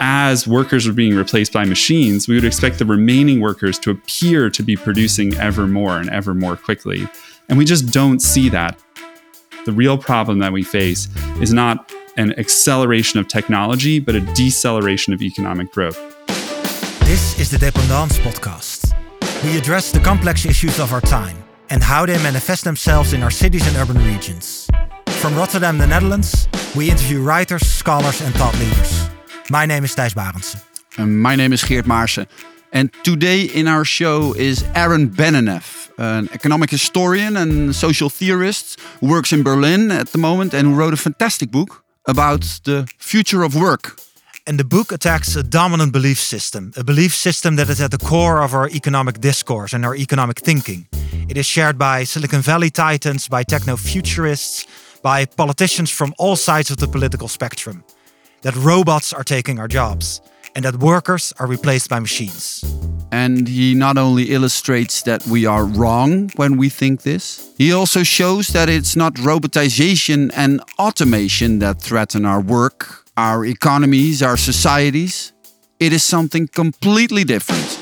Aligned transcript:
as 0.00 0.48
workers 0.48 0.88
are 0.88 0.94
being 0.94 1.14
replaced 1.14 1.52
by 1.52 1.66
machines, 1.66 2.26
we 2.26 2.34
would 2.34 2.44
expect 2.44 2.78
the 2.78 2.86
remaining 2.86 3.40
workers 3.40 3.78
to 3.80 3.90
appear 3.90 4.48
to 4.48 4.62
be 4.62 4.74
producing 4.74 5.34
ever 5.34 5.66
more 5.66 5.98
and 5.98 6.08
ever 6.08 6.34
more 6.34 6.56
quickly. 6.56 7.06
And 7.48 7.58
we 7.58 7.66
just 7.66 7.92
don't 7.92 8.20
see 8.20 8.48
that. 8.48 8.82
The 9.66 9.72
real 9.72 9.98
problem 9.98 10.38
that 10.38 10.52
we 10.52 10.62
face 10.62 11.08
is 11.40 11.52
not 11.52 11.92
an 12.16 12.36
acceleration 12.38 13.20
of 13.20 13.28
technology, 13.28 14.00
but 14.00 14.14
a 14.14 14.20
deceleration 14.20 15.12
of 15.12 15.20
economic 15.20 15.70
growth. 15.70 15.98
This 17.00 17.38
is 17.38 17.50
the 17.50 17.58
Dependance 17.58 18.18
Podcast. 18.18 18.94
We 19.44 19.58
address 19.58 19.92
the 19.92 20.00
complex 20.00 20.46
issues 20.46 20.80
of 20.80 20.94
our 20.94 21.02
time 21.02 21.36
and 21.68 21.82
how 21.82 22.06
they 22.06 22.16
manifest 22.22 22.64
themselves 22.64 23.12
in 23.12 23.22
our 23.22 23.30
cities 23.30 23.66
and 23.66 23.76
urban 23.76 24.02
regions. 24.04 24.68
From 25.20 25.36
Rotterdam, 25.36 25.76
the 25.76 25.86
Netherlands, 25.86 26.48
we 26.74 26.90
interview 26.90 27.20
writers, 27.20 27.66
scholars, 27.66 28.22
and 28.22 28.34
thought 28.34 28.58
leaders. 28.58 29.09
My 29.50 29.66
name 29.66 29.82
is 29.82 29.96
Thijs 29.96 30.14
Barendse. 30.14 30.62
And 30.96 31.20
my 31.20 31.34
name 31.34 31.52
is 31.52 31.64
Geert 31.64 31.84
Maarsen. 31.84 32.26
And 32.72 32.92
today 33.02 33.42
in 33.42 33.66
our 33.66 33.84
show 33.84 34.32
is 34.34 34.62
Aaron 34.76 35.10
Benanav, 35.10 35.90
an 35.98 36.28
economic 36.32 36.70
historian 36.70 37.36
and 37.36 37.74
social 37.74 38.08
theorist 38.08 38.78
who 39.00 39.08
works 39.08 39.32
in 39.32 39.42
Berlin 39.42 39.90
at 39.90 40.12
the 40.12 40.18
moment 40.18 40.54
and 40.54 40.68
who 40.68 40.74
wrote 40.76 40.94
a 40.94 40.96
fantastic 40.96 41.50
book 41.50 41.82
about 42.06 42.60
the 42.62 42.86
future 42.98 43.42
of 43.42 43.56
work. 43.56 43.98
And 44.46 44.56
the 44.56 44.64
book 44.64 44.92
attacks 44.92 45.34
a 45.34 45.42
dominant 45.42 45.92
belief 45.92 46.20
system, 46.20 46.72
a 46.76 46.84
belief 46.84 47.12
system 47.12 47.56
that 47.56 47.68
is 47.68 47.80
at 47.80 47.90
the 47.90 47.98
core 47.98 48.44
of 48.44 48.54
our 48.54 48.68
economic 48.68 49.18
discourse 49.20 49.72
and 49.72 49.84
our 49.84 49.96
economic 49.96 50.38
thinking. 50.38 50.86
It 51.28 51.36
is 51.36 51.46
shared 51.46 51.76
by 51.76 52.04
Silicon 52.04 52.42
Valley 52.42 52.70
titans, 52.70 53.26
by 53.26 53.42
techno 53.42 53.76
futurists, 53.76 54.66
by 55.02 55.26
politicians 55.26 55.90
from 55.90 56.14
all 56.18 56.36
sides 56.36 56.70
of 56.70 56.76
the 56.76 56.86
political 56.86 57.26
spectrum 57.26 57.82
that 58.42 58.56
robots 58.56 59.12
are 59.12 59.24
taking 59.24 59.58
our 59.58 59.68
jobs 59.68 60.20
and 60.54 60.64
that 60.64 60.76
workers 60.76 61.32
are 61.38 61.46
replaced 61.46 61.88
by 61.88 62.00
machines. 62.00 62.64
And 63.12 63.48
he 63.48 63.74
not 63.74 63.98
only 63.98 64.30
illustrates 64.30 65.02
that 65.02 65.26
we 65.26 65.44
are 65.46 65.64
wrong 65.64 66.30
when 66.36 66.56
we 66.56 66.68
think 66.68 67.02
this, 67.02 67.52
he 67.58 67.72
also 67.72 68.02
shows 68.02 68.48
that 68.48 68.68
it's 68.68 68.94
not 68.96 69.14
robotization 69.14 70.30
and 70.36 70.62
automation 70.78 71.58
that 71.58 71.82
threaten 71.82 72.24
our 72.24 72.40
work, 72.40 73.04
our 73.16 73.44
economies, 73.44 74.22
our 74.22 74.36
societies. 74.36 75.32
It 75.80 75.92
is 75.92 76.04
something 76.04 76.46
completely 76.48 77.24
different. 77.24 77.78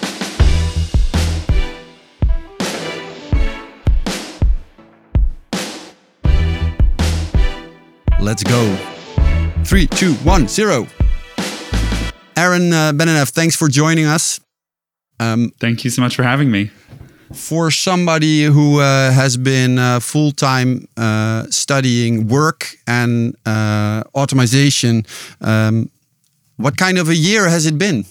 Let's 8.20 8.42
go. 8.42 8.97
Three, 9.68 9.86
two, 9.86 10.14
one, 10.24 10.48
zero. 10.48 10.86
Aaron 12.38 12.72
uh, 12.72 12.90
thanks 13.26 13.54
for 13.54 13.68
joining 13.68 14.06
us. 14.06 14.40
Um, 15.20 15.52
Thank 15.60 15.84
you 15.84 15.90
so 15.90 16.00
much 16.00 16.16
for 16.16 16.22
having 16.22 16.50
me. 16.50 16.70
For 17.34 17.70
somebody 17.70 18.44
who 18.44 18.80
uh, 18.80 19.10
has 19.10 19.36
been 19.36 19.78
uh, 19.78 20.00
full 20.00 20.32
time 20.32 20.88
uh, 20.96 21.48
studying 21.50 22.28
work 22.28 22.76
and 22.86 23.36
uh, 23.44 24.04
automation, 24.14 25.04
um, 25.42 25.90
what 26.56 26.78
kind 26.78 26.96
of 26.96 27.10
a 27.10 27.14
year 27.14 27.50
has 27.50 27.66
it 27.66 27.76
been? 27.76 28.06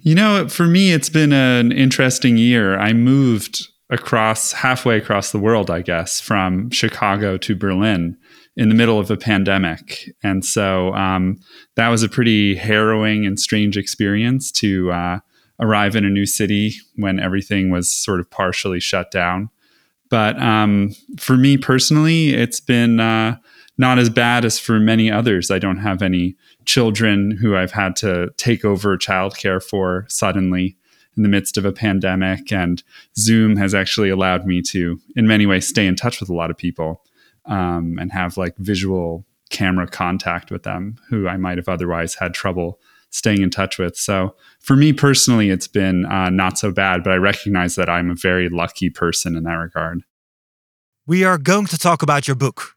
You 0.00 0.16
know, 0.16 0.48
for 0.48 0.66
me, 0.66 0.92
it's 0.92 1.08
been 1.08 1.32
an 1.32 1.70
interesting 1.70 2.36
year. 2.36 2.76
I 2.76 2.92
moved 2.94 3.68
across 3.90 4.54
halfway 4.54 4.96
across 4.96 5.30
the 5.30 5.38
world, 5.38 5.70
I 5.70 5.82
guess, 5.82 6.20
from 6.20 6.68
Chicago 6.70 7.36
to 7.36 7.54
Berlin 7.54 8.16
in 8.56 8.68
the 8.68 8.74
middle 8.74 8.98
of 8.98 9.10
a 9.10 9.16
pandemic. 9.16 10.10
And 10.22 10.44
so 10.44 10.94
um, 10.94 11.38
that 11.74 11.88
was 11.88 12.02
a 12.02 12.08
pretty 12.08 12.54
harrowing 12.54 13.26
and 13.26 13.38
strange 13.38 13.76
experience 13.76 14.50
to 14.52 14.90
uh, 14.90 15.18
arrive 15.60 15.94
in 15.94 16.04
a 16.04 16.10
new 16.10 16.26
city 16.26 16.74
when 16.96 17.20
everything 17.20 17.70
was 17.70 17.90
sort 17.90 18.20
of 18.20 18.30
partially 18.30 18.80
shut 18.80 19.10
down. 19.10 19.50
But 20.08 20.40
um, 20.40 20.94
for 21.18 21.36
me 21.36 21.58
personally, 21.58 22.30
it's 22.30 22.60
been 22.60 23.00
uh, 23.00 23.36
not 23.76 23.98
as 23.98 24.08
bad 24.08 24.44
as 24.44 24.58
for 24.58 24.80
many 24.80 25.10
others. 25.10 25.50
I 25.50 25.58
don't 25.58 25.78
have 25.78 26.00
any 26.00 26.36
children 26.64 27.32
who 27.32 27.56
I've 27.56 27.72
had 27.72 27.96
to 27.96 28.30
take 28.36 28.64
over 28.64 28.96
childcare 28.96 29.62
for 29.62 30.06
suddenly 30.08 30.76
in 31.16 31.22
the 31.22 31.28
midst 31.28 31.56
of 31.56 31.64
a 31.64 31.72
pandemic. 31.72 32.52
And 32.52 32.82
Zoom 33.18 33.56
has 33.56 33.74
actually 33.74 34.10
allowed 34.10 34.46
me 34.46 34.62
to, 34.62 35.00
in 35.14 35.26
many 35.26 35.46
ways, 35.46 35.66
stay 35.66 35.86
in 35.86 35.96
touch 35.96 36.20
with 36.20 36.28
a 36.28 36.34
lot 36.34 36.50
of 36.50 36.56
people 36.56 37.02
um, 37.46 37.98
and 38.00 38.12
have 38.12 38.36
like 38.36 38.56
visual 38.58 39.24
camera 39.50 39.86
contact 39.86 40.50
with 40.50 40.62
them 40.64 40.96
who 41.08 41.28
I 41.28 41.36
might 41.36 41.58
have 41.58 41.68
otherwise 41.68 42.16
had 42.16 42.34
trouble 42.34 42.80
staying 43.10 43.42
in 43.42 43.50
touch 43.50 43.78
with. 43.78 43.96
So 43.96 44.34
for 44.60 44.76
me 44.76 44.92
personally, 44.92 45.50
it's 45.50 45.68
been 45.68 46.04
uh, 46.06 46.30
not 46.30 46.58
so 46.58 46.70
bad, 46.72 47.02
but 47.02 47.12
I 47.12 47.16
recognize 47.16 47.76
that 47.76 47.88
I'm 47.88 48.10
a 48.10 48.14
very 48.14 48.48
lucky 48.48 48.90
person 48.90 49.36
in 49.36 49.44
that 49.44 49.54
regard. 49.54 50.02
We 51.06 51.24
are 51.24 51.38
going 51.38 51.66
to 51.66 51.78
talk 51.78 52.02
about 52.02 52.26
your 52.26 52.34
book. 52.34 52.76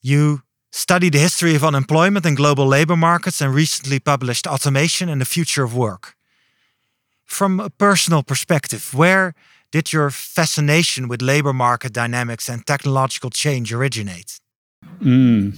You 0.00 0.42
study 0.72 1.10
the 1.10 1.18
history 1.18 1.54
of 1.54 1.64
unemployment 1.64 2.26
and 2.26 2.36
global 2.36 2.66
labor 2.66 2.96
markets 2.96 3.40
and 3.40 3.54
recently 3.54 4.00
published 4.00 4.46
Automation 4.46 5.08
and 5.08 5.20
the 5.20 5.24
Future 5.26 5.62
of 5.62 5.76
Work. 5.76 6.16
From 7.24 7.60
a 7.60 7.70
personal 7.70 8.22
perspective, 8.22 8.92
where 8.92 9.34
did 9.72 9.92
your 9.92 10.10
fascination 10.10 11.08
with 11.08 11.20
labor 11.20 11.52
market 11.52 11.92
dynamics 11.92 12.48
and 12.48 12.64
technological 12.66 13.30
change 13.30 13.72
originate? 13.72 14.38
Mm. 15.00 15.56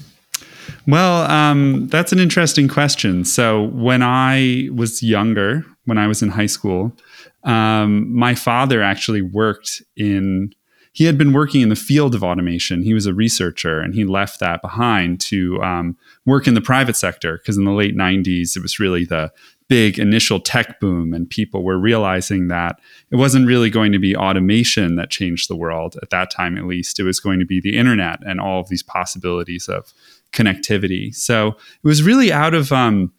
Well, 0.87 1.31
um, 1.31 1.89
that's 1.89 2.13
an 2.13 2.19
interesting 2.19 2.69
question. 2.69 3.25
So, 3.25 3.65
when 3.65 4.03
I 4.03 4.69
was 4.73 5.03
younger, 5.03 5.65
when 5.85 5.99
I 5.99 6.07
was 6.07 6.23
in 6.23 6.31
high 6.31 6.47
school, 6.47 6.97
um, 7.43 8.15
my 8.15 8.35
father 8.35 8.83
actually 8.83 9.21
worked 9.21 9.83
in, 9.97 10.55
he 10.93 11.05
had 11.05 11.19
been 11.19 11.33
working 11.33 11.61
in 11.61 11.69
the 11.69 11.77
field 11.77 12.15
of 12.15 12.23
automation. 12.23 12.83
He 12.83 12.95
was 12.95 13.07
a 13.07 13.13
researcher 13.13 13.81
and 13.81 13.95
he 13.95 14.05
left 14.05 14.41
that 14.41 14.63
behind 14.63 15.21
to 15.23 15.63
um, 15.63 15.97
work 16.25 16.47
in 16.47 16.55
the 16.55 16.61
private 16.61 16.97
sector 16.97 17.39
because 17.39 17.59
in 17.59 17.65
the 17.65 17.73
late 17.73 17.97
90s, 17.97 18.57
it 18.57 18.63
was 18.63 18.79
really 18.79 19.05
the 19.05 19.33
big 19.69 19.99
initial 19.99 20.41
tech 20.41 20.79
boom 20.79 21.15
and 21.15 21.29
people 21.29 21.65
were 21.65 21.79
realizing 21.79 22.49
that 22.49 22.79
it 23.11 23.17
wasn't 23.17 23.47
really 23.47 23.71
going 23.71 23.93
to 23.93 23.99
be 23.99 24.15
automation 24.15 24.97
that 24.97 25.11
changed 25.11 25.49
the 25.49 25.57
world 25.57 25.97
at 26.03 26.11
that 26.11 26.31
time 26.31 26.59
at 26.59 26.67
least. 26.67 27.01
It 27.01 27.05
was 27.05 27.19
going 27.19 27.39
to 27.39 27.47
be 27.47 27.61
the 27.61 27.77
internet 27.77 28.21
and 28.27 28.41
all 28.41 28.61
of 28.61 28.69
these 28.69 28.83
possibilities 28.83 29.69
of 29.69 29.93
connectivity. 30.33 31.15
So 31.15 31.49
it 31.49 31.89
was 31.89 32.03
really 32.03 32.31
out 32.31 32.53
of 32.55 32.73
um, 32.73 33.13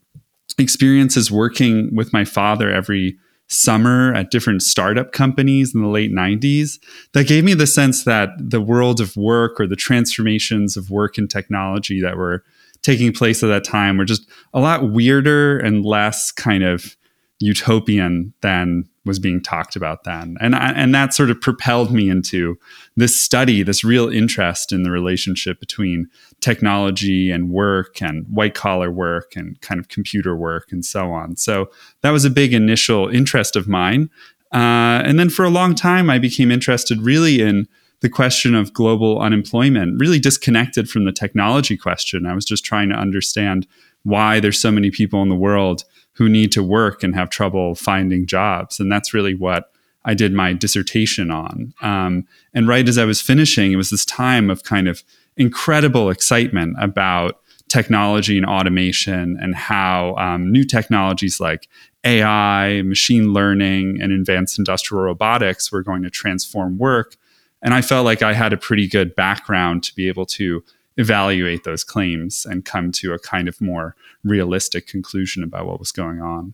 experiences 0.59 1.31
working 1.31 1.95
with 1.95 2.13
my 2.13 2.25
father 2.25 2.69
every 2.69 3.17
summer 3.47 4.13
at 4.13 4.31
different 4.31 4.61
startup 4.61 5.11
companies 5.11 5.75
in 5.75 5.81
the 5.81 5.87
late 5.87 6.11
90s 6.11 6.79
that 7.13 7.27
gave 7.27 7.43
me 7.43 7.53
the 7.53 7.67
sense 7.67 8.03
that 8.03 8.29
the 8.39 8.61
world 8.61 8.99
of 8.99 9.15
work 9.15 9.59
or 9.59 9.67
the 9.67 9.75
transformations 9.75 10.75
of 10.75 10.89
work 10.89 11.17
and 11.17 11.29
technology 11.29 12.01
that 12.01 12.17
were 12.17 12.43
taking 12.85 13.11
place 13.11 13.41
at 13.41 13.47
that 13.47 13.63
time 13.63 13.97
were 13.97 14.05
just 14.05 14.29
a 14.53 14.59
lot 14.59 14.91
weirder 14.91 15.57
and 15.57 15.83
less 15.83 16.31
kind 16.31 16.63
of 16.63 16.95
utopian 17.39 18.31
than 18.41 18.87
was 19.05 19.19
being 19.19 19.41
talked 19.41 19.75
about 19.75 20.03
then. 20.03 20.37
And 20.39 20.55
and 20.55 20.93
that 20.95 21.13
sort 21.13 21.29
of 21.29 21.41
propelled 21.41 21.91
me 21.91 22.09
into 22.09 22.57
this 22.95 23.19
study, 23.19 23.63
this 23.63 23.83
real 23.83 24.07
interest 24.07 24.71
in 24.71 24.83
the 24.83 24.91
relationship 24.91 25.59
between 25.59 26.07
technology 26.41 27.31
and 27.31 27.49
work 27.49 28.01
and 28.01 28.25
white 28.27 28.53
collar 28.53 28.91
work 28.91 29.33
and 29.35 29.59
kind 29.61 29.79
of 29.79 29.89
computer 29.89 30.35
work 30.35 30.71
and 30.71 30.85
so 30.85 31.11
on. 31.11 31.35
So 31.35 31.69
that 32.01 32.11
was 32.11 32.23
a 32.23 32.29
big 32.29 32.53
initial 32.53 33.09
interest 33.09 33.55
of 33.55 33.67
mine. 33.67 34.09
Uh, 34.53 35.01
and 35.03 35.19
then 35.19 35.29
for 35.29 35.43
a 35.43 35.49
long 35.49 35.75
time, 35.75 36.09
I 36.09 36.19
became 36.19 36.51
interested 36.51 37.01
really 37.01 37.41
in 37.41 37.67
the 38.05 38.09
question 38.09 38.53
of 38.53 38.71
global 38.71 39.19
unemployment 39.19 39.99
really 39.99 40.19
disconnected 40.19 40.87
from 40.87 41.05
the 41.05 41.11
technology 41.11 41.75
question. 41.75 42.27
I 42.27 42.35
was 42.35 42.45
just 42.45 42.63
trying 42.63 42.89
to 42.89 42.95
understand 42.95 43.65
why 44.03 44.39
there's 44.39 44.61
so 44.61 44.69
many 44.71 44.91
people 44.91 45.23
in 45.23 45.29
the 45.29 45.35
world 45.35 45.85
who 46.11 46.29
need 46.29 46.51
to 46.51 46.61
work 46.61 47.01
and 47.01 47.15
have 47.15 47.31
trouble 47.31 47.73
finding 47.73 48.27
jobs. 48.27 48.79
And 48.79 48.91
that's 48.91 49.11
really 49.11 49.33
what 49.33 49.71
I 50.03 50.13
did 50.13 50.33
my 50.33 50.53
dissertation 50.53 51.31
on. 51.31 51.73
Um, 51.81 52.27
and 52.53 52.67
right 52.67 52.87
as 52.87 52.99
I 52.99 53.05
was 53.05 53.21
finishing, 53.21 53.71
it 53.71 53.77
was 53.77 53.89
this 53.89 54.05
time 54.05 54.51
of 54.51 54.61
kind 54.61 54.87
of 54.87 55.03
incredible 55.35 56.11
excitement 56.11 56.75
about 56.79 57.41
technology 57.69 58.37
and 58.37 58.45
automation 58.45 59.35
and 59.41 59.55
how 59.55 60.15
um, 60.17 60.51
new 60.51 60.63
technologies 60.63 61.39
like 61.39 61.67
AI, 62.03 62.83
machine 62.83 63.33
learning, 63.33 63.99
and 63.99 64.11
advanced 64.11 64.59
industrial 64.59 65.01
robotics 65.05 65.71
were 65.71 65.81
going 65.81 66.03
to 66.03 66.11
transform 66.11 66.77
work 66.77 67.15
and 67.65 67.73
I 67.73 67.81
felt 67.81 68.05
like 68.05 68.21
I 68.21 68.33
had 68.33 68.53
a 68.53 68.57
pretty 68.57 68.87
good 68.87 69.15
background 69.15 69.83
to 69.85 69.95
be 69.95 70.07
able 70.07 70.27
to 70.27 70.63
evaluate 70.97 71.63
those 71.63 71.83
claims 71.83 72.45
and 72.45 72.63
come 72.63 72.91
to 72.91 73.11
a 73.13 73.19
kind 73.19 73.47
of 73.47 73.59
more 73.59 73.95
realistic 74.23 74.87
conclusion 74.87 75.43
about 75.43 75.65
what 75.65 75.79
was 75.79 75.91
going 75.91 76.21
on. 76.21 76.53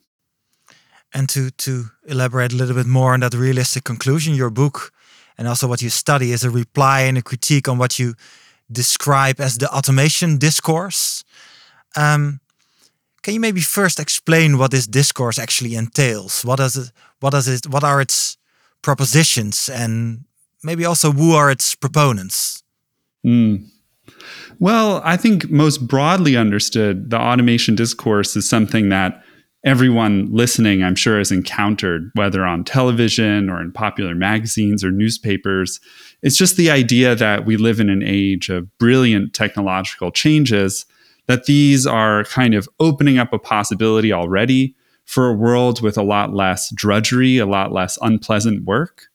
And 1.13 1.27
to 1.29 1.51
to 1.51 1.91
elaborate 2.05 2.53
a 2.53 2.55
little 2.55 2.75
bit 2.75 2.87
more 2.87 3.13
on 3.13 3.19
that 3.19 3.33
realistic 3.33 3.83
conclusion, 3.83 4.33
your 4.35 4.49
book 4.49 4.93
and 5.37 5.47
also 5.47 5.67
what 5.67 5.81
you 5.81 5.89
study 5.89 6.31
is 6.31 6.43
a 6.43 6.49
reply 6.49 7.01
and 7.01 7.17
a 7.17 7.21
critique 7.21 7.67
on 7.67 7.77
what 7.77 7.99
you 7.99 8.13
describe 8.71 9.41
as 9.41 9.57
the 9.57 9.67
automation 9.67 10.37
discourse. 10.37 11.25
Um, 11.97 12.39
can 13.21 13.33
you 13.33 13.39
maybe 13.39 13.61
first 13.61 13.99
explain 13.99 14.57
what 14.57 14.71
this 14.71 14.87
discourse 14.87 15.37
actually 15.37 15.75
entails? 15.75 16.45
What 16.45 16.57
does 16.57 16.77
it? 16.77 16.91
What 17.19 17.31
does 17.31 17.47
it? 17.47 17.67
What 17.67 17.83
are 17.83 17.99
its 18.01 18.37
propositions, 18.81 19.69
and 19.69 20.25
maybe 20.63 20.85
also 20.85 21.11
who 21.11 21.33
are 21.33 21.51
its 21.51 21.75
proponents? 21.75 22.63
Mm. 23.25 23.67
Well, 24.59 25.01
I 25.03 25.17
think 25.17 25.49
most 25.49 25.87
broadly 25.87 26.35
understood, 26.35 27.09
the 27.09 27.19
automation 27.19 27.75
discourse 27.75 28.35
is 28.35 28.47
something 28.47 28.89
that 28.89 29.23
everyone 29.63 30.27
listening, 30.31 30.83
I'm 30.83 30.95
sure, 30.95 31.17
has 31.17 31.31
encountered, 31.31 32.11
whether 32.15 32.45
on 32.45 32.63
television 32.63 33.49
or 33.49 33.61
in 33.61 33.71
popular 33.71 34.15
magazines 34.15 34.83
or 34.83 34.91
newspapers. 34.91 35.79
It's 36.21 36.37
just 36.37 36.57
the 36.57 36.71
idea 36.71 37.15
that 37.15 37.45
we 37.45 37.57
live 37.57 37.79
in 37.79 37.89
an 37.89 38.03
age 38.03 38.49
of 38.49 38.75
brilliant 38.77 39.33
technological 39.33 40.11
changes, 40.11 40.85
that 41.27 41.45
these 41.45 41.85
are 41.85 42.23
kind 42.25 42.53
of 42.53 42.67
opening 42.79 43.17
up 43.17 43.33
a 43.33 43.39
possibility 43.39 44.11
already 44.11 44.75
for 45.05 45.27
a 45.27 45.33
world 45.33 45.81
with 45.81 45.97
a 45.97 46.03
lot 46.03 46.33
less 46.33 46.71
drudgery, 46.73 47.37
a 47.37 47.45
lot 47.45 47.71
less 47.71 47.97
unpleasant 48.01 48.63
work. 48.63 49.10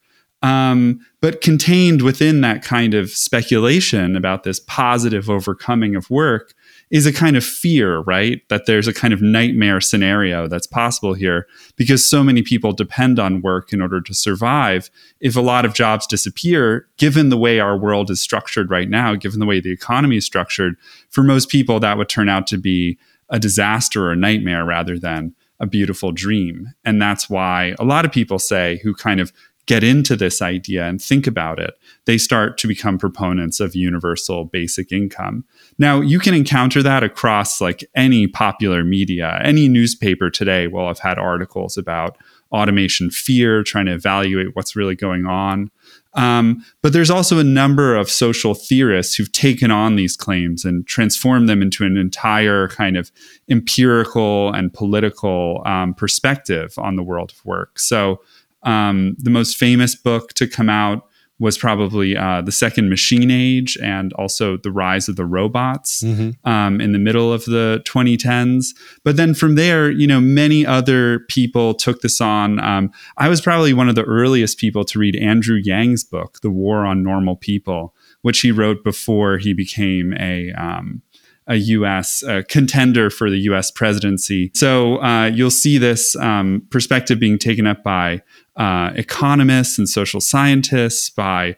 Um, 0.46 1.00
but 1.20 1.40
contained 1.40 2.02
within 2.02 2.40
that 2.42 2.62
kind 2.62 2.94
of 2.94 3.10
speculation 3.10 4.14
about 4.14 4.44
this 4.44 4.60
positive 4.60 5.28
overcoming 5.28 5.96
of 5.96 6.08
work 6.08 6.54
is 6.88 7.04
a 7.04 7.12
kind 7.12 7.36
of 7.36 7.44
fear, 7.44 7.98
right? 8.02 8.48
That 8.48 8.66
there's 8.66 8.86
a 8.86 8.94
kind 8.94 9.12
of 9.12 9.20
nightmare 9.20 9.80
scenario 9.80 10.46
that's 10.46 10.68
possible 10.68 11.14
here 11.14 11.48
because 11.74 12.08
so 12.08 12.22
many 12.22 12.42
people 12.42 12.70
depend 12.70 13.18
on 13.18 13.42
work 13.42 13.72
in 13.72 13.82
order 13.82 14.00
to 14.00 14.14
survive. 14.14 14.88
If 15.18 15.34
a 15.34 15.40
lot 15.40 15.64
of 15.64 15.74
jobs 15.74 16.06
disappear, 16.06 16.86
given 16.96 17.28
the 17.28 17.36
way 17.36 17.58
our 17.58 17.76
world 17.76 18.08
is 18.08 18.20
structured 18.20 18.70
right 18.70 18.88
now, 18.88 19.16
given 19.16 19.40
the 19.40 19.46
way 19.46 19.58
the 19.58 19.72
economy 19.72 20.18
is 20.18 20.26
structured, 20.26 20.76
for 21.10 21.24
most 21.24 21.48
people, 21.48 21.80
that 21.80 21.98
would 21.98 22.08
turn 22.08 22.28
out 22.28 22.46
to 22.48 22.56
be 22.56 22.98
a 23.30 23.40
disaster 23.40 24.06
or 24.06 24.12
a 24.12 24.16
nightmare 24.16 24.64
rather 24.64 24.96
than 24.96 25.34
a 25.58 25.66
beautiful 25.66 26.12
dream. 26.12 26.68
And 26.84 27.02
that's 27.02 27.28
why 27.28 27.74
a 27.80 27.84
lot 27.84 28.04
of 28.04 28.12
people 28.12 28.38
say, 28.38 28.78
who 28.84 28.94
kind 28.94 29.18
of 29.18 29.32
get 29.66 29.82
into 29.82 30.16
this 30.16 30.40
idea 30.40 30.84
and 30.84 31.02
think 31.02 31.26
about 31.26 31.58
it, 31.58 31.74
they 32.04 32.18
start 32.18 32.56
to 32.58 32.68
become 32.68 32.98
proponents 32.98 33.60
of 33.60 33.74
universal 33.74 34.44
basic 34.44 34.92
income. 34.92 35.44
Now, 35.78 36.00
you 36.00 36.18
can 36.20 36.34
encounter 36.34 36.82
that 36.82 37.02
across 37.02 37.60
like 37.60 37.84
any 37.94 38.28
popular 38.28 38.84
media. 38.84 39.40
Any 39.42 39.68
newspaper 39.68 40.30
today 40.30 40.68
will 40.68 40.86
have 40.86 41.00
had 41.00 41.18
articles 41.18 41.76
about 41.76 42.16
automation 42.52 43.10
fear, 43.10 43.62
trying 43.64 43.86
to 43.86 43.92
evaluate 43.92 44.54
what's 44.54 44.76
really 44.76 44.94
going 44.94 45.26
on. 45.26 45.70
Um, 46.14 46.64
but 46.80 46.92
there's 46.92 47.10
also 47.10 47.38
a 47.38 47.44
number 47.44 47.94
of 47.94 48.08
social 48.08 48.54
theorists 48.54 49.14
who've 49.14 49.30
taken 49.32 49.70
on 49.70 49.96
these 49.96 50.16
claims 50.16 50.64
and 50.64 50.86
transformed 50.86 51.48
them 51.48 51.60
into 51.60 51.84
an 51.84 51.96
entire 51.96 52.68
kind 52.68 52.96
of 52.96 53.12
empirical 53.50 54.52
and 54.52 54.72
political 54.72 55.62
um, 55.66 55.92
perspective 55.92 56.72
on 56.78 56.96
the 56.96 57.02
world 57.02 57.32
of 57.32 57.44
work. 57.44 57.78
So 57.78 58.22
um, 58.66 59.16
the 59.18 59.30
most 59.30 59.56
famous 59.56 59.94
book 59.94 60.34
to 60.34 60.46
come 60.46 60.68
out 60.68 61.06
was 61.38 61.58
probably 61.58 62.16
uh, 62.16 62.40
the 62.40 62.52
second 62.52 62.88
machine 62.88 63.30
age 63.30 63.76
and 63.82 64.12
also 64.14 64.56
the 64.56 64.70
rise 64.70 65.06
of 65.08 65.16
the 65.16 65.26
robots 65.26 66.02
mm-hmm. 66.02 66.30
um, 66.48 66.80
in 66.80 66.92
the 66.92 66.98
middle 66.98 67.30
of 67.30 67.44
the 67.44 67.82
2010s. 67.84 68.68
But 69.04 69.16
then 69.16 69.34
from 69.34 69.54
there, 69.54 69.90
you 69.90 70.06
know, 70.06 70.20
many 70.20 70.64
other 70.64 71.20
people 71.28 71.74
took 71.74 72.00
this 72.00 72.20
on. 72.22 72.58
Um, 72.60 72.90
I 73.18 73.28
was 73.28 73.42
probably 73.42 73.74
one 73.74 73.88
of 73.88 73.96
the 73.96 74.04
earliest 74.04 74.58
people 74.58 74.84
to 74.86 74.98
read 74.98 75.14
Andrew 75.16 75.60
Yang's 75.62 76.04
book, 76.04 76.40
The 76.40 76.50
War 76.50 76.86
on 76.86 77.02
Normal 77.02 77.36
People, 77.36 77.94
which 78.22 78.40
he 78.40 78.50
wrote 78.50 78.82
before 78.82 79.36
he 79.36 79.52
became 79.52 80.14
a 80.14 80.52
um, 80.52 81.02
a 81.48 81.56
U.S. 81.56 82.24
Uh, 82.24 82.42
contender 82.48 83.08
for 83.08 83.30
the 83.30 83.38
U.S. 83.42 83.70
presidency. 83.70 84.50
So 84.54 85.00
uh, 85.00 85.26
you'll 85.26 85.50
see 85.50 85.78
this 85.78 86.16
um, 86.16 86.66
perspective 86.70 87.20
being 87.20 87.38
taken 87.38 87.66
up 87.66 87.84
by 87.84 88.22
uh, 88.56 88.90
economists 88.94 89.78
and 89.78 89.88
social 89.88 90.20
scientists, 90.20 91.10
by 91.10 91.56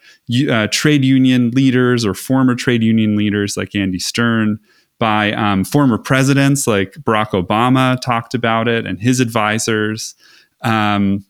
uh, 0.50 0.66
trade 0.72 1.04
union 1.04 1.50
leaders 1.50 2.04
or 2.04 2.14
former 2.14 2.54
trade 2.54 2.82
union 2.82 3.16
leaders 3.16 3.56
like 3.56 3.74
Andy 3.74 3.98
Stern, 3.98 4.58
by 4.98 5.32
um, 5.32 5.64
former 5.64 5.96
presidents 5.96 6.66
like 6.66 6.92
Barack 6.94 7.30
Obama 7.30 8.00
talked 8.00 8.34
about 8.34 8.66
it 8.66 8.86
and 8.86 9.00
his 9.00 9.20
advisors. 9.20 10.16
Um, 10.62 11.24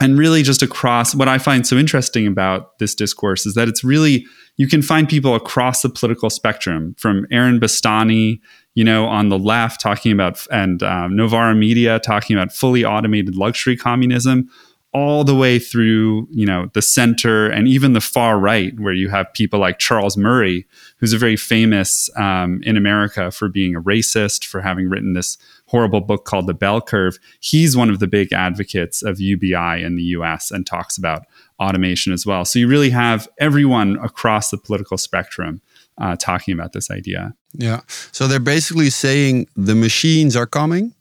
and 0.00 0.18
really, 0.18 0.42
just 0.42 0.62
across 0.62 1.14
what 1.14 1.28
I 1.28 1.38
find 1.38 1.64
so 1.66 1.76
interesting 1.76 2.26
about 2.26 2.78
this 2.78 2.94
discourse 2.94 3.46
is 3.46 3.54
that 3.54 3.68
it's 3.68 3.84
really, 3.84 4.26
you 4.56 4.66
can 4.66 4.82
find 4.82 5.08
people 5.08 5.36
across 5.36 5.82
the 5.82 5.88
political 5.88 6.28
spectrum 6.28 6.96
from 6.98 7.26
Aaron 7.30 7.60
Bastani, 7.60 8.40
you 8.74 8.82
know, 8.82 9.04
on 9.04 9.28
the 9.28 9.38
left 9.38 9.80
talking 9.80 10.10
about, 10.10 10.44
and 10.50 10.82
um, 10.82 11.14
Novara 11.14 11.54
Media 11.54 12.00
talking 12.00 12.34
about 12.34 12.50
fully 12.50 12.84
automated 12.84 13.36
luxury 13.36 13.76
communism, 13.76 14.48
all 14.94 15.24
the 15.24 15.34
way 15.34 15.58
through, 15.58 16.28
you 16.30 16.44
know, 16.44 16.68
the 16.74 16.82
center 16.82 17.48
and 17.48 17.66
even 17.66 17.94
the 17.94 18.00
far 18.00 18.38
right, 18.38 18.78
where 18.78 18.92
you 18.92 19.08
have 19.08 19.32
people 19.32 19.58
like 19.58 19.78
Charles 19.78 20.18
Murray, 20.18 20.66
who's 20.98 21.14
a 21.14 21.18
very 21.18 21.36
famous 21.36 22.10
um, 22.16 22.60
in 22.62 22.76
America 22.76 23.30
for 23.30 23.48
being 23.48 23.74
a 23.74 23.80
racist, 23.80 24.44
for 24.44 24.60
having 24.60 24.90
written 24.90 25.14
this 25.14 25.38
horrible 25.66 26.02
book 26.02 26.26
called 26.26 26.46
The 26.46 26.54
Bell 26.54 26.82
Curve. 26.82 27.18
He's 27.40 27.74
one 27.74 27.88
of 27.88 28.00
the 28.00 28.06
big 28.06 28.34
advocates 28.34 29.02
of 29.02 29.18
UBI 29.18 29.82
in 29.82 29.96
the 29.96 30.02
US 30.02 30.50
and 30.50 30.66
talks 30.66 30.98
about 30.98 31.24
automation 31.58 32.12
as 32.12 32.26
well. 32.26 32.44
So 32.44 32.58
you 32.58 32.68
really 32.68 32.90
have 32.90 33.28
everyone 33.38 33.96
across 34.02 34.50
the 34.50 34.58
political 34.58 34.98
spectrum 34.98 35.62
uh, 35.96 36.16
talking 36.16 36.52
about 36.52 36.72
this 36.72 36.90
idea. 36.90 37.34
Yeah. 37.54 37.80
So 37.88 38.26
they're 38.26 38.40
basically 38.40 38.90
saying 38.90 39.46
the 39.56 39.74
machines 39.74 40.36
are 40.36 40.46
coming 40.46 40.94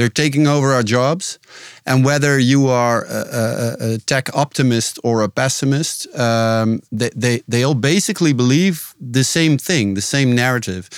they're 0.00 0.08
taking 0.08 0.46
over 0.46 0.72
our 0.72 0.82
jobs. 0.82 1.38
And 1.84 2.06
whether 2.06 2.38
you 2.38 2.68
are 2.68 3.04
a, 3.04 3.20
a, 3.42 3.76
a 3.80 3.98
tech 3.98 4.34
optimist 4.34 4.98
or 5.04 5.20
a 5.20 5.28
pessimist, 5.28 6.08
um, 6.18 6.80
they, 6.90 7.10
they, 7.14 7.42
they 7.46 7.62
all 7.64 7.74
basically 7.74 8.32
believe 8.32 8.94
the 8.98 9.24
same 9.24 9.58
thing, 9.58 9.92
the 9.92 10.00
same 10.00 10.34
narrative. 10.34 10.88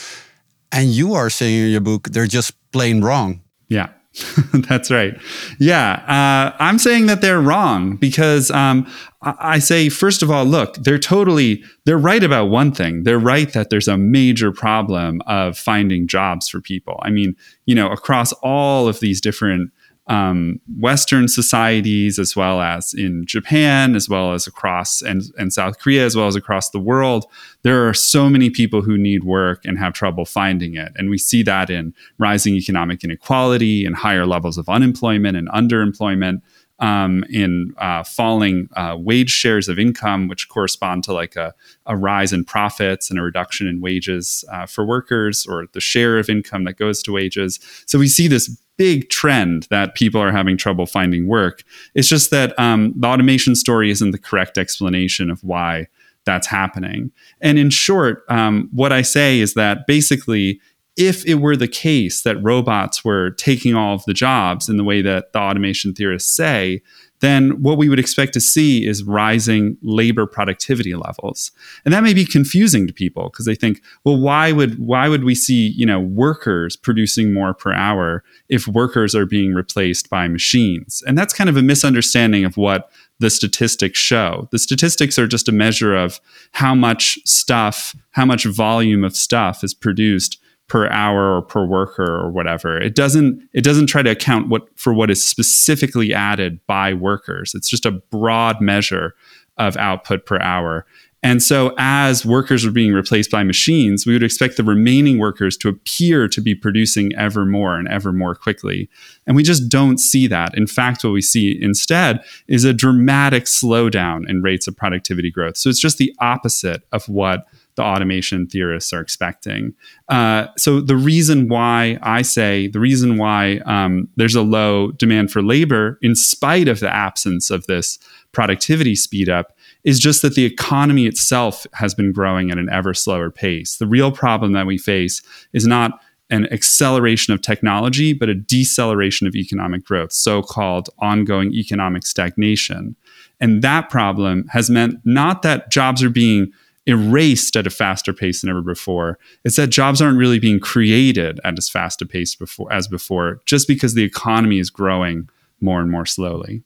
And 0.71 0.91
you 0.91 1.15
are 1.15 1.31
saying 1.31 1.65
in 1.65 1.71
your 1.73 1.81
book, 1.81 2.11
they're 2.11 2.29
just 2.29 2.55
plain 2.71 3.03
wrong. 3.03 3.41
Yeah. 3.69 3.89
That's 4.53 4.91
right. 4.91 5.19
Yeah. 5.59 5.93
Uh, 6.07 6.57
I'm 6.59 6.79
saying 6.79 7.07
that 7.07 7.21
they're 7.23 7.41
wrong 7.41 7.97
because 7.97 8.51
um, 8.51 8.87
I, 9.23 9.35
I 9.39 9.59
say, 9.59 9.89
first 9.89 10.23
of 10.23 10.31
all, 10.31 10.45
look, 10.45 10.75
they're 10.77 10.99
totally, 10.99 11.65
they're 11.87 11.99
right 11.99 12.23
about 12.23 12.47
one 12.47 12.73
thing. 12.73 13.05
They're 13.05 13.19
right 13.19 13.51
that 13.55 13.71
there's 13.71 13.89
a 13.89 13.97
major 13.97 14.53
problem 14.53 15.23
of 15.27 15.57
finding 15.57 16.07
jobs 16.07 16.49
for 16.49 16.61
people. 16.61 17.01
I 17.03 17.11
mean, 17.11 17.37
you 17.65 17.75
know, 17.75 17.91
across 17.91 18.33
all 18.43 18.87
of 18.87 19.01
these 19.01 19.21
different 19.21 19.71
um, 20.09 20.61
Western 20.79 21.29
societies, 21.29 22.19
as 22.19 22.35
well 22.35 22.61
as 22.61 22.93
in 22.93 23.25
Japan, 23.25 23.95
as 23.95 24.09
well 24.09 24.33
as 24.33 24.47
across 24.47 25.01
and, 25.01 25.23
and 25.39 25.53
South 25.53 25.79
Korea, 25.79 26.05
as 26.05 26.17
well 26.17 26.27
as 26.27 26.35
across 26.35 26.71
the 26.71 26.81
world, 26.81 27.27
there 27.63 27.89
are 27.89 27.95
so 27.95 28.29
many 28.29 28.51
people 28.51 28.83
who 28.83 28.99
need 28.99 29.23
work 29.23 29.65
and 29.65 29.79
have 29.79 29.93
trouble 29.93 30.25
finding 30.25 30.75
it. 30.75 30.93
And 30.97 31.09
we 31.09 31.19
see 31.19 31.43
that 31.45 31.71
in 31.71 31.95
rising 32.19 32.55
economic 32.55 33.05
inequality 33.05 33.87
and 33.87 33.95
higher 33.95 34.27
levels 34.27 34.59
of 34.59 34.69
unemployment 34.69 35.37
and 35.37 35.49
underemployment. 35.49 36.43
Um, 36.79 37.25
in 37.31 37.75
uh, 37.79 38.03
falling 38.03 38.69
uh, 38.75 38.97
wage 38.99 39.31
shares 39.31 39.69
of 39.69 39.79
income, 39.79 40.27
which 40.27 40.49
correspond 40.49 41.05
to 41.05 41.13
like 41.13 41.37
a, 41.37 41.55
a, 41.87 41.97
rise 41.97 42.33
in 42.33 42.45
profits 42.45 43.09
and 43.09 43.21
a 43.21 43.23
reduction 43.23 43.69
in 43.69 43.81
wages 43.81 44.45
uh, 44.51 44.67
for 44.67 44.85
workers, 44.85 45.47
or 45.49 45.67
the 45.75 45.81
share 45.81 46.19
of 46.19 46.29
income 46.29 46.65
that 46.65 46.79
goes 46.79 47.01
to 47.05 47.13
wages. 47.13 47.61
So 47.87 48.01
we 48.01 48.09
see 48.09 48.27
this 48.27 48.61
big 48.77 49.09
trend 49.11 49.67
that 49.71 49.95
people 49.95 50.21
are 50.21 50.33
having 50.33 50.57
trouble 50.57 50.87
finding 50.87 51.27
work. 51.27 51.63
It's 51.95 52.09
just 52.09 52.31
that 52.31 52.59
um, 52.59 52.95
the 52.97 53.07
automation 53.07 53.55
story 53.55 53.91
isn't 53.91 54.11
the 54.11 54.19
correct 54.19 54.59
explanation 54.59 55.31
of 55.31 55.43
why 55.45 55.89
that's 56.25 56.47
happening. 56.47 57.11
And 57.41 57.59
in 57.59 57.71
short, 57.71 58.25
um, 58.29 58.69
what 58.73 58.93
I 58.93 59.03
say 59.03 59.41
is 59.41 59.55
that 59.55 59.87
basically, 59.87 60.61
if 60.97 61.27
it 61.27 61.37
were 61.37 61.57
the 61.57 61.69
case 61.69 62.23
that 62.23 62.43
robots 62.43 63.05
were 63.05 63.31
taking 63.31 63.75
all 63.75 63.95
of 63.95 64.05
the 64.05 64.15
jobs 64.15 64.69
in 64.69 64.77
the 64.77 64.85
way 64.85 65.03
that 65.03 65.33
the 65.33 65.39
automation 65.39 65.95
theorists 65.95 66.35
say, 66.35 66.83
then 67.23 67.63
what 67.63 67.79
we 67.79 67.89
would 67.89 68.01
expect 68.01 68.33
to 68.33 68.41
see 68.41 68.85
is 68.85 69.05
rising 69.05 69.79
labor 69.81 70.27
productivity 70.27 70.95
levels. 70.95 71.53
And 71.85 71.95
that 71.95 72.03
may 72.03 72.15
be 72.15 72.25
confusing 72.25 72.89
to 72.89 72.93
people 72.93 73.31
because 73.31 73.47
they 73.47 73.55
think, 73.55 73.81
well, 74.05 74.19
why 74.19 74.51
would 74.51 74.77
why 74.81 75.09
would 75.09 75.23
we 75.23 75.37
see, 75.37 75.69
you 75.69 75.87
know, 75.87 76.01
workers 76.01 76.77
producing 76.77 77.33
more 77.33 77.55
per 77.55 77.73
hour 77.73 78.25
if 78.49 78.67
workers 78.67 79.15
are 79.15 79.25
being 79.25 79.55
replaced 79.55 80.11
by 80.11 80.27
machines? 80.27 81.01
And 81.07 81.17
that's 81.17 81.33
kind 81.33 81.49
of 81.49 81.57
a 81.57 81.63
misunderstanding 81.63 82.45
of 82.45 82.57
what 82.57 82.91
the 83.21 83.31
statistics 83.31 84.01
show. 84.01 84.49
The 84.51 84.59
statistics 84.59 85.17
are 85.17 85.29
just 85.29 85.49
a 85.49 85.53
measure 85.53 85.95
of 85.95 86.21
how 86.51 86.75
much 86.75 87.21
stuff, 87.25 87.95
how 88.11 88.27
much 88.27 88.47
volume 88.47 89.05
of 89.05 89.17
stuff 89.17 89.63
is 89.63 89.75
produced 89.75 90.39
per 90.73 90.89
hour 90.89 91.37
or 91.37 91.43
per 91.43 91.67
worker 91.67 92.03
or 92.03 92.31
whatever. 92.31 92.79
It 92.81 92.95
doesn't 92.95 93.47
it 93.53 93.63
doesn't 93.63 93.89
try 93.89 94.03
to 94.03 94.09
account 94.09 94.49
what 94.49 94.63
for 94.75 94.95
what 94.95 95.11
is 95.11 95.23
specifically 95.23 96.15
added 96.15 96.67
by 96.67 96.95
workers. 96.95 97.53
It's 97.55 97.69
just 97.69 97.85
a 97.85 97.91
broad 97.91 98.59
measure 98.63 99.15
of 99.59 99.77
output 99.77 100.25
per 100.25 100.41
hour. 100.41 100.87
And 101.23 101.43
so, 101.43 101.75
as 101.77 102.25
workers 102.25 102.65
are 102.65 102.71
being 102.71 102.95
replaced 102.95 103.31
by 103.31 103.43
machines, 103.43 104.07
we 104.07 104.15
would 104.15 104.23
expect 104.23 104.57
the 104.57 104.65
remaining 104.65 105.19
workers 105.19 105.59
to 105.59 105.69
appear 105.69 106.27
to 106.27 106.41
be 106.41 106.55
producing 106.55 107.15
ever 107.17 107.45
more 107.45 107.77
and 107.77 107.87
ever 107.89 108.11
more 108.11 108.35
quickly. 108.35 108.89
And 109.27 109.37
we 109.37 109.43
just 109.43 109.69
don't 109.69 109.99
see 109.99 110.27
that. 110.29 110.57
In 110.57 110.67
fact, 110.67 111.05
what 111.05 111.13
we 111.13 111.21
see 111.21 111.57
instead 111.61 112.25
is 112.49 112.65
a 112.65 112.73
dramatic 112.73 113.45
slowdown 113.45 114.27
in 114.27 114.41
rates 114.41 114.67
of 114.67 114.75
productivity 114.75 115.31
growth. 115.31 115.59
So, 115.59 115.69
it's 115.69 115.79
just 115.83 115.99
the 115.99 116.15
opposite 116.19 116.83
of 116.93 117.07
what 117.11 117.47
the 117.77 117.83
automation 117.83 118.47
theorists 118.47 118.93
are 118.93 119.01
expecting. 119.01 119.75
Uh, 120.09 120.47
so 120.59 120.81
the 120.81 120.97
reason 120.97 121.49
why 121.49 121.99
I 122.03 122.23
say 122.23 122.69
the 122.69 122.81
reason 122.81 123.17
why 123.17 123.59
um, 123.65 124.09
there's 124.17 124.35
a 124.35 124.43
low 124.43 124.93
demand 124.93 125.31
for 125.31 125.43
labor, 125.43 125.99
in 126.03 126.15
spite 126.15 126.69
of 126.69 126.81
the 126.81 126.95
absence 126.95 127.51
of 127.51 127.67
this 127.67 127.99
productivity 128.33 128.95
speed 128.95 129.29
up, 129.29 129.57
is 129.85 129.99
just 129.99 130.23
that 130.23 130.35
the 130.35 130.45
economy 130.45 131.07
itself 131.07 131.67
has 131.73 131.95
been 131.95 132.13
growing 132.13 132.51
at 132.51 132.59
an 132.59 132.69
ever 132.71 132.95
slower 132.95 133.31
pace. 133.31 133.77
The 133.77 133.87
real 133.87 134.13
problem 134.13 134.53
that 134.53 134.67
we 134.67 134.79
face 134.79 135.23
is 135.53 135.67
not 135.67 136.01
an 136.31 136.51
acceleration 136.51 137.35
of 137.35 137.43
technology, 137.43 138.15
but 138.15 138.31
a 138.31 138.35
deceleration 138.35 139.27
of 139.27 139.35
economic 139.35 139.85
growth, 139.85 140.13
so 140.13 140.43
called 140.43 140.89
ongoing 140.99 141.53
economic 141.53 142.07
stagnation. 142.07 142.97
And 143.39 143.61
that 143.63 143.91
problem 143.91 144.47
has 144.49 144.71
meant 144.71 145.01
not 145.05 145.43
that 145.43 145.71
jobs 145.71 146.03
are 146.03 146.11
being 146.11 146.51
erased 146.87 147.57
at 147.57 147.67
a 147.67 147.71
faster 147.71 148.13
pace 148.13 148.41
than 148.41 148.51
ever 148.51 148.63
before. 148.63 149.19
It's 149.45 149.57
that 149.57 149.69
jobs 149.69 150.03
aren't 150.03 150.19
really 150.19 150.39
being 150.39 150.61
created 150.61 151.41
at 151.45 151.59
as 151.59 151.69
fast 151.69 152.03
a 152.03 152.07
pace 152.07 152.35
before 152.35 152.73
as 152.73 152.89
before, 152.89 153.41
just 153.45 153.69
because 153.69 153.95
the 153.95 154.05
economy 154.05 154.59
is 154.59 154.71
growing 154.71 155.29
more 155.61 155.81
and 155.81 155.91
more 155.91 156.07
slowly. 156.07 156.65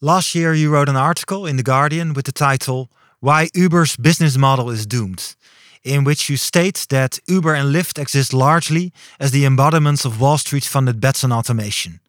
Last 0.00 0.34
year, 0.34 0.54
you 0.54 0.70
wrote 0.70 0.88
an 0.88 0.96
article 0.96 1.44
in 1.44 1.56
The 1.56 1.62
Guardian 1.62 2.14
with 2.14 2.24
the 2.24 2.32
title 2.32 2.90
Why 3.20 3.50
Uber's 3.54 3.96
Business 3.96 4.38
Model 4.38 4.70
is 4.70 4.86
Doomed, 4.86 5.36
in 5.84 6.04
which 6.04 6.30
you 6.30 6.38
state 6.38 6.86
that 6.88 7.18
Uber 7.26 7.54
and 7.54 7.74
Lyft 7.74 8.00
exist 8.00 8.32
largely 8.32 8.92
as 9.18 9.30
the 9.30 9.44
embodiments 9.44 10.06
of 10.06 10.18
Wall 10.18 10.38
Street 10.38 10.64
funded 10.64 11.00
bets 11.00 11.22
on 11.22 11.32
automation. 11.32 12.00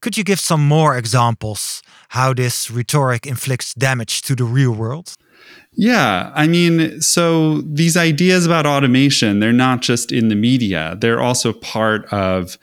Could 0.00 0.16
you 0.16 0.24
give 0.24 0.40
some 0.40 0.66
more 0.66 0.96
examples 0.96 1.82
how 2.10 2.32
this 2.32 2.70
rhetoric 2.70 3.26
inflicts 3.26 3.74
damage 3.74 4.22
to 4.22 4.34
the 4.34 4.44
real 4.44 4.72
world? 4.72 5.16
Yeah, 5.72 6.32
I 6.34 6.46
mean, 6.46 7.00
so 7.02 7.60
these 7.60 7.96
ideas 7.96 8.46
about 8.46 8.64
automation, 8.64 9.40
they're 9.40 9.52
not 9.52 9.82
just 9.82 10.10
in 10.10 10.28
the 10.28 10.34
media, 10.34 10.96
they're 11.00 11.20
also 11.20 11.52
part 11.52 12.06
of 12.12 12.56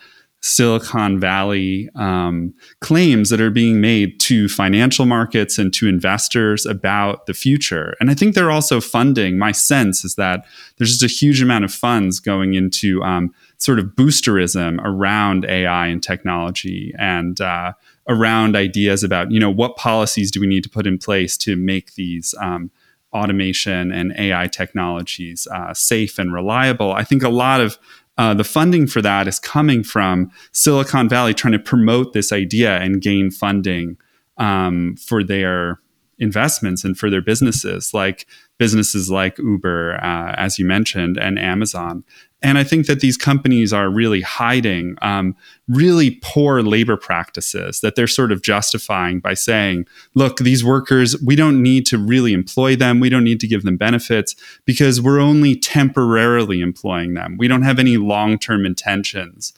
Silicon 0.45 1.21
Valley 1.21 1.89
um, 1.95 2.53
claims 2.81 3.29
that 3.29 3.39
are 3.39 3.49
being 3.49 3.79
made 3.79 4.19
to 4.19 4.49
financial 4.49 5.05
markets 5.05 5.57
and 5.57 5.73
to 5.75 5.87
investors 5.87 6.65
about 6.65 7.27
the 7.27 7.33
future. 7.33 7.95
And 8.01 8.11
I 8.11 8.13
think 8.13 8.35
they're 8.35 8.51
also 8.51 8.81
funding. 8.81 9.37
My 9.37 9.53
sense 9.53 10.03
is 10.03 10.15
that 10.15 10.45
there's 10.77 10.99
just 10.99 11.03
a 11.03 11.07
huge 11.25 11.41
amount 11.41 11.63
of 11.63 11.73
funds 11.73 12.19
going 12.19 12.55
into 12.55 13.01
um, 13.03 13.33
sort 13.57 13.79
of 13.79 13.85
boosterism 13.95 14.81
around 14.83 15.45
AI 15.45 15.87
and 15.87 16.03
technology 16.03 16.93
and 16.99 17.39
uh, 17.39 17.71
around 18.07 18.55
ideas 18.55 19.03
about, 19.03 19.31
you 19.31 19.39
know, 19.39 19.51
what 19.51 19.75
policies 19.75 20.31
do 20.31 20.39
we 20.39 20.47
need 20.47 20.63
to 20.63 20.69
put 20.69 20.87
in 20.87 20.97
place 20.97 21.37
to 21.37 21.55
make 21.55 21.95
these. 21.95 22.35
Um, 22.39 22.71
automation 23.13 23.91
and 23.91 24.13
AI 24.17 24.47
technologies 24.47 25.47
uh, 25.51 25.73
safe 25.73 26.17
and 26.17 26.33
reliable. 26.33 26.93
I 26.93 27.03
think 27.03 27.21
a 27.21 27.29
lot 27.29 27.61
of 27.61 27.77
uh, 28.17 28.33
the 28.33 28.43
funding 28.43 28.87
for 28.87 29.01
that 29.01 29.27
is 29.27 29.39
coming 29.39 29.83
from 29.83 30.31
Silicon 30.51 31.09
Valley 31.09 31.33
trying 31.33 31.53
to 31.53 31.59
promote 31.59 32.13
this 32.13 32.31
idea 32.31 32.77
and 32.77 33.01
gain 33.01 33.31
funding 33.31 33.97
um, 34.37 34.95
for 34.97 35.23
their 35.23 35.79
investments 36.19 36.83
and 36.83 36.97
for 36.97 37.09
their 37.09 37.21
businesses, 37.21 37.93
like 37.93 38.27
businesses 38.63 39.11
like 39.11 39.37
Uber, 39.39 39.99
uh, 40.01 40.35
as 40.37 40.57
you 40.57 40.63
mentioned, 40.63 41.17
and 41.17 41.37
Amazon. 41.37 42.01
And 42.41 42.57
I 42.57 42.63
think 42.63 42.87
that 42.87 43.01
these 43.01 43.17
companies 43.17 43.73
are 43.73 43.89
really 43.89 44.21
hiding 44.21 44.95
um, 45.01 45.35
really 45.67 46.19
poor 46.21 46.61
labor 46.61 46.95
practices 46.95 47.81
that 47.81 47.95
they're 47.95 48.07
sort 48.07 48.31
of 48.31 48.41
justifying 48.41 49.19
by 49.19 49.33
saying, 49.33 49.85
look, 50.13 50.37
these 50.37 50.63
workers, 50.63 51.21
we 51.21 51.35
don't 51.35 51.61
need 51.61 51.85
to 51.87 51.97
really 51.97 52.31
employ 52.31 52.77
them. 52.77 53.01
We 53.01 53.09
don't 53.09 53.25
need 53.25 53.41
to 53.41 53.47
give 53.47 53.63
them 53.63 53.75
benefits 53.75 54.33
because 54.63 55.01
we're 55.01 55.19
only 55.19 55.57
temporarily 55.57 56.61
employing 56.61 57.15
them. 57.15 57.35
We 57.37 57.49
don't 57.49 57.63
have 57.63 57.79
any 57.79 57.97
long 57.97 58.39
term 58.39 58.65
intentions 58.65 59.51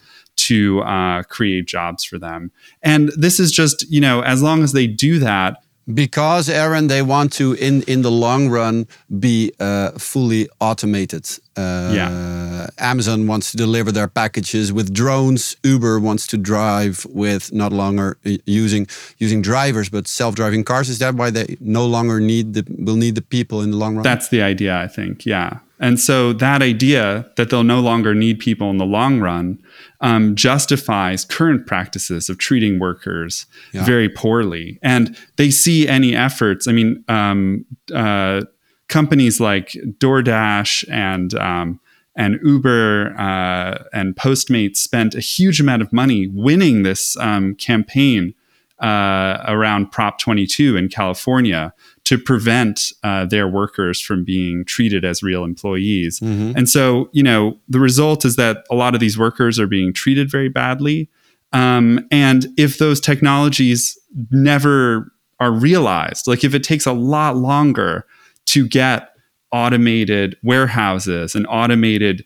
to 0.48 0.82
uh, 0.82 1.22
create 1.24 1.68
jobs 1.68 2.04
for 2.04 2.18
them. 2.18 2.52
And 2.82 3.10
this 3.10 3.40
is 3.40 3.52
just, 3.52 3.88
you 3.88 4.02
know, 4.02 4.22
as 4.22 4.42
long 4.42 4.64
as 4.64 4.74
they 4.74 4.88
do 4.88 5.20
that, 5.20 5.58
because 5.94 6.50
Aaron, 6.50 6.88
they 6.88 7.02
want 7.02 7.34
to 7.34 7.54
in 7.54 7.84
in 7.84 8.02
the 8.02 8.12
long 8.12 8.50
run 8.50 8.88
be 9.20 9.52
uh, 9.60 9.92
fully 9.92 10.50
automated. 10.60 11.28
Uh, 11.56 11.92
yeah. 11.94 12.68
Amazon 12.80 13.28
wants 13.28 13.52
to 13.52 13.58
deliver 13.58 13.92
their 13.92 14.08
packages 14.08 14.74
with 14.74 14.94
drones. 14.94 15.56
Uber 15.64 16.00
wants 16.00 16.28
to 16.28 16.38
drive 16.38 17.06
with 17.10 17.54
not 17.54 17.72
longer 17.72 18.18
uh, 18.26 18.38
using 18.46 18.88
using 19.20 19.42
drivers 19.42 19.90
but 19.90 20.08
self-driving 20.08 20.64
cars. 20.64 20.90
Is 20.90 21.00
that 21.00 21.16
why 21.16 21.30
they 21.30 21.58
no 21.60 21.86
longer 21.86 22.20
need 22.20 22.54
the 22.54 22.66
will 22.68 22.98
need 22.98 23.16
the 23.16 23.22
people 23.22 23.62
in 23.62 23.72
the 23.72 23.78
long 23.78 23.96
run? 23.96 24.04
That's 24.04 24.30
the 24.30 24.42
idea, 24.42 24.76
I 24.78 24.88
think. 24.88 25.26
Yeah. 25.26 25.60
And 25.80 26.00
so 26.00 26.32
that 26.34 26.62
idea 26.62 27.30
that 27.36 27.50
they'll 27.50 27.64
no 27.64 27.82
longer 27.82 28.16
need 28.16 28.40
people 28.40 28.70
in 28.70 28.78
the 28.78 28.86
long 28.86 29.20
run 29.20 29.62
um, 30.02 30.36
justifies 30.36 31.26
current 31.26 31.68
practices 31.68 32.30
of 32.30 32.38
treating 32.38 32.80
workers 32.80 33.46
yeah. 33.74 33.84
very 33.84 34.08
poorly. 34.08 34.80
And 34.82 35.18
they 35.36 35.52
see 35.52 35.88
any 35.88 36.16
efforts. 36.16 36.68
I 36.68 36.72
mean, 36.72 37.04
um, 37.08 37.66
uh, 37.94 38.42
companies 38.88 39.40
like 39.40 39.70
DoorDash 40.00 40.90
and 40.90 41.34
um, 41.36 41.80
and 42.16 42.40
Uber 42.44 43.14
uh, 43.18 43.84
and 43.92 44.16
Postmates 44.16 44.78
spent 44.78 45.16
a 45.16 45.20
huge 45.20 45.60
amount 45.60 45.82
of 45.82 45.92
money 45.92 46.28
winning 46.28 46.84
this 46.84 47.18
um, 47.18 47.56
campaign 47.56 48.34
uh, 48.80 49.44
around 49.48 49.92
Prop 49.92 50.18
22 50.20 50.78
in 50.78 50.88
California 50.88 51.74
to 52.06 52.18
prevent 52.20 52.92
uh, 53.04 53.26
their 53.26 53.48
workers 53.48 54.00
from 54.00 54.24
being 54.24 54.64
treated 54.66 55.04
as 55.04 55.24
real 55.24 55.44
employees. 55.44 56.20
Mm-hmm. 56.20 56.54
And 56.56 56.70
so, 56.70 57.10
you 57.12 57.24
know, 57.24 57.60
the 57.68 57.80
result 57.80 58.26
is 58.26 58.36
that 58.36 58.64
a 58.72 58.76
lot 58.76 58.94
of 58.94 59.00
these 59.00 59.18
workers 59.18 59.60
are 59.60 59.68
being 59.68 59.92
treated 59.92 60.32
very 60.32 60.50
badly. 60.50 61.10
Um, 61.52 62.08
and 62.12 62.48
if 62.58 62.78
those 62.78 63.00
technologies 63.00 63.98
never 64.32 65.12
are 65.40 65.52
realized, 65.52 66.28
like 66.28 66.44
if 66.44 66.54
it 66.54 66.64
takes 66.64 66.86
a 66.86 66.94
lot 66.94 67.38
longer 67.38 68.06
to 68.48 68.68
get 68.68 69.10
automated 69.52 70.38
warehouses 70.44 71.34
and 71.34 71.48
automated 71.50 72.24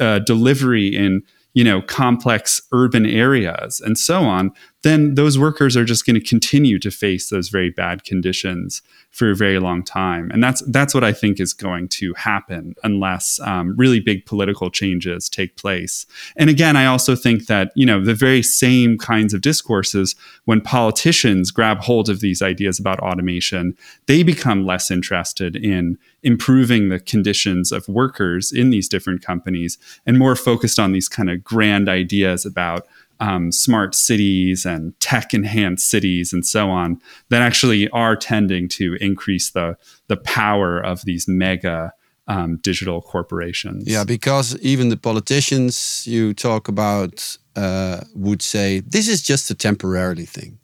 uh, 0.00 0.18
delivery 0.20 0.88
in 0.88 1.22
you 1.54 1.64
know 1.64 1.82
complex 1.82 2.60
urban 2.72 3.04
areas 3.04 3.80
and 3.80 3.98
so 3.98 4.22
on 4.22 4.52
then 4.82 5.14
those 5.14 5.38
workers 5.38 5.76
are 5.76 5.84
just 5.84 6.06
going 6.06 6.18
to 6.18 6.26
continue 6.26 6.78
to 6.78 6.90
face 6.90 7.28
those 7.28 7.48
very 7.48 7.70
bad 7.70 8.04
conditions 8.04 8.82
for 9.10 9.30
a 9.30 9.36
very 9.36 9.58
long 9.58 9.82
time. 9.82 10.30
And 10.30 10.42
that's 10.42 10.62
that's 10.68 10.94
what 10.94 11.04
i 11.04 11.12
think 11.12 11.40
is 11.40 11.52
going 11.52 11.88
to 11.88 12.14
happen 12.14 12.74
unless 12.82 13.40
um, 13.40 13.74
really 13.76 14.00
big 14.00 14.24
political 14.24 14.70
changes 14.70 15.28
take 15.28 15.56
place. 15.56 16.06
And 16.36 16.48
again 16.48 16.76
i 16.76 16.86
also 16.86 17.16
think 17.16 17.46
that 17.46 17.72
you 17.74 17.84
know 17.84 18.02
the 18.04 18.14
very 18.14 18.42
same 18.42 18.98
kinds 18.98 19.34
of 19.34 19.40
discourses 19.40 20.14
when 20.44 20.60
politicians 20.60 21.50
grab 21.50 21.78
hold 21.80 22.08
of 22.08 22.20
these 22.20 22.42
ideas 22.42 22.78
about 22.78 23.00
automation 23.00 23.76
they 24.06 24.22
become 24.22 24.64
less 24.64 24.90
interested 24.90 25.56
in 25.56 25.98
improving 26.22 26.88
the 26.88 27.00
conditions 27.00 27.72
of 27.72 27.88
workers 27.88 28.52
in 28.52 28.70
these 28.70 28.88
different 28.88 29.22
companies 29.22 29.78
and 30.06 30.18
more 30.18 30.36
focused 30.36 30.78
on 30.78 30.92
these 30.92 31.08
kind 31.08 31.30
of 31.30 31.42
grand 31.42 31.88
ideas 31.88 32.44
about 32.44 32.86
um, 33.20 33.52
smart 33.52 33.94
cities 33.94 34.64
and 34.64 34.98
tech 34.98 35.32
enhanced 35.34 35.88
cities 35.88 36.32
and 36.32 36.44
so 36.44 36.70
on 36.70 37.00
that 37.28 37.42
actually 37.42 37.88
are 37.90 38.16
tending 38.16 38.68
to 38.68 38.96
increase 39.00 39.50
the 39.50 39.76
the 40.08 40.16
power 40.16 40.80
of 40.80 41.04
these 41.04 41.28
mega 41.28 41.92
um, 42.26 42.56
digital 42.58 43.02
corporations. 43.02 43.84
Yeah, 43.86 44.04
because 44.04 44.56
even 44.60 44.88
the 44.88 44.96
politicians 44.96 46.06
you 46.06 46.32
talk 46.32 46.68
about 46.68 47.36
uh, 47.56 48.02
would 48.14 48.40
say 48.40 48.80
this 48.80 49.08
is 49.08 49.22
just 49.22 49.50
a 49.50 49.54
temporarily 49.54 50.26
thing. 50.26 50.58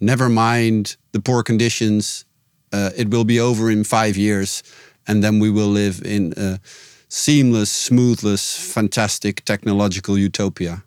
Never 0.00 0.28
mind 0.28 0.96
the 1.12 1.20
poor 1.20 1.42
conditions. 1.42 2.24
Uh, 2.72 2.90
it 2.96 3.10
will 3.10 3.24
be 3.24 3.38
over 3.38 3.70
in 3.70 3.84
five 3.84 4.16
years, 4.16 4.62
and 5.06 5.22
then 5.22 5.40
we 5.40 5.50
will 5.50 5.68
live 5.68 6.00
in 6.04 6.32
a 6.36 6.58
seamless, 7.08 7.70
smoothless, 7.90 8.58
fantastic 8.72 9.44
technological 9.44 10.16
utopia. 10.16 10.84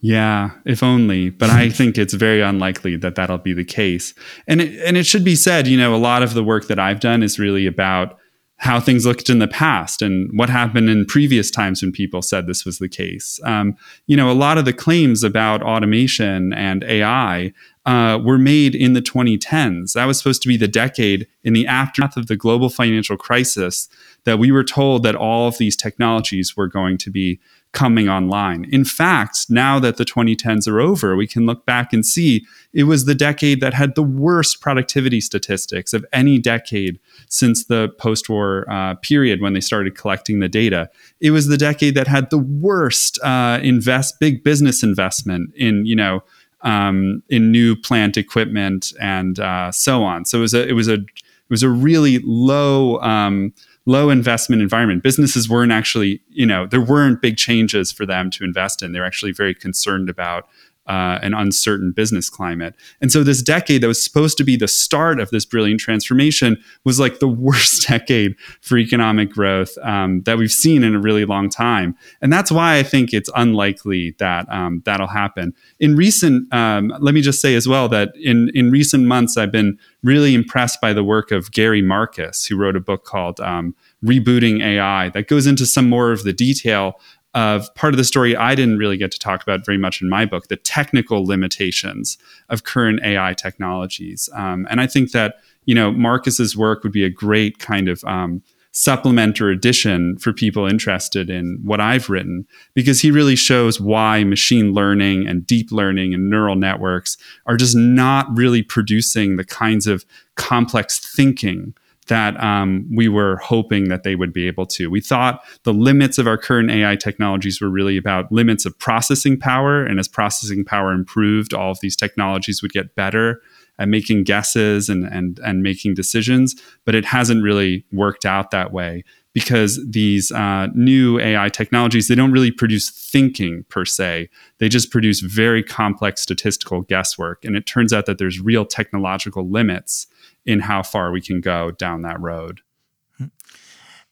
Yeah, 0.00 0.50
if 0.64 0.82
only. 0.82 1.30
But 1.30 1.50
I 1.50 1.68
think 1.70 1.98
it's 1.98 2.14
very 2.14 2.40
unlikely 2.40 2.96
that 2.96 3.14
that'll 3.14 3.38
be 3.38 3.52
the 3.52 3.64
case. 3.64 4.14
And 4.46 4.60
it, 4.60 4.80
and 4.84 4.96
it 4.96 5.06
should 5.06 5.24
be 5.24 5.36
said, 5.36 5.66
you 5.66 5.76
know, 5.76 5.94
a 5.94 5.96
lot 5.96 6.22
of 6.22 6.34
the 6.34 6.44
work 6.44 6.68
that 6.68 6.78
I've 6.78 7.00
done 7.00 7.22
is 7.22 7.38
really 7.38 7.66
about 7.66 8.16
how 8.60 8.78
things 8.78 9.06
looked 9.06 9.30
in 9.30 9.38
the 9.38 9.48
past 9.48 10.02
and 10.02 10.30
what 10.34 10.50
happened 10.50 10.90
in 10.90 11.06
previous 11.06 11.50
times 11.50 11.80
when 11.80 11.90
people 11.90 12.20
said 12.20 12.46
this 12.46 12.66
was 12.66 12.78
the 12.78 12.90
case. 12.90 13.40
Um, 13.42 13.74
you 14.06 14.18
know, 14.18 14.30
a 14.30 14.32
lot 14.32 14.58
of 14.58 14.66
the 14.66 14.74
claims 14.74 15.24
about 15.24 15.62
automation 15.62 16.52
and 16.52 16.84
AI 16.84 17.54
uh, 17.86 18.18
were 18.22 18.36
made 18.36 18.74
in 18.74 18.92
the 18.92 19.00
2010s. 19.00 19.94
That 19.94 20.04
was 20.04 20.18
supposed 20.18 20.42
to 20.42 20.48
be 20.48 20.58
the 20.58 20.68
decade 20.68 21.26
in 21.42 21.54
the 21.54 21.66
aftermath 21.66 22.18
of 22.18 22.26
the 22.26 22.36
global 22.36 22.68
financial 22.68 23.16
crisis 23.16 23.88
that 24.24 24.38
we 24.38 24.52
were 24.52 24.62
told 24.62 25.04
that 25.04 25.14
all 25.14 25.48
of 25.48 25.56
these 25.56 25.74
technologies 25.74 26.54
were 26.54 26.68
going 26.68 26.98
to 26.98 27.10
be 27.10 27.40
coming 27.72 28.08
online. 28.08 28.66
In 28.70 28.84
fact, 28.84 29.46
now 29.48 29.78
that 29.78 29.96
the 29.96 30.04
2010s 30.04 30.66
are 30.66 30.80
over, 30.80 31.14
we 31.14 31.26
can 31.26 31.46
look 31.46 31.64
back 31.64 31.92
and 31.92 32.04
see 32.04 32.44
it 32.72 32.84
was 32.84 33.04
the 33.04 33.14
decade 33.14 33.60
that 33.60 33.74
had 33.74 33.94
the 33.94 34.02
worst 34.02 34.60
productivity 34.60 35.20
statistics 35.20 35.92
of 35.92 36.04
any 36.12 36.38
decade 36.38 36.98
since 37.28 37.64
the 37.64 37.88
post 37.98 38.28
war 38.28 38.68
uh, 38.68 38.94
period 38.96 39.40
when 39.40 39.52
they 39.52 39.60
started 39.60 39.96
collecting 39.96 40.40
the 40.40 40.48
data. 40.48 40.90
It 41.20 41.30
was 41.30 41.46
the 41.46 41.56
decade 41.56 41.94
that 41.94 42.08
had 42.08 42.30
the 42.30 42.38
worst 42.38 43.20
uh, 43.22 43.60
invest, 43.62 44.18
big 44.18 44.42
business 44.42 44.82
investment 44.82 45.54
in, 45.54 45.86
you 45.86 45.94
know, 45.94 46.24
um, 46.62 47.22
in 47.28 47.52
new 47.52 47.76
plant 47.76 48.16
equipment 48.16 48.92
and 49.00 49.38
uh, 49.38 49.70
so 49.70 50.02
on. 50.02 50.24
So 50.24 50.38
it 50.38 50.42
was 50.42 50.54
a, 50.54 50.68
it 50.68 50.72
was 50.72 50.88
a, 50.88 50.94
it 50.94 51.50
was 51.50 51.62
a 51.62 51.70
really 51.70 52.18
low, 52.24 53.00
um, 53.00 53.52
low 53.86 54.10
investment 54.10 54.62
environment. 54.62 55.02
Businesses 55.02 55.48
weren't 55.48 55.72
actually, 55.72 56.20
you 56.28 56.46
know, 56.46 56.66
there 56.66 56.80
weren't 56.80 57.22
big 57.22 57.36
changes 57.36 57.90
for 57.90 58.04
them 58.04 58.30
to 58.30 58.44
invest 58.44 58.82
in. 58.82 58.92
They're 58.92 59.06
actually 59.06 59.32
very 59.32 59.54
concerned 59.54 60.08
about 60.10 60.48
uh, 60.90 61.20
an 61.22 61.34
uncertain 61.34 61.92
business 61.92 62.28
climate. 62.28 62.74
And 63.00 63.12
so 63.12 63.22
this 63.22 63.42
decade 63.42 63.80
that 63.80 63.86
was 63.86 64.02
supposed 64.02 64.36
to 64.38 64.44
be 64.44 64.56
the 64.56 64.66
start 64.66 65.20
of 65.20 65.30
this 65.30 65.44
brilliant 65.44 65.78
transformation 65.78 66.60
was 66.84 66.98
like 66.98 67.20
the 67.20 67.28
worst 67.46 67.86
decade 67.86 68.34
for 68.60 68.76
economic 68.76 69.30
growth 69.30 69.78
um, 69.84 70.22
that 70.22 70.36
we've 70.36 70.50
seen 70.50 70.82
in 70.82 70.96
a 70.96 71.00
really 71.00 71.24
long 71.24 71.48
time. 71.48 71.96
And 72.20 72.32
that's 72.32 72.50
why 72.50 72.76
I 72.76 72.82
think 72.82 73.14
it's 73.14 73.30
unlikely 73.36 74.16
that 74.18 74.50
um, 74.50 74.82
that'll 74.84 75.06
happen. 75.06 75.54
In 75.78 75.94
recent, 75.94 76.52
um, 76.52 76.92
let 76.98 77.14
me 77.14 77.20
just 77.20 77.40
say 77.40 77.54
as 77.54 77.68
well 77.68 77.88
that 77.90 78.12
in 78.16 78.50
in 78.52 78.72
recent 78.72 79.04
months 79.04 79.36
I've 79.36 79.52
been 79.52 79.78
really 80.02 80.34
impressed 80.34 80.80
by 80.80 80.92
the 80.92 81.04
work 81.04 81.30
of 81.30 81.52
Gary 81.52 81.82
Marcus, 81.82 82.46
who 82.46 82.56
wrote 82.56 82.74
a 82.74 82.80
book 82.80 83.04
called 83.04 83.38
um, 83.40 83.76
Rebooting 84.04 84.64
AI 84.64 85.10
that 85.10 85.28
goes 85.28 85.46
into 85.46 85.66
some 85.66 85.88
more 85.88 86.10
of 86.10 86.24
the 86.24 86.32
detail 86.32 86.98
of 87.34 87.72
part 87.74 87.94
of 87.94 87.98
the 87.98 88.04
story 88.04 88.34
I 88.34 88.54
didn't 88.54 88.78
really 88.78 88.96
get 88.96 89.12
to 89.12 89.18
talk 89.18 89.42
about 89.42 89.64
very 89.64 89.78
much 89.78 90.02
in 90.02 90.08
my 90.08 90.24
book 90.24 90.48
the 90.48 90.56
technical 90.56 91.24
limitations 91.24 92.18
of 92.48 92.64
current 92.64 93.00
AI 93.04 93.34
technologies. 93.34 94.28
Um, 94.34 94.66
and 94.68 94.80
I 94.80 94.86
think 94.86 95.12
that, 95.12 95.36
you 95.64 95.74
know, 95.74 95.92
Marcus's 95.92 96.56
work 96.56 96.82
would 96.82 96.92
be 96.92 97.04
a 97.04 97.10
great 97.10 97.58
kind 97.58 97.88
of 97.88 98.02
um, 98.04 98.42
supplement 98.72 99.40
or 99.40 99.50
addition 99.50 100.16
for 100.18 100.32
people 100.32 100.66
interested 100.66 101.28
in 101.28 101.58
what 101.62 101.80
I've 101.80 102.08
written 102.08 102.46
because 102.74 103.00
he 103.00 103.10
really 103.10 103.36
shows 103.36 103.80
why 103.80 104.22
machine 104.24 104.72
learning 104.72 105.26
and 105.26 105.46
deep 105.46 105.72
learning 105.72 106.14
and 106.14 106.30
neural 106.30 106.56
networks 106.56 107.16
are 107.46 107.56
just 107.56 107.76
not 107.76 108.26
really 108.36 108.62
producing 108.62 109.36
the 109.36 109.44
kinds 109.44 109.86
of 109.86 110.04
complex 110.36 110.98
thinking 110.98 111.74
that 112.10 112.38
um, 112.42 112.86
we 112.94 113.08
were 113.08 113.36
hoping 113.36 113.88
that 113.88 114.02
they 114.02 114.14
would 114.14 114.32
be 114.32 114.46
able 114.46 114.66
to. 114.66 114.90
We 114.90 115.00
thought 115.00 115.42
the 115.62 115.72
limits 115.72 116.18
of 116.18 116.26
our 116.26 116.36
current 116.36 116.70
AI 116.70 116.96
technologies 116.96 117.60
were 117.60 117.70
really 117.70 117.96
about 117.96 118.30
limits 118.30 118.66
of 118.66 118.78
processing 118.78 119.38
power. 119.38 119.82
And 119.84 119.98
as 119.98 120.06
processing 120.06 120.64
power 120.64 120.92
improved, 120.92 121.54
all 121.54 121.70
of 121.70 121.80
these 121.80 121.96
technologies 121.96 122.60
would 122.60 122.72
get 122.72 122.94
better 122.94 123.40
at 123.78 123.88
making 123.88 124.24
guesses 124.24 124.90
and, 124.90 125.04
and, 125.04 125.40
and 125.42 125.62
making 125.62 125.94
decisions. 125.94 126.54
But 126.84 126.94
it 126.94 127.06
hasn't 127.06 127.42
really 127.42 127.86
worked 127.92 128.26
out 128.26 128.50
that 128.50 128.72
way 128.72 129.04
because 129.32 129.80
these 129.88 130.32
uh, 130.32 130.66
new 130.74 131.20
AI 131.20 131.48
technologies, 131.48 132.08
they 132.08 132.14
don't 132.14 132.32
really 132.32 132.50
produce 132.50 132.90
thinking 132.90 133.64
per 133.68 133.84
se. 133.84 134.28
They 134.58 134.68
just 134.68 134.90
produce 134.90 135.20
very 135.20 135.62
complex 135.62 136.20
statistical 136.20 136.82
guesswork. 136.82 137.44
And 137.44 137.56
it 137.56 137.66
turns 137.66 137.92
out 137.92 138.06
that 138.06 138.18
there's 138.18 138.40
real 138.40 138.66
technological 138.66 139.48
limits 139.48 140.08
in 140.44 140.60
how 140.60 140.82
far 140.82 141.10
we 141.10 141.20
can 141.20 141.40
go 141.40 141.70
down 141.70 142.02
that 142.02 142.20
road. 142.20 142.60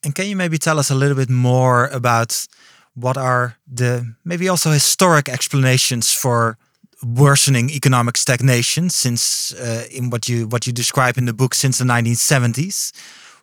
And 0.04 0.14
can 0.14 0.26
you 0.26 0.36
maybe 0.36 0.58
tell 0.58 0.78
us 0.78 0.90
a 0.90 0.94
little 0.94 1.16
bit 1.16 1.30
more 1.30 1.86
about 1.88 2.46
what 2.94 3.16
are 3.16 3.56
the 3.66 4.14
maybe 4.24 4.48
also 4.48 4.70
historic 4.70 5.28
explanations 5.28 6.12
for 6.12 6.56
worsening 7.02 7.70
economic 7.70 8.16
stagnation 8.16 8.90
since 8.90 9.52
uh, 9.54 9.86
in 9.90 10.10
what 10.10 10.28
you 10.28 10.46
what 10.48 10.66
you 10.66 10.72
describe 10.72 11.16
in 11.16 11.26
the 11.26 11.32
book 11.32 11.54
since 11.54 11.78
the 11.78 11.84
1970s? 11.84 12.92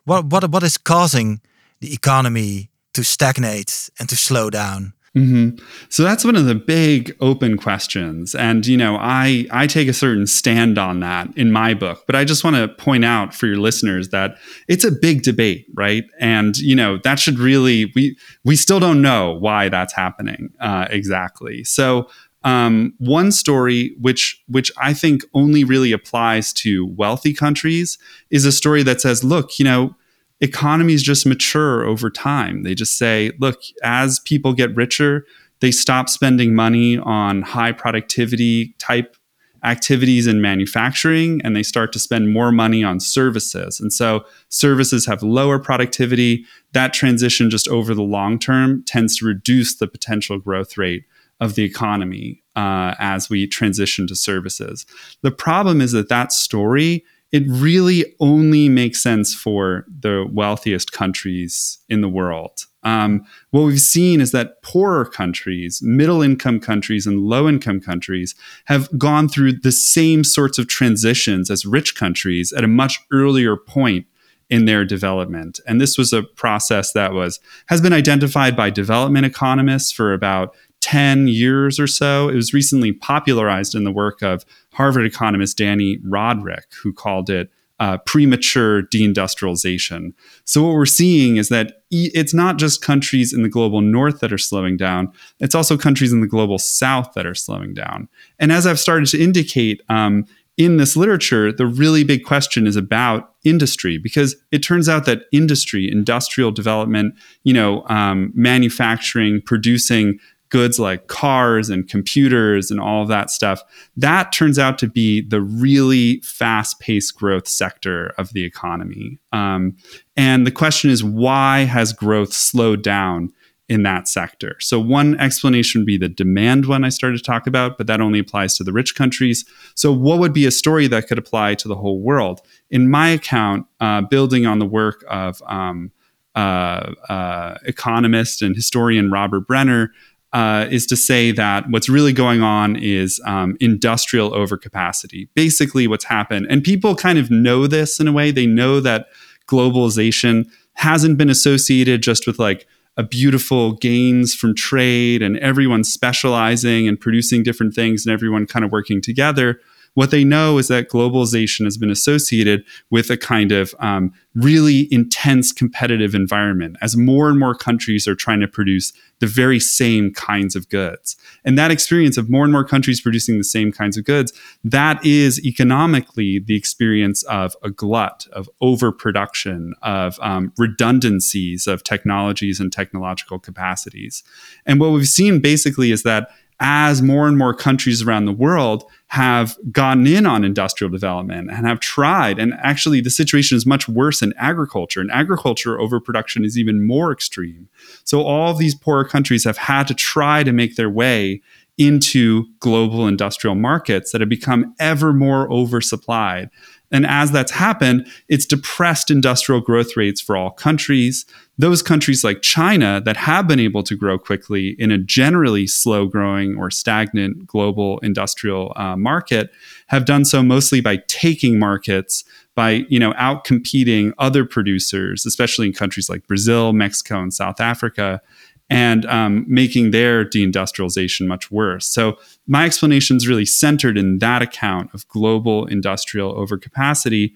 What 0.04 0.26
what 0.26 0.50
what 0.50 0.62
is 0.62 0.78
causing 0.78 1.40
the 1.80 1.92
economy 1.92 2.70
to 2.94 3.02
stagnate 3.02 3.90
and 3.98 4.08
to 4.08 4.16
slow 4.16 4.50
down? 4.50 4.92
Mm-hmm. 5.16 5.64
So 5.88 6.02
that's 6.02 6.26
one 6.26 6.36
of 6.36 6.44
the 6.44 6.54
big 6.54 7.16
open 7.20 7.56
questions, 7.56 8.34
and 8.34 8.66
you 8.66 8.76
know, 8.76 8.98
I 9.00 9.46
I 9.50 9.66
take 9.66 9.88
a 9.88 9.94
certain 9.94 10.26
stand 10.26 10.76
on 10.76 11.00
that 11.00 11.28
in 11.36 11.50
my 11.50 11.72
book, 11.72 12.04
but 12.06 12.14
I 12.14 12.24
just 12.24 12.44
want 12.44 12.56
to 12.56 12.68
point 12.68 13.02
out 13.02 13.34
for 13.34 13.46
your 13.46 13.56
listeners 13.56 14.10
that 14.10 14.36
it's 14.68 14.84
a 14.84 14.90
big 14.90 15.22
debate, 15.22 15.68
right? 15.74 16.04
And 16.20 16.58
you 16.58 16.76
know, 16.76 16.98
that 16.98 17.18
should 17.18 17.38
really 17.38 17.90
we 17.94 18.18
we 18.44 18.56
still 18.56 18.78
don't 18.78 19.00
know 19.00 19.32
why 19.32 19.70
that's 19.70 19.94
happening 19.94 20.50
uh, 20.60 20.86
exactly. 20.90 21.64
So 21.64 22.10
um, 22.44 22.92
one 22.98 23.32
story 23.32 23.96
which 23.98 24.38
which 24.48 24.70
I 24.76 24.92
think 24.92 25.22
only 25.32 25.64
really 25.64 25.92
applies 25.92 26.52
to 26.54 26.86
wealthy 26.88 27.32
countries 27.32 27.96
is 28.28 28.44
a 28.44 28.52
story 28.52 28.82
that 28.82 29.00
says, 29.00 29.24
look, 29.24 29.58
you 29.58 29.64
know 29.64 29.96
economies 30.40 31.02
just 31.02 31.26
mature 31.26 31.84
over 31.84 32.10
time. 32.10 32.62
They 32.62 32.74
just 32.74 32.98
say, 32.98 33.32
look, 33.38 33.60
as 33.82 34.20
people 34.20 34.52
get 34.52 34.74
richer, 34.74 35.24
they 35.60 35.70
stop 35.70 36.08
spending 36.08 36.54
money 36.54 36.98
on 36.98 37.42
high 37.42 37.72
productivity 37.72 38.74
type 38.78 39.16
activities 39.64 40.26
in 40.26 40.40
manufacturing 40.40 41.40
and 41.42 41.56
they 41.56 41.62
start 41.62 41.92
to 41.92 41.98
spend 41.98 42.32
more 42.32 42.52
money 42.52 42.84
on 42.84 43.00
services. 43.00 43.80
And 43.80 43.92
so 43.92 44.24
services 44.48 45.06
have 45.06 45.22
lower 45.22 45.58
productivity. 45.58 46.44
That 46.72 46.92
transition, 46.92 47.50
just 47.50 47.66
over 47.68 47.94
the 47.94 48.02
long 48.02 48.38
term, 48.38 48.84
tends 48.84 49.16
to 49.18 49.26
reduce 49.26 49.76
the 49.76 49.88
potential 49.88 50.38
growth 50.38 50.76
rate 50.76 51.04
of 51.40 51.54
the 51.54 51.64
economy 51.64 52.42
uh, 52.54 52.94
as 52.98 53.28
we 53.28 53.46
transition 53.46 54.06
to 54.06 54.14
services. 54.14 54.86
The 55.22 55.32
problem 55.32 55.80
is 55.80 55.92
that 55.92 56.08
that 56.08 56.32
story 56.32 57.04
it 57.32 57.42
really 57.48 58.14
only 58.20 58.68
makes 58.68 59.02
sense 59.02 59.34
for 59.34 59.84
the 59.88 60.26
wealthiest 60.32 60.92
countries 60.92 61.78
in 61.88 62.00
the 62.00 62.08
world. 62.08 62.66
Um, 62.82 63.26
what 63.50 63.62
we've 63.62 63.80
seen 63.80 64.20
is 64.20 64.30
that 64.30 64.62
poorer 64.62 65.04
countries, 65.04 65.80
middle 65.82 66.22
income 66.22 66.60
countries, 66.60 67.04
and 67.04 67.18
low 67.18 67.48
income 67.48 67.80
countries 67.80 68.36
have 68.66 68.88
gone 68.96 69.28
through 69.28 69.54
the 69.54 69.72
same 69.72 70.22
sorts 70.22 70.56
of 70.56 70.68
transitions 70.68 71.50
as 71.50 71.66
rich 71.66 71.96
countries 71.96 72.52
at 72.52 72.62
a 72.62 72.68
much 72.68 73.00
earlier 73.10 73.56
point 73.56 74.06
in 74.48 74.66
their 74.66 74.84
development. 74.84 75.58
And 75.66 75.80
this 75.80 75.98
was 75.98 76.12
a 76.12 76.22
process 76.22 76.92
that 76.92 77.12
was 77.12 77.40
has 77.66 77.80
been 77.80 77.92
identified 77.92 78.56
by 78.56 78.70
development 78.70 79.26
economists 79.26 79.90
for 79.90 80.12
about 80.12 80.54
10 80.86 81.26
years 81.26 81.80
or 81.80 81.88
so. 81.88 82.28
It 82.28 82.36
was 82.36 82.54
recently 82.54 82.92
popularized 82.92 83.74
in 83.74 83.82
the 83.82 83.90
work 83.90 84.22
of 84.22 84.44
Harvard 84.72 85.04
economist 85.04 85.58
Dani 85.58 86.00
Rodrik, 86.04 86.72
who 86.80 86.92
called 86.92 87.28
it 87.28 87.50
uh, 87.80 87.98
premature 88.06 88.82
deindustrialization. 88.82 90.14
So, 90.44 90.62
what 90.62 90.74
we're 90.74 90.86
seeing 90.86 91.38
is 91.38 91.48
that 91.48 91.82
it's 91.90 92.32
not 92.32 92.56
just 92.56 92.82
countries 92.82 93.32
in 93.32 93.42
the 93.42 93.48
global 93.48 93.80
north 93.80 94.20
that 94.20 94.32
are 94.32 94.38
slowing 94.38 94.76
down, 94.76 95.12
it's 95.40 95.56
also 95.56 95.76
countries 95.76 96.12
in 96.12 96.20
the 96.20 96.26
global 96.28 96.56
south 96.56 97.14
that 97.14 97.26
are 97.26 97.34
slowing 97.34 97.74
down. 97.74 98.08
And 98.38 98.52
as 98.52 98.64
I've 98.64 98.78
started 98.78 99.08
to 99.08 99.20
indicate, 99.20 99.82
um, 99.88 100.24
in 100.56 100.78
this 100.78 100.96
literature, 100.96 101.52
the 101.52 101.66
really 101.66 102.02
big 102.02 102.24
question 102.24 102.66
is 102.66 102.76
about 102.76 103.34
industry 103.44 103.98
because 103.98 104.36
it 104.52 104.60
turns 104.60 104.88
out 104.88 105.04
that 105.04 105.24
industry, 105.32 105.90
industrial 105.90 106.50
development, 106.50 107.14
you 107.44 107.52
know, 107.52 107.84
um, 107.88 108.32
manufacturing, 108.34 109.42
producing 109.42 110.18
goods 110.48 110.78
like 110.78 111.08
cars 111.08 111.68
and 111.70 111.88
computers 111.88 112.70
and 112.70 112.80
all 112.80 113.02
of 113.02 113.08
that 113.08 113.30
stuff, 113.30 113.62
that 113.96 114.32
turns 114.32 114.58
out 114.58 114.78
to 114.78 114.88
be 114.88 115.20
the 115.20 115.40
really 115.40 116.20
fast 116.20 116.78
paced 116.80 117.16
growth 117.16 117.48
sector 117.48 118.12
of 118.18 118.32
the 118.32 118.44
economy. 118.44 119.18
Um, 119.32 119.76
and 120.16 120.46
the 120.46 120.52
question 120.52 120.90
is, 120.90 121.02
why 121.02 121.60
has 121.60 121.92
growth 121.92 122.32
slowed 122.32 122.82
down? 122.82 123.32
In 123.68 123.82
that 123.82 124.06
sector. 124.06 124.54
So, 124.60 124.78
one 124.78 125.18
explanation 125.18 125.80
would 125.80 125.86
be 125.86 125.96
the 125.96 126.08
demand 126.08 126.66
one 126.66 126.84
I 126.84 126.88
started 126.88 127.16
to 127.16 127.24
talk 127.24 127.48
about, 127.48 127.78
but 127.78 127.88
that 127.88 128.00
only 128.00 128.20
applies 128.20 128.56
to 128.58 128.62
the 128.62 128.72
rich 128.72 128.94
countries. 128.94 129.44
So, 129.74 129.90
what 129.90 130.20
would 130.20 130.32
be 130.32 130.46
a 130.46 130.52
story 130.52 130.86
that 130.86 131.08
could 131.08 131.18
apply 131.18 131.56
to 131.56 131.66
the 131.66 131.74
whole 131.74 132.00
world? 132.00 132.42
In 132.70 132.88
my 132.88 133.08
account, 133.08 133.66
uh, 133.80 134.02
building 134.02 134.46
on 134.46 134.60
the 134.60 134.66
work 134.66 135.04
of 135.08 135.42
um, 135.48 135.90
uh, 136.36 136.92
uh, 137.08 137.56
economist 137.64 138.42
and 138.42 138.54
historian 138.54 139.10
Robert 139.10 139.48
Brenner, 139.48 139.90
uh, 140.32 140.66
is 140.70 140.86
to 140.86 140.96
say 140.96 141.32
that 141.32 141.70
what's 141.70 141.88
really 141.88 142.12
going 142.12 142.42
on 142.42 142.76
is 142.76 143.20
um, 143.24 143.56
industrial 143.60 144.32
overcapacity. 144.32 145.28
Basically, 145.34 145.86
what's 145.86 146.04
happened, 146.04 146.46
and 146.50 146.62
people 146.62 146.94
kind 146.94 147.18
of 147.18 147.30
know 147.30 147.66
this 147.66 148.00
in 148.00 148.08
a 148.08 148.12
way, 148.12 148.30
they 148.30 148.46
know 148.46 148.80
that 148.80 149.06
globalization 149.46 150.44
hasn't 150.74 151.16
been 151.16 151.30
associated 151.30 152.02
just 152.02 152.26
with 152.26 152.38
like 152.38 152.66
a 152.96 153.02
beautiful 153.02 153.72
gains 153.72 154.34
from 154.34 154.54
trade 154.54 155.22
and 155.22 155.36
everyone 155.38 155.84
specializing 155.84 156.88
and 156.88 156.98
producing 156.98 157.42
different 157.42 157.74
things 157.74 158.06
and 158.06 158.12
everyone 158.12 158.46
kind 158.46 158.64
of 158.64 158.72
working 158.72 159.00
together. 159.00 159.60
What 159.96 160.10
they 160.10 160.24
know 160.24 160.58
is 160.58 160.68
that 160.68 160.90
globalization 160.90 161.64
has 161.64 161.78
been 161.78 161.90
associated 161.90 162.62
with 162.90 163.08
a 163.08 163.16
kind 163.16 163.50
of 163.50 163.74
um, 163.78 164.12
really 164.34 164.92
intense 164.92 165.52
competitive 165.52 166.14
environment 166.14 166.76
as 166.82 166.98
more 166.98 167.30
and 167.30 167.38
more 167.38 167.54
countries 167.54 168.06
are 168.06 168.14
trying 168.14 168.40
to 168.40 168.46
produce 168.46 168.92
the 169.20 169.26
very 169.26 169.58
same 169.58 170.12
kinds 170.12 170.54
of 170.54 170.68
goods. 170.68 171.16
And 171.46 171.58
that 171.58 171.70
experience 171.70 172.18
of 172.18 172.28
more 172.28 172.44
and 172.44 172.52
more 172.52 172.62
countries 172.62 173.00
producing 173.00 173.38
the 173.38 173.44
same 173.44 173.72
kinds 173.72 173.96
of 173.96 174.04
goods, 174.04 174.34
that 174.62 175.02
is 175.02 175.42
economically 175.46 176.40
the 176.40 176.56
experience 176.56 177.22
of 177.22 177.56
a 177.62 177.70
glut, 177.70 178.26
of 178.32 178.50
overproduction, 178.60 179.72
of 179.80 180.18
um, 180.20 180.52
redundancies 180.58 181.66
of 181.66 181.82
technologies 181.84 182.60
and 182.60 182.70
technological 182.70 183.38
capacities. 183.38 184.22
And 184.66 184.78
what 184.78 184.90
we've 184.90 185.08
seen 185.08 185.40
basically 185.40 185.90
is 185.90 186.02
that 186.02 186.28
as 186.60 187.02
more 187.02 187.28
and 187.28 187.36
more 187.36 187.54
countries 187.54 188.02
around 188.02 188.24
the 188.24 188.32
world 188.32 188.84
have 189.08 189.56
gotten 189.70 190.06
in 190.06 190.26
on 190.26 190.44
industrial 190.44 190.90
development 190.90 191.50
and 191.50 191.66
have 191.66 191.80
tried, 191.80 192.38
and 192.38 192.54
actually 192.62 193.00
the 193.00 193.10
situation 193.10 193.56
is 193.56 193.66
much 193.66 193.88
worse 193.88 194.22
in 194.22 194.32
agriculture. 194.36 195.00
In 195.00 195.10
agriculture, 195.10 195.78
overproduction 195.78 196.44
is 196.44 196.58
even 196.58 196.86
more 196.86 197.12
extreme. 197.12 197.68
So 198.04 198.22
all 198.22 198.50
of 198.50 198.58
these 198.58 198.74
poorer 198.74 199.04
countries 199.04 199.44
have 199.44 199.58
had 199.58 199.86
to 199.88 199.94
try 199.94 200.42
to 200.42 200.52
make 200.52 200.76
their 200.76 200.90
way 200.90 201.42
into 201.78 202.46
global 202.60 203.06
industrial 203.06 203.54
markets 203.54 204.10
that 204.10 204.22
have 204.22 204.30
become 204.30 204.74
ever 204.78 205.12
more 205.12 205.48
oversupplied. 205.50 206.48
And 206.90 207.04
as 207.04 207.32
that's 207.32 207.52
happened, 207.52 208.06
it's 208.28 208.46
depressed 208.46 209.10
industrial 209.10 209.60
growth 209.60 209.96
rates 209.96 210.20
for 210.20 210.36
all 210.36 210.50
countries. 210.50 211.26
Those 211.58 211.82
countries 211.82 212.22
like 212.22 212.42
China 212.42 213.00
that 213.04 213.16
have 213.16 213.48
been 213.48 213.60
able 213.60 213.82
to 213.84 213.96
grow 213.96 214.18
quickly 214.18 214.76
in 214.78 214.90
a 214.90 214.98
generally 214.98 215.66
slow 215.66 216.06
growing 216.06 216.54
or 216.56 216.70
stagnant 216.70 217.46
global 217.46 217.98
industrial 218.00 218.74
uh, 218.76 218.94
market 218.96 219.50
have 219.86 220.04
done 220.04 220.26
so 220.26 220.42
mostly 220.42 220.82
by 220.82 220.98
taking 221.08 221.58
markets, 221.58 222.24
by 222.54 222.84
you 222.90 222.98
know 222.98 223.12
outcompeting 223.14 224.12
other 224.18 224.44
producers, 224.44 225.24
especially 225.24 225.66
in 225.66 225.72
countries 225.72 226.10
like 226.10 226.26
Brazil, 226.26 226.74
Mexico, 226.74 227.20
and 227.20 227.32
South 227.32 227.58
Africa, 227.58 228.20
and 228.68 229.06
um, 229.06 229.44
making 229.48 229.92
their 229.92 230.24
deindustrialization 230.24 231.26
much 231.26 231.50
worse. 231.50 231.86
So 231.86 232.18
my 232.46 232.66
explanation 232.66 233.16
is 233.16 233.28
really 233.28 233.46
centered 233.46 233.96
in 233.96 234.18
that 234.18 234.42
account 234.42 234.92
of 234.92 235.08
global 235.08 235.66
industrial 235.66 236.34
overcapacity, 236.34 237.32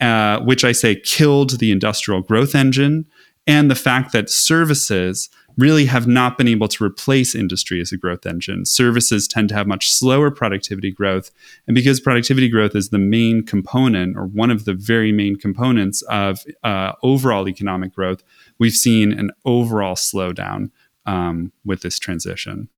uh, 0.00 0.40
which 0.40 0.64
I 0.64 0.72
say 0.72 0.94
killed 0.94 1.58
the 1.58 1.72
industrial 1.72 2.20
growth 2.20 2.54
engine, 2.54 3.06
and 3.46 3.70
the 3.70 3.74
fact 3.74 4.12
that 4.12 4.30
services 4.30 5.28
really 5.56 5.86
have 5.86 6.06
not 6.06 6.36
been 6.36 6.48
able 6.48 6.68
to 6.68 6.84
replace 6.84 7.34
industry 7.34 7.80
as 7.80 7.92
a 7.92 7.96
growth 7.96 8.26
engine. 8.26 8.64
Services 8.64 9.28
tend 9.28 9.48
to 9.48 9.54
have 9.54 9.66
much 9.66 9.88
slower 9.88 10.30
productivity 10.30 10.90
growth. 10.90 11.30
And 11.66 11.74
because 11.74 12.00
productivity 12.00 12.48
growth 12.48 12.74
is 12.74 12.88
the 12.88 12.98
main 12.98 13.44
component 13.44 14.16
or 14.16 14.26
one 14.26 14.50
of 14.50 14.64
the 14.64 14.74
very 14.74 15.12
main 15.12 15.36
components 15.36 16.02
of 16.02 16.44
uh, 16.64 16.92
overall 17.02 17.48
economic 17.48 17.94
growth, 17.94 18.22
we've 18.58 18.72
seen 18.72 19.12
an 19.12 19.30
overall 19.44 19.94
slowdown 19.94 20.70
um, 21.06 21.52
with 21.64 21.82
this 21.82 21.98
transition. 21.98 22.68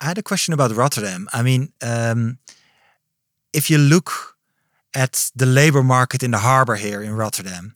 I 0.00 0.06
had 0.06 0.18
a 0.18 0.22
question 0.22 0.54
about 0.54 0.72
Rotterdam. 0.72 1.26
I 1.32 1.42
mean, 1.42 1.72
um, 1.82 2.38
if 3.52 3.70
you 3.70 3.78
look 3.78 4.36
at 4.94 5.30
the 5.34 5.46
labor 5.46 5.82
market 5.82 6.22
in 6.22 6.30
the 6.30 6.38
harbor 6.38 6.76
here 6.76 7.02
in 7.02 7.14
Rotterdam, 7.14 7.74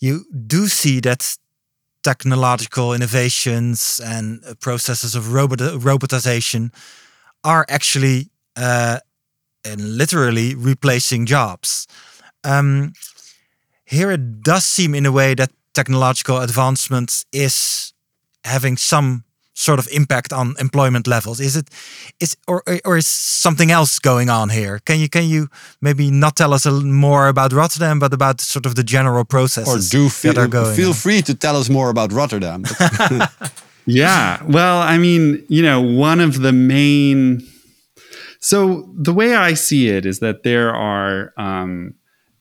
you 0.00 0.24
do 0.46 0.66
see 0.66 1.00
that 1.00 1.36
technological 2.02 2.94
innovations 2.94 4.00
and 4.04 4.42
processes 4.60 5.14
of 5.14 5.32
robot 5.32 5.58
robotization 5.58 6.72
are 7.44 7.64
actually 7.68 8.30
uh, 8.56 8.98
and 9.64 9.96
literally 9.96 10.54
replacing 10.54 11.26
jobs. 11.26 11.86
Um, 12.44 12.92
here 13.84 14.10
it 14.10 14.42
does 14.42 14.64
seem 14.64 14.94
in 14.94 15.06
a 15.06 15.12
way 15.12 15.34
that 15.34 15.50
technological 15.74 16.38
advancement 16.38 17.24
is 17.32 17.92
having 18.44 18.76
some 18.76 19.24
sort 19.58 19.78
of 19.78 19.88
impact 19.90 20.32
on 20.32 20.54
employment 20.60 21.06
levels? 21.06 21.40
Is 21.40 21.56
it 21.56 21.68
is 22.20 22.36
or 22.46 22.62
or 22.84 22.96
is 22.96 23.06
something 23.42 23.70
else 23.72 23.98
going 23.98 24.30
on 24.30 24.50
here? 24.50 24.78
Can 24.84 24.98
you 25.00 25.08
can 25.08 25.24
you 25.24 25.48
maybe 25.80 26.10
not 26.10 26.36
tell 26.36 26.52
us 26.52 26.66
a 26.66 26.70
more 26.70 27.28
about 27.28 27.52
rotterdam 27.52 27.98
but 27.98 28.12
about 28.12 28.40
sort 28.40 28.66
of 28.66 28.74
the 28.74 28.84
general 28.84 29.24
processes 29.24 29.74
or 29.74 29.98
do 29.98 30.08
feel, 30.08 30.32
that 30.32 30.40
are 30.40 30.48
going 30.48 30.76
feel 30.76 30.88
on? 30.88 30.94
free 30.94 31.22
to 31.22 31.34
tell 31.34 31.56
us 31.56 31.68
more 31.68 31.90
about 31.90 32.12
rotterdam. 32.12 32.64
Yeah. 33.90 34.42
Well 34.46 34.82
i 34.82 34.98
mean 34.98 35.44
you 35.48 35.62
know 35.62 35.80
one 35.80 36.20
of 36.20 36.42
the 36.42 36.52
main 36.52 37.40
so 38.40 38.88
the 38.94 39.14
way 39.14 39.34
i 39.34 39.54
see 39.54 39.88
it 39.88 40.04
is 40.04 40.18
that 40.20 40.42
there 40.42 40.74
are 40.74 41.32
um, 41.38 41.94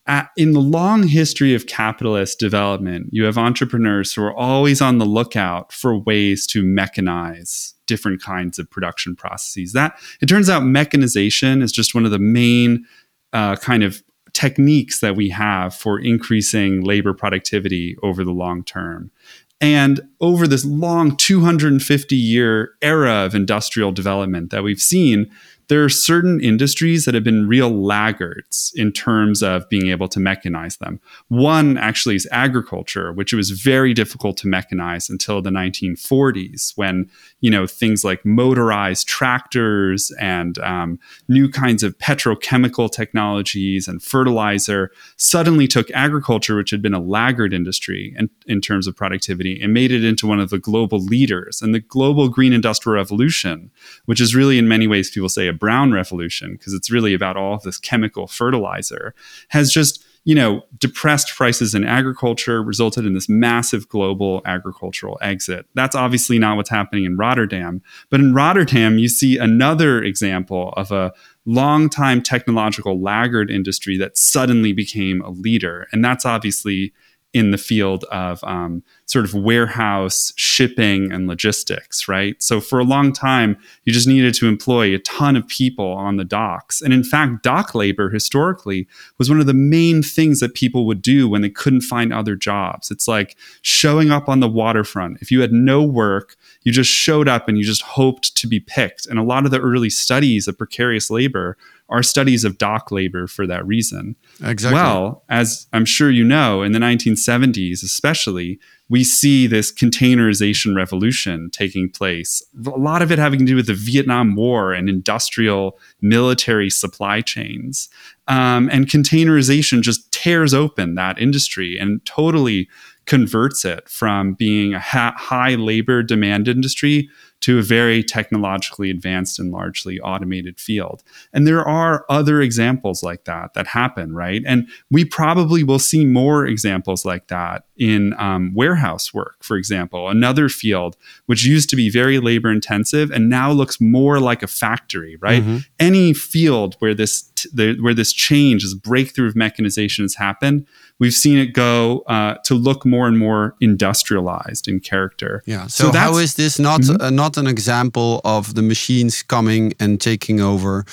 at, 0.07 0.31
in 0.37 0.53
the 0.53 0.61
long 0.61 1.07
history 1.07 1.53
of 1.53 1.67
capitalist 1.67 2.39
development, 2.39 3.09
you 3.11 3.25
have 3.25 3.37
entrepreneurs 3.37 4.13
who 4.13 4.23
are 4.23 4.35
always 4.35 4.81
on 4.81 4.97
the 4.97 5.05
lookout 5.05 5.71
for 5.73 5.97
ways 5.97 6.47
to 6.47 6.63
mechanize 6.63 7.73
different 7.85 8.21
kinds 8.21 8.57
of 8.57 8.69
production 8.69 9.15
processes. 9.15 9.73
That 9.73 9.99
it 10.21 10.27
turns 10.27 10.49
out 10.49 10.63
mechanization 10.63 11.61
is 11.61 11.71
just 11.71 11.93
one 11.93 12.05
of 12.05 12.11
the 12.11 12.19
main 12.19 12.85
uh, 13.33 13.57
kind 13.57 13.83
of 13.83 14.01
techniques 14.33 14.99
that 14.99 15.15
we 15.15 15.29
have 15.29 15.73
for 15.73 15.99
increasing 15.99 16.81
labor 16.81 17.13
productivity 17.13 17.97
over 18.03 18.23
the 18.23 18.31
long 18.31 18.63
term. 18.63 19.11
And 19.59 20.01
over 20.21 20.47
this 20.47 20.63
long 20.63 21.15
250 21.17 22.15
year 22.15 22.73
era 22.81 23.25
of 23.25 23.33
industrial 23.33 23.91
development 23.91 24.51
that 24.51 24.63
we've 24.63 24.79
seen, 24.79 25.31
there 25.69 25.83
are 25.83 25.89
certain 25.89 26.39
industries 26.39 27.05
that 27.05 27.13
have 27.13 27.23
been 27.23 27.47
real 27.47 27.69
laggards 27.69 28.71
in 28.75 28.91
terms 28.91 29.43
of 29.43 29.67
being 29.69 29.87
able 29.87 30.07
to 30.07 30.19
mechanize 30.19 30.77
them. 30.77 30.99
One 31.27 31.77
actually 31.77 32.15
is 32.15 32.27
agriculture, 32.31 33.11
which 33.11 33.33
was 33.33 33.51
very 33.51 33.93
difficult 33.93 34.37
to 34.37 34.47
mechanize 34.47 35.09
until 35.09 35.41
the 35.41 35.49
1940s, 35.49 36.73
when 36.75 37.09
you 37.41 37.51
know 37.51 37.67
things 37.67 38.03
like 38.03 38.25
motorized 38.25 39.07
tractors 39.07 40.11
and 40.19 40.57
um, 40.59 40.99
new 41.27 41.49
kinds 41.49 41.83
of 41.83 41.97
petrochemical 41.97 42.89
technologies 42.89 43.87
and 43.87 44.01
fertilizer 44.01 44.91
suddenly 45.17 45.67
took 45.67 45.91
agriculture, 45.91 46.55
which 46.55 46.71
had 46.71 46.81
been 46.81 46.93
a 46.93 46.99
laggard 46.99 47.53
industry 47.53 48.15
in, 48.17 48.29
in 48.45 48.61
terms 48.61 48.87
of 48.87 48.95
productivity, 48.95 49.59
and 49.61 49.73
made 49.73 49.91
it 49.91 50.03
into 50.03 50.27
one 50.27 50.39
of 50.39 50.49
the 50.49 50.59
global 50.59 50.99
leaders. 50.99 51.61
And 51.61 51.75
the 51.75 51.79
global 51.79 52.29
green 52.29 52.53
industrial 52.53 52.95
revolution, 52.95 53.69
which 54.05 54.21
is 54.21 54.33
really 54.33 54.57
in 54.57 54.67
many 54.67 54.87
ways 54.87 55.11
people 55.11 55.29
say 55.29 55.47
brown 55.57 55.91
revolution 55.91 56.53
because 56.53 56.73
it's 56.73 56.91
really 56.91 57.13
about 57.13 57.37
all 57.37 57.55
of 57.55 57.63
this 57.63 57.77
chemical 57.77 58.27
fertilizer 58.27 59.13
has 59.49 59.71
just 59.71 60.03
you 60.23 60.35
know 60.35 60.61
depressed 60.77 61.35
prices 61.35 61.73
in 61.73 61.83
agriculture 61.83 62.61
resulted 62.61 63.05
in 63.05 63.13
this 63.13 63.29
massive 63.29 63.87
global 63.87 64.41
agricultural 64.45 65.17
exit. 65.21 65.65
That's 65.73 65.95
obviously 65.95 66.37
not 66.37 66.57
what's 66.57 66.69
happening 66.69 67.05
in 67.05 67.17
rotterdam 67.17 67.81
but 68.09 68.19
in 68.19 68.33
rotterdam 68.33 68.97
you 68.97 69.09
see 69.09 69.37
another 69.37 70.03
example 70.03 70.73
of 70.77 70.91
a 70.91 71.13
long-time 71.45 72.21
technological 72.21 73.01
laggard 73.01 73.49
industry 73.49 73.97
that 73.97 74.17
suddenly 74.17 74.73
became 74.73 75.21
a 75.21 75.29
leader 75.29 75.87
and 75.91 76.03
that's 76.03 76.25
obviously 76.25 76.93
in 77.33 77.51
the 77.51 77.57
field 77.57 78.03
of 78.05 78.43
um, 78.43 78.81
sort 79.05 79.25
of 79.25 79.33
warehouse 79.33 80.33
shipping 80.37 81.11
and 81.11 81.27
logistics, 81.27 82.07
right? 82.07 82.41
So 82.41 82.59
for 82.59 82.79
a 82.79 82.83
long 82.83 83.13
time, 83.13 83.57
you 83.83 83.93
just 83.93 84.07
needed 84.07 84.33
to 84.35 84.47
employ 84.47 84.95
a 84.95 84.99
ton 84.99 85.35
of 85.35 85.47
people 85.47 85.91
on 85.91 86.17
the 86.17 86.25
docks. 86.25 86.81
And 86.81 86.93
in 86.93 87.03
fact, 87.03 87.43
dock 87.43 87.75
labor 87.75 88.09
historically 88.09 88.87
was 89.17 89.29
one 89.29 89.39
of 89.39 89.45
the 89.45 89.53
main 89.53 90.01
things 90.01 90.39
that 90.39 90.55
people 90.55 90.85
would 90.87 91.01
do 91.01 91.27
when 91.29 91.41
they 91.41 91.49
couldn't 91.49 91.81
find 91.81 92.11
other 92.11 92.35
jobs. 92.35 92.89
It's 92.89 93.07
like 93.07 93.37
showing 93.61 94.09
up 94.09 94.29
on 94.29 94.39
the 94.39 94.49
waterfront. 94.49 95.19
If 95.21 95.29
you 95.29 95.41
had 95.41 95.51
no 95.51 95.83
work, 95.83 96.37
you 96.63 96.71
just 96.71 96.91
showed 96.91 97.27
up 97.27 97.47
and 97.47 97.57
you 97.57 97.63
just 97.63 97.81
hoped 97.81 98.35
to 98.35 98.47
be 98.47 98.59
picked. 98.59 99.05
And 99.05 99.19
a 99.19 99.23
lot 99.23 99.45
of 99.45 99.51
the 99.51 99.61
early 99.61 99.89
studies 99.89 100.47
of 100.47 100.57
precarious 100.57 101.09
labor 101.09 101.57
are 101.89 102.03
studies 102.03 102.43
of 102.43 102.57
dock 102.57 102.91
labor 102.91 103.27
for 103.27 103.47
that 103.47 103.65
reason. 103.65 104.15
Exactly. 104.43 104.75
Well, 104.75 105.23
as 105.29 105.67
I'm 105.71 105.85
sure 105.85 106.09
you 106.09 106.23
know, 106.23 106.61
in 106.61 106.73
the 106.73 106.79
1970s, 106.79 107.83
especially, 107.83 108.59
we 108.89 109.03
see 109.03 109.47
this 109.47 109.71
containerization 109.71 110.75
revolution 110.75 111.49
taking 111.51 111.89
place. 111.89 112.41
A 112.65 112.69
lot 112.71 113.01
of 113.01 113.11
it 113.11 113.19
having 113.19 113.39
to 113.39 113.45
do 113.45 113.55
with 113.55 113.67
the 113.67 113.73
Vietnam 113.73 114.35
War 114.35 114.73
and 114.73 114.89
industrial 114.89 115.77
military 116.01 116.69
supply 116.69 117.21
chains. 117.21 117.89
Um, 118.27 118.69
and 118.71 118.87
containerization 118.87 119.81
just 119.81 120.11
tears 120.11 120.53
open 120.53 120.95
that 120.95 121.19
industry 121.19 121.77
and 121.77 122.03
totally 122.05 122.67
converts 123.05 123.63
it 123.63 123.87
from 123.87 124.33
being 124.33 124.73
a 124.73 124.79
ha- 124.79 125.15
high 125.17 125.55
labor 125.55 126.03
demand 126.03 126.47
industry 126.47 127.09
to 127.41 127.59
a 127.59 127.61
very 127.61 128.03
technologically 128.03 128.89
advanced 128.89 129.39
and 129.39 129.51
largely 129.51 129.99
automated 129.99 130.59
field. 130.59 131.03
And 131.33 131.45
there 131.45 131.63
are 131.63 132.05
other 132.09 132.41
examples 132.41 133.03
like 133.03 133.25
that 133.25 133.53
that 133.53 133.67
happen, 133.67 134.13
right? 134.13 134.41
And 134.45 134.67
we 134.89 135.05
probably 135.05 135.63
will 135.63 135.79
see 135.79 136.05
more 136.05 136.45
examples 136.45 137.05
like 137.05 137.27
that 137.27 137.65
in 137.77 138.13
um, 138.17 138.53
warehouse 138.55 139.13
work, 139.13 139.43
for 139.43 139.55
example, 139.55 140.09
another 140.09 140.49
field 140.49 140.97
which 141.27 141.45
used 141.45 141.69
to 141.69 141.75
be 141.75 141.89
very 141.89 142.19
labor 142.19 142.51
intensive 142.51 143.11
and 143.11 143.29
now 143.29 143.51
looks 143.51 143.79
more 143.79 144.19
like 144.19 144.41
a 144.41 144.47
factory, 144.47 145.17
right? 145.21 145.43
Mm-hmm. 145.43 145.57
Any 145.79 146.13
field 146.13 146.75
where 146.79 146.95
this 146.95 147.21
the, 147.53 147.77
where 147.81 147.93
this 147.93 148.13
change, 148.13 148.63
this 148.63 148.73
breakthrough 148.73 149.27
of 149.27 149.35
mechanization 149.35 150.03
has 150.03 150.15
happened, 150.15 150.65
we've 150.99 151.13
seen 151.13 151.37
it 151.37 151.53
go 151.53 151.99
uh, 152.07 152.35
to 152.45 152.55
look 152.55 152.85
more 152.85 153.07
and 153.07 153.17
more 153.17 153.55
industrialized 153.61 154.67
in 154.67 154.79
character. 154.79 155.43
Yeah. 155.45 155.67
So, 155.67 155.91
so 155.91 155.97
how 155.97 156.17
is 156.17 156.35
this 156.35 156.59
not 156.59 156.81
mm-hmm. 156.81 157.01
uh, 157.01 157.09
not 157.09 157.37
an 157.37 157.47
example 157.47 158.21
of 158.23 158.55
the 158.55 158.61
machines 158.61 159.23
coming 159.23 159.73
and 159.79 159.99
taking 159.99 160.41
over? 160.41 160.85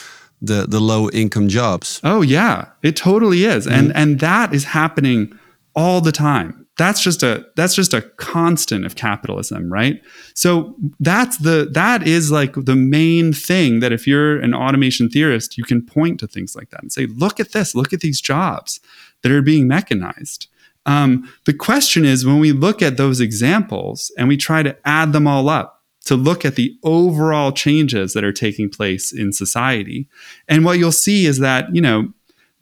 The, 0.42 0.66
the 0.68 0.80
low 0.80 1.08
income 1.08 1.48
jobs. 1.48 2.02
Oh 2.04 2.20
yeah, 2.20 2.66
it 2.82 2.96
totally 2.96 3.44
is. 3.44 3.66
Mm-hmm. 3.66 3.78
And 3.78 3.96
and 3.96 4.20
that 4.20 4.52
is 4.52 4.64
happening 4.64 5.38
all 5.74 6.02
the 6.02 6.12
time 6.12 6.63
that's 6.76 7.00
just 7.02 7.22
a 7.22 7.46
that's 7.56 7.74
just 7.74 7.94
a 7.94 8.02
constant 8.02 8.84
of 8.84 8.96
capitalism 8.96 9.72
right? 9.72 10.02
So 10.34 10.74
that's 11.00 11.38
the 11.38 11.68
that 11.72 12.06
is 12.06 12.30
like 12.30 12.54
the 12.54 12.76
main 12.76 13.32
thing 13.32 13.80
that 13.80 13.92
if 13.92 14.06
you're 14.06 14.38
an 14.40 14.54
automation 14.54 15.08
theorist 15.08 15.56
you 15.56 15.64
can 15.64 15.84
point 15.84 16.20
to 16.20 16.26
things 16.26 16.56
like 16.56 16.70
that 16.70 16.82
and 16.82 16.92
say 16.92 17.06
look 17.06 17.38
at 17.38 17.52
this. 17.52 17.74
Look 17.74 17.92
at 17.92 18.00
these 18.00 18.20
jobs 18.20 18.80
that 19.22 19.32
are 19.32 19.42
being 19.42 19.68
mechanized. 19.68 20.48
Um, 20.86 21.32
the 21.46 21.54
question 21.54 22.04
is 22.04 22.26
when 22.26 22.40
we 22.40 22.52
look 22.52 22.82
at 22.82 22.98
those 22.98 23.20
examples 23.20 24.12
and 24.18 24.28
we 24.28 24.36
try 24.36 24.62
to 24.62 24.76
add 24.84 25.12
them 25.12 25.26
all 25.26 25.48
up 25.48 25.82
to 26.04 26.16
look 26.16 26.44
at 26.44 26.56
the 26.56 26.76
overall 26.82 27.50
changes 27.52 28.12
that 28.12 28.24
are 28.24 28.32
taking 28.32 28.68
place 28.68 29.10
in 29.10 29.32
society 29.32 30.06
and 30.48 30.64
what 30.64 30.78
you'll 30.78 30.92
see 30.92 31.24
is 31.24 31.38
that 31.38 31.74
you 31.74 31.80
know 31.80 32.12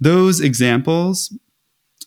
those 0.00 0.40
examples 0.40 1.36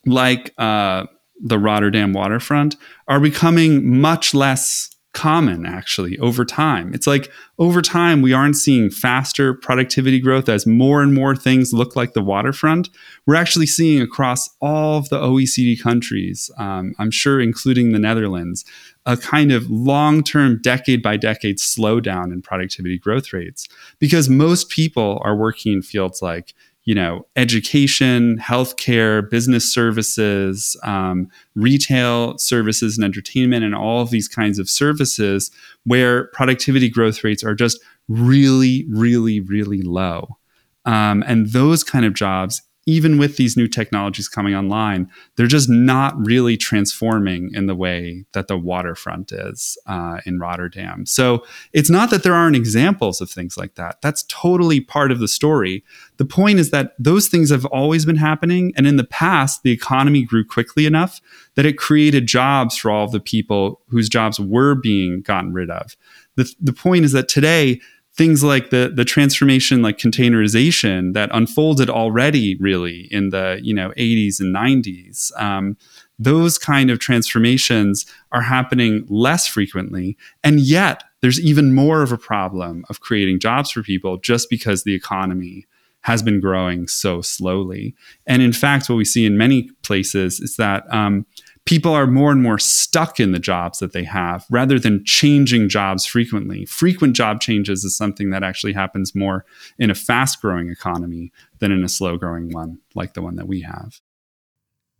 like 0.06 0.54
uh, 0.58 1.06
the 1.42 1.60
Rotterdam 1.60 2.14
waterfront 2.14 2.76
are 3.08 3.20
becoming 3.20 4.00
much 4.00 4.34
less 4.34 4.96
common 5.16 5.66
actually 5.66 6.20
over 6.20 6.44
time. 6.44 6.94
It's 6.94 7.08
like 7.08 7.32
over 7.58 7.82
time 7.82 8.22
we 8.22 8.34
aren't 8.34 8.58
seeing 8.58 8.90
faster 8.90 9.54
productivity 9.54 10.20
growth 10.20 10.50
as 10.50 10.68
more 10.68 11.02
and 11.02 11.14
more 11.14 11.38
things 11.38 11.74
look 11.74 11.96
like 11.96 12.12
the 12.12 12.22
waterfront. 12.22 12.90
We're 13.26 13.36
actually 13.36 13.66
seeing 13.66 14.02
across 14.02 14.50
all 14.62 14.98
of 14.98 15.08
the 15.08 15.18
OECD 15.18 15.82
countries, 15.82 16.52
um, 16.58 16.94
I'm 17.00 17.12
sure 17.12 17.40
including 17.40 17.94
the 17.94 18.00
Netherlands, 18.00 18.66
a 19.06 19.16
kind 19.16 19.54
of 19.54 19.70
long-term 19.70 20.60
decade 20.62 21.02
by 21.02 21.16
decade 21.16 21.60
slowdown 21.60 22.34
in 22.34 22.42
productivity 22.42 23.00
growth 23.00 23.32
rates 23.32 23.70
because 24.00 24.28
most 24.28 24.70
people 24.70 25.22
are 25.24 25.36
working 25.36 25.72
in 25.72 25.82
fields 25.82 26.22
like 26.22 26.54
you 26.86 26.94
know, 26.94 27.26
education, 27.36 28.38
healthcare, 28.38 29.28
business 29.30 29.72
services, 29.72 30.78
um, 30.84 31.28
retail 31.56 32.38
services, 32.38 32.98
and 32.98 33.04
entertainment, 33.04 33.66
and 33.66 33.76
all 33.76 34.02
of 34.02 34.12
these 34.12 34.28
kinds 34.28 34.60
of 34.60 34.70
services 34.70 35.52
where 35.84 36.28
productivity 36.28 36.88
growth 36.88 37.24
rates 37.24 37.44
are 37.44 37.56
just 37.56 37.80
really, 38.08 38.86
really, 38.90 39.40
really 39.40 39.82
low. 39.82 40.38
Um, 40.86 41.24
and 41.26 41.48
those 41.48 41.84
kind 41.84 42.06
of 42.06 42.14
jobs 42.14 42.62
even 42.86 43.18
with 43.18 43.38
these 43.38 43.58
new 43.58 43.68
technologies 43.68 44.28
coming 44.28 44.54
online, 44.54 45.10
they're 45.36 45.48
just 45.48 45.70
not 45.70 46.14
really 46.24 46.56
transforming 46.56 47.50
in 47.54 47.66
the 47.66 47.76
way 47.76 48.26
that 48.34 48.48
the 48.48 48.58
waterfront 48.58 49.32
is 49.32 49.78
uh, 49.88 50.20
in 50.26 50.40
Rotterdam. 50.40 51.06
So 51.06 51.44
it's 51.74 51.90
not 51.90 52.12
that 52.12 52.22
there 52.22 52.36
aren't 52.36 52.56
examples 52.56 53.22
of 53.22 53.30
things 53.30 53.58
like 53.58 53.76
that. 53.76 54.02
That's 54.02 54.24
totally 54.24 54.80
part 54.80 55.12
of 55.12 55.20
the 55.20 55.28
story. 55.28 55.84
The 56.18 56.26
point 56.26 56.60
is 56.60 56.70
that 56.70 56.94
those 57.00 57.28
things 57.28 57.50
have 57.50 57.66
always 57.66 58.06
been 58.06 58.18
happening. 58.18 58.72
And 58.78 58.86
in 58.86 58.98
the 58.98 59.04
past, 59.04 59.64
the 59.64 59.72
economy 59.72 60.24
grew 60.24 60.46
quickly 60.46 60.86
enough 60.86 61.22
that 61.56 61.66
it 61.66 61.78
created 61.78 62.28
jobs 62.28 62.78
for 62.78 62.92
all 62.92 63.06
of 63.06 63.12
the 63.12 63.20
people 63.20 63.82
whose 63.90 64.10
jobs 64.10 64.40
were 64.40 64.76
being 64.76 65.22
gotten 65.22 65.54
rid 65.54 65.72
of. 65.72 65.96
The, 66.36 66.54
the 66.60 66.74
point 66.74 67.06
is 67.06 67.14
that 67.14 67.30
today, 67.30 67.80
things 68.16 68.44
like 68.44 68.70
the 68.70 68.92
the 68.96 69.06
transformation 69.06 69.82
like 69.82 69.98
containerization 69.98 71.14
that 71.14 71.30
unfolded 71.34 71.90
already 71.90 72.56
really 72.58 73.08
in 73.12 73.30
the 73.30 73.60
you 73.62 73.74
know 73.74 73.90
80s 73.98 74.40
and 74.40 74.56
90s 74.56 75.32
um, 75.42 75.78
those 76.18 76.58
kind 76.58 76.90
of 76.90 77.00
transformations 77.00 78.06
are 78.32 78.42
happening 78.42 79.06
less 79.10 79.48
frequently. 79.48 80.18
And 80.44 80.60
yet 80.60 81.04
there's 81.22 81.40
even 81.40 81.74
more 81.74 82.02
of 82.02 82.12
a 82.12 82.18
problem 82.18 82.86
of 82.90 83.02
creating 83.02 83.40
jobs 83.40 83.72
for 83.72 83.84
people 83.84 84.18
just 84.18 84.50
because 84.50 84.84
the 84.84 84.96
economy 84.96 85.66
has 86.02 86.22
been 86.22 86.40
growing 86.40 86.88
so 86.88 87.22
slowly. 87.22 87.96
And 88.28 88.42
in 88.42 88.54
fact 88.54 88.90
what 88.90 88.96
we 88.96 89.06
see 89.06 89.26
in 89.26 89.38
many 89.38 89.70
places 89.82 90.40
is 90.40 90.56
that 90.58 90.84
um, 90.94 91.26
people 91.66 91.94
are 91.94 92.08
more 92.08 92.32
and 92.32 92.44
more 92.44 92.60
stuck 92.60 93.20
in 93.20 93.32
the 93.32 93.40
jobs 93.40 93.80
that 93.80 93.92
they 93.92 94.04
have 94.04 94.46
rather 94.50 94.80
than 94.80 95.04
changing 95.04 95.68
jobs 95.68 96.06
frequently. 96.06 96.66
Frequent 96.66 97.16
job 97.16 97.42
changes 97.42 97.84
is 97.84 97.98
something 97.98 98.30
that 98.30 98.44
actually 98.44 98.74
happens 98.74 99.16
more 99.16 99.46
in 99.80 99.90
a 99.90 99.96
fast 99.96 100.42
growing 100.42 100.70
economy 100.70 101.32
than 101.60 101.72
in 101.72 101.84
a 101.84 101.90
slow 101.90 102.18
growing 102.18 102.52
one 102.52 102.80
like 102.94 103.14
the 103.14 103.22
one 103.22 103.36
that 103.36 103.48
we 103.48 103.62
have. 103.62 104.00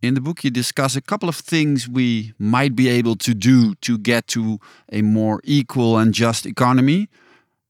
In 0.02 0.14
the 0.14 0.20
book, 0.20 0.44
you 0.44 0.50
discuss 0.50 0.94
a 0.94 1.00
couple 1.00 1.28
of 1.28 1.36
things 1.36 1.88
we 1.88 2.34
might 2.38 2.76
be 2.76 2.88
able 2.88 3.16
to 3.16 3.32
do 3.32 3.74
to 3.76 3.96
get 3.96 4.26
to 4.28 4.58
a 4.92 5.02
more 5.02 5.40
equal 5.42 5.96
and 5.96 6.12
just 6.12 6.44
economy. 6.44 7.08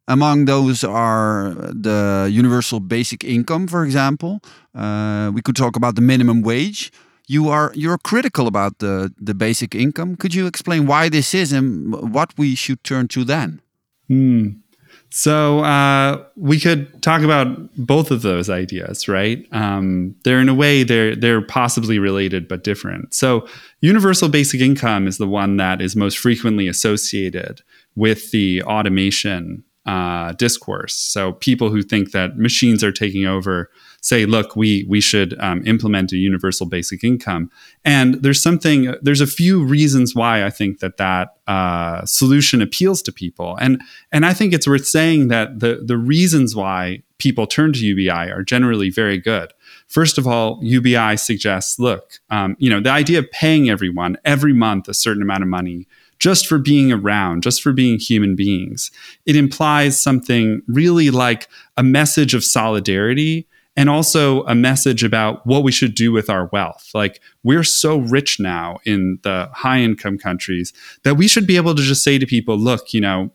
Among 0.09 0.45
those 0.45 0.83
are 0.83 1.55
the 1.73 2.29
universal 2.31 2.81
basic 2.81 3.23
income, 3.25 3.69
for 3.69 3.85
example. 3.85 4.41
Uh, 4.75 5.31
we 5.35 5.41
could 5.41 5.57
talk 5.57 5.77
about 5.77 5.95
the 5.95 6.01
minimum 6.01 6.43
wage, 6.43 6.93
you 7.27 7.49
are 7.49 7.73
you're 7.75 7.99
critical 7.99 8.47
about 8.47 8.79
the 8.79 9.12
the 9.19 9.35
basic 9.35 9.75
income. 9.75 10.17
Could 10.17 10.35
you 10.35 10.47
explain 10.47 10.87
why 10.87 11.09
this 11.09 11.35
is 11.35 11.53
and 11.53 12.12
what 12.12 12.33
we 12.39 12.55
should 12.55 12.83
turn 12.85 13.09
to 13.09 13.25
then? 13.25 13.61
Hmm. 14.09 14.49
So 15.11 15.61
uh, 15.61 16.25
we 16.37 16.61
could 16.61 17.03
talk 17.03 17.23
about 17.23 17.75
both 17.77 18.11
of 18.11 18.23
those 18.23 18.51
ideas, 18.51 19.09
right? 19.09 19.47
Um, 19.53 20.15
they're 20.25 20.41
in 20.41 20.49
a 20.49 20.55
way 20.55 20.83
they're 20.83 21.17
they're 21.17 21.43
possibly 21.43 21.99
related 21.99 22.49
but 22.49 22.65
different. 22.65 23.15
So 23.15 23.47
universal 23.81 24.29
basic 24.29 24.61
income 24.61 25.07
is 25.07 25.19
the 25.19 25.29
one 25.29 25.57
that 25.57 25.81
is 25.81 25.97
most 25.97 26.19
frequently 26.19 26.69
associated 26.69 27.62
with 27.95 28.31
the 28.31 28.62
automation 28.65 29.65
uh, 29.87 30.33
discourse. 30.33 30.95
So 30.95 31.33
people 31.33 31.71
who 31.71 31.83
think 31.83 32.11
that 32.11 32.37
machines 32.37 32.83
are 32.83 32.93
taking 32.93 33.27
over 33.27 33.71
say, 34.07 34.25
look, 34.25 34.55
we 34.55 34.87
we 34.88 35.01
should 35.01 35.37
um, 35.40 35.66
implement 35.66 36.12
a 36.12 36.16
universal 36.16 36.64
basic 36.64 37.03
income. 37.03 37.51
And 37.85 38.23
there's 38.23 38.40
something, 38.40 38.95
there's 39.03 39.21
a 39.21 39.27
few 39.27 39.64
reasons 39.64 40.14
why 40.14 40.45
I 40.45 40.51
think 40.51 40.79
that 40.79 40.97
that 40.99 41.37
uh, 41.49 42.05
solution 42.07 42.62
appeals 42.62 43.03
to 43.03 43.12
people. 43.12 43.57
And 43.61 43.83
and 44.12 44.25
I 44.25 44.33
think 44.33 44.53
it's 44.53 44.69
worth 44.69 44.87
saying 44.87 45.27
that 45.29 45.59
the 45.59 45.83
the 45.85 45.97
reasons 45.97 46.55
why 46.55 47.03
people 47.19 47.49
turn 47.49 47.73
to 47.73 47.81
UBI 47.81 48.31
are 48.31 48.45
generally 48.45 48.90
very 48.90 49.19
good. 49.19 49.53
First 49.88 50.19
of 50.19 50.27
all, 50.27 50.61
UBI 50.62 51.16
suggests, 51.16 51.79
look, 51.79 52.21
um, 52.31 52.57
you 52.59 52.71
know, 52.71 52.81
the 52.81 52.90
idea 52.90 53.19
of 53.19 53.31
paying 53.33 53.69
everyone 53.71 54.19
every 54.25 54.53
month 54.53 54.87
a 54.88 54.95
certain 54.95 55.23
amount 55.23 55.42
of 55.42 55.49
money 55.49 55.88
just 56.19 56.47
for 56.47 56.59
being 56.59 56.92
around, 56.92 57.42
just 57.42 57.61
for 57.62 57.73
being 57.73 57.99
human 57.99 58.37
beings. 58.37 58.90
It 59.25 59.35
implies 59.35 60.01
something 60.01 60.62
really 60.69 61.11
like 61.11 61.49
a 61.77 61.83
message 61.83 62.35
of 62.35 62.45
solidarity 62.45 63.49
and 63.77 63.91
also 63.91 64.43
a 64.45 64.55
message 64.55 65.05
about 65.05 65.47
what 65.47 65.62
we 65.62 65.71
should 65.71 65.95
do 65.95 66.11
with 66.11 66.31
our 66.31 66.47
wealth. 66.53 66.91
Like, 66.95 67.21
we're 67.43 67.65
so 67.65 67.99
rich 67.99 68.41
now 68.41 68.79
in 68.85 69.19
the 69.23 69.51
high 69.53 69.81
income 69.81 70.19
countries 70.19 70.73
that 71.05 71.17
we 71.17 71.29
should 71.29 71.47
be 71.47 71.57
able 71.57 71.75
to 71.75 71.83
just 71.83 72.03
say 72.03 72.19
to 72.19 72.27
people, 72.27 72.57
look, 72.57 72.95
you 72.95 73.01
know, 73.01 73.31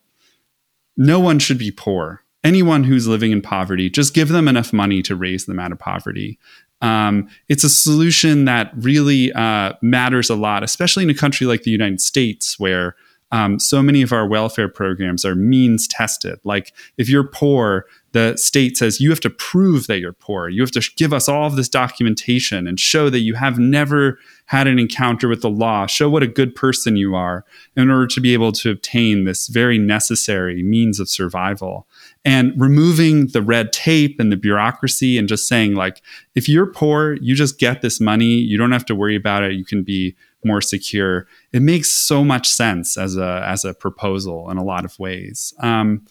no 0.97 1.19
one 1.19 1.39
should 1.39 1.57
be 1.57 1.71
poor. 1.71 2.23
Anyone 2.43 2.83
who's 2.83 3.07
living 3.07 3.31
in 3.31 3.41
poverty, 3.41 3.89
just 3.89 4.15
give 4.15 4.29
them 4.29 4.47
enough 4.47 4.73
money 4.73 5.03
to 5.03 5.15
raise 5.15 5.45
them 5.45 5.59
out 5.59 5.71
of 5.71 5.77
poverty. 5.77 6.39
Um, 6.81 7.29
it's 7.47 7.63
a 7.63 7.69
solution 7.69 8.45
that 8.45 8.71
really 8.75 9.31
uh, 9.33 9.73
matters 9.83 10.31
a 10.31 10.35
lot, 10.35 10.63
especially 10.63 11.03
in 11.03 11.11
a 11.11 11.15
country 11.15 11.45
like 11.45 11.61
the 11.61 11.71
United 11.71 12.01
States, 12.01 12.59
where 12.59 12.95
um, 13.31 13.59
so 13.59 13.81
many 13.81 14.01
of 14.01 14.11
our 14.11 14.27
welfare 14.27 14.67
programs 14.67 15.23
are 15.23 15.35
means 15.35 15.87
tested. 15.87 16.39
Like 16.43 16.73
if 16.97 17.07
you're 17.09 17.27
poor, 17.27 17.85
the 18.11 18.35
state 18.35 18.75
says 18.75 18.99
you 18.99 19.09
have 19.09 19.21
to 19.21 19.29
prove 19.29 19.87
that 19.87 19.99
you're 19.99 20.11
poor. 20.11 20.49
You 20.49 20.61
have 20.61 20.71
to 20.71 20.89
give 20.97 21.13
us 21.13 21.29
all 21.29 21.45
of 21.45 21.55
this 21.55 21.69
documentation 21.69 22.67
and 22.67 22.77
show 22.77 23.09
that 23.09 23.21
you 23.21 23.35
have 23.35 23.57
never 23.57 24.19
had 24.47 24.67
an 24.67 24.77
encounter 24.77 25.29
with 25.29 25.41
the 25.41 25.49
law. 25.49 25.87
Show 25.87 26.09
what 26.09 26.23
a 26.23 26.27
good 26.27 26.53
person 26.53 26.97
you 26.97 27.15
are 27.15 27.45
in 27.77 27.89
order 27.89 28.07
to 28.07 28.19
be 28.19 28.33
able 28.33 28.51
to 28.51 28.69
obtain 28.69 29.23
this 29.23 29.47
very 29.47 29.77
necessary 29.77 30.61
means 30.61 30.99
of 30.99 31.07
survival. 31.07 31.87
And 32.25 32.53
removing 32.59 33.27
the 33.27 33.41
red 33.41 33.71
tape 33.71 34.19
and 34.19 34.29
the 34.29 34.35
bureaucracy 34.37 35.17
and 35.17 35.29
just 35.29 35.47
saying, 35.47 35.75
like, 35.75 36.01
if 36.35 36.49
you're 36.49 36.67
poor, 36.67 37.13
you 37.21 37.33
just 37.33 37.59
get 37.59 37.81
this 37.81 38.01
money. 38.01 38.35
You 38.35 38.57
don't 38.57 38.73
have 38.73 38.85
to 38.87 38.95
worry 38.95 39.15
about 39.15 39.43
it. 39.43 39.53
You 39.53 39.63
can 39.63 39.83
be 39.83 40.17
more 40.43 40.61
secure. 40.61 41.27
It 41.51 41.61
makes 41.61 41.91
so 41.91 42.23
much 42.23 42.47
sense 42.47 42.97
as 42.97 43.17
a 43.17 43.43
as 43.45 43.65
a 43.65 43.73
proposal 43.73 44.49
in 44.49 44.57
a 44.57 44.63
lot 44.63 44.85
of 44.85 44.97
ways. 44.99 45.53
Um, 45.59 46.05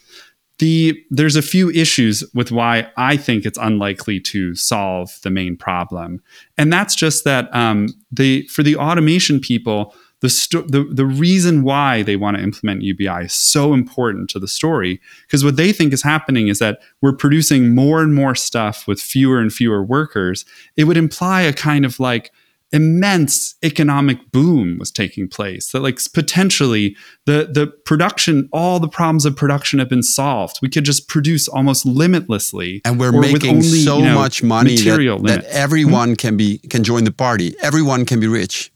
the 0.61 1.03
there's 1.11 1.37
a 1.37 1.43
few 1.43 1.71
issues 1.71 2.23
with 2.35 2.53
why 2.53 2.91
I 2.97 3.17
think 3.17 3.45
it's 3.45 3.59
unlikely 3.59 4.21
to 4.21 4.55
solve 4.55 5.19
the 5.23 5.31
main 5.31 5.57
problem, 5.57 6.23
and 6.57 6.73
that's 6.73 6.95
just 6.95 7.25
that 7.25 7.53
um, 7.55 7.89
the 8.13 8.47
for 8.49 8.63
the 8.63 8.77
automation 8.77 9.41
people, 9.41 9.95
the, 10.21 10.29
sto- 10.29 10.63
the 10.63 10.85
the 10.85 11.07
reason 11.07 11.63
why 11.63 12.03
they 12.03 12.15
want 12.15 12.37
to 12.37 12.43
implement 12.43 12.83
UBI 12.83 13.25
is 13.25 13.33
so 13.33 13.73
important 13.73 14.29
to 14.31 14.39
the 14.39 14.47
story 14.47 15.01
because 15.23 15.43
what 15.43 15.57
they 15.57 15.73
think 15.73 15.95
is 15.95 16.03
happening 16.03 16.49
is 16.49 16.59
that 16.59 16.81
we're 17.01 17.17
producing 17.17 17.75
more 17.75 18.03
and 18.03 18.15
more 18.15 18.35
stuff 18.35 18.87
with 18.87 19.01
fewer 19.01 19.41
and 19.41 19.53
fewer 19.53 19.83
workers. 19.83 20.45
It 20.77 20.85
would 20.85 20.99
imply 20.99 21.41
a 21.41 21.55
kind 21.55 21.87
of 21.87 21.99
like 21.99 22.33
immense 22.73 23.57
economic 23.65 24.31
boom 24.31 24.79
was 24.79 24.91
taking 24.91 25.29
place 25.29 25.73
that 25.73 25.81
like 25.81 25.99
potentially 26.13 26.97
the 27.27 27.51
the 27.53 27.67
production 27.85 28.49
all 28.53 28.79
the 28.79 28.89
problems 28.89 29.27
of 29.27 29.35
production 29.35 29.81
have 29.81 29.89
been 29.89 30.03
solved 30.03 30.57
we 30.63 30.69
could 30.69 30.85
just 30.85 31.09
produce 31.09 31.49
almost 31.49 31.85
limitlessly 31.85 32.81
and 32.85 33.01
we're 33.01 33.11
making 33.13 33.57
only, 33.57 33.63
so 33.63 33.99
you 33.99 34.05
know, 34.05 34.15
much 34.15 34.43
money 34.43 34.77
that, 34.77 35.21
that, 35.23 35.45
everyone 35.47 36.11
hmm? 36.11 36.15
can 36.15 36.37
be 36.37 36.59
can 36.71 36.85
join 36.85 37.03
the 37.03 37.13
party 37.13 37.55
everyone 37.61 38.07
can 38.07 38.21
be 38.21 38.29
rich 38.29 38.71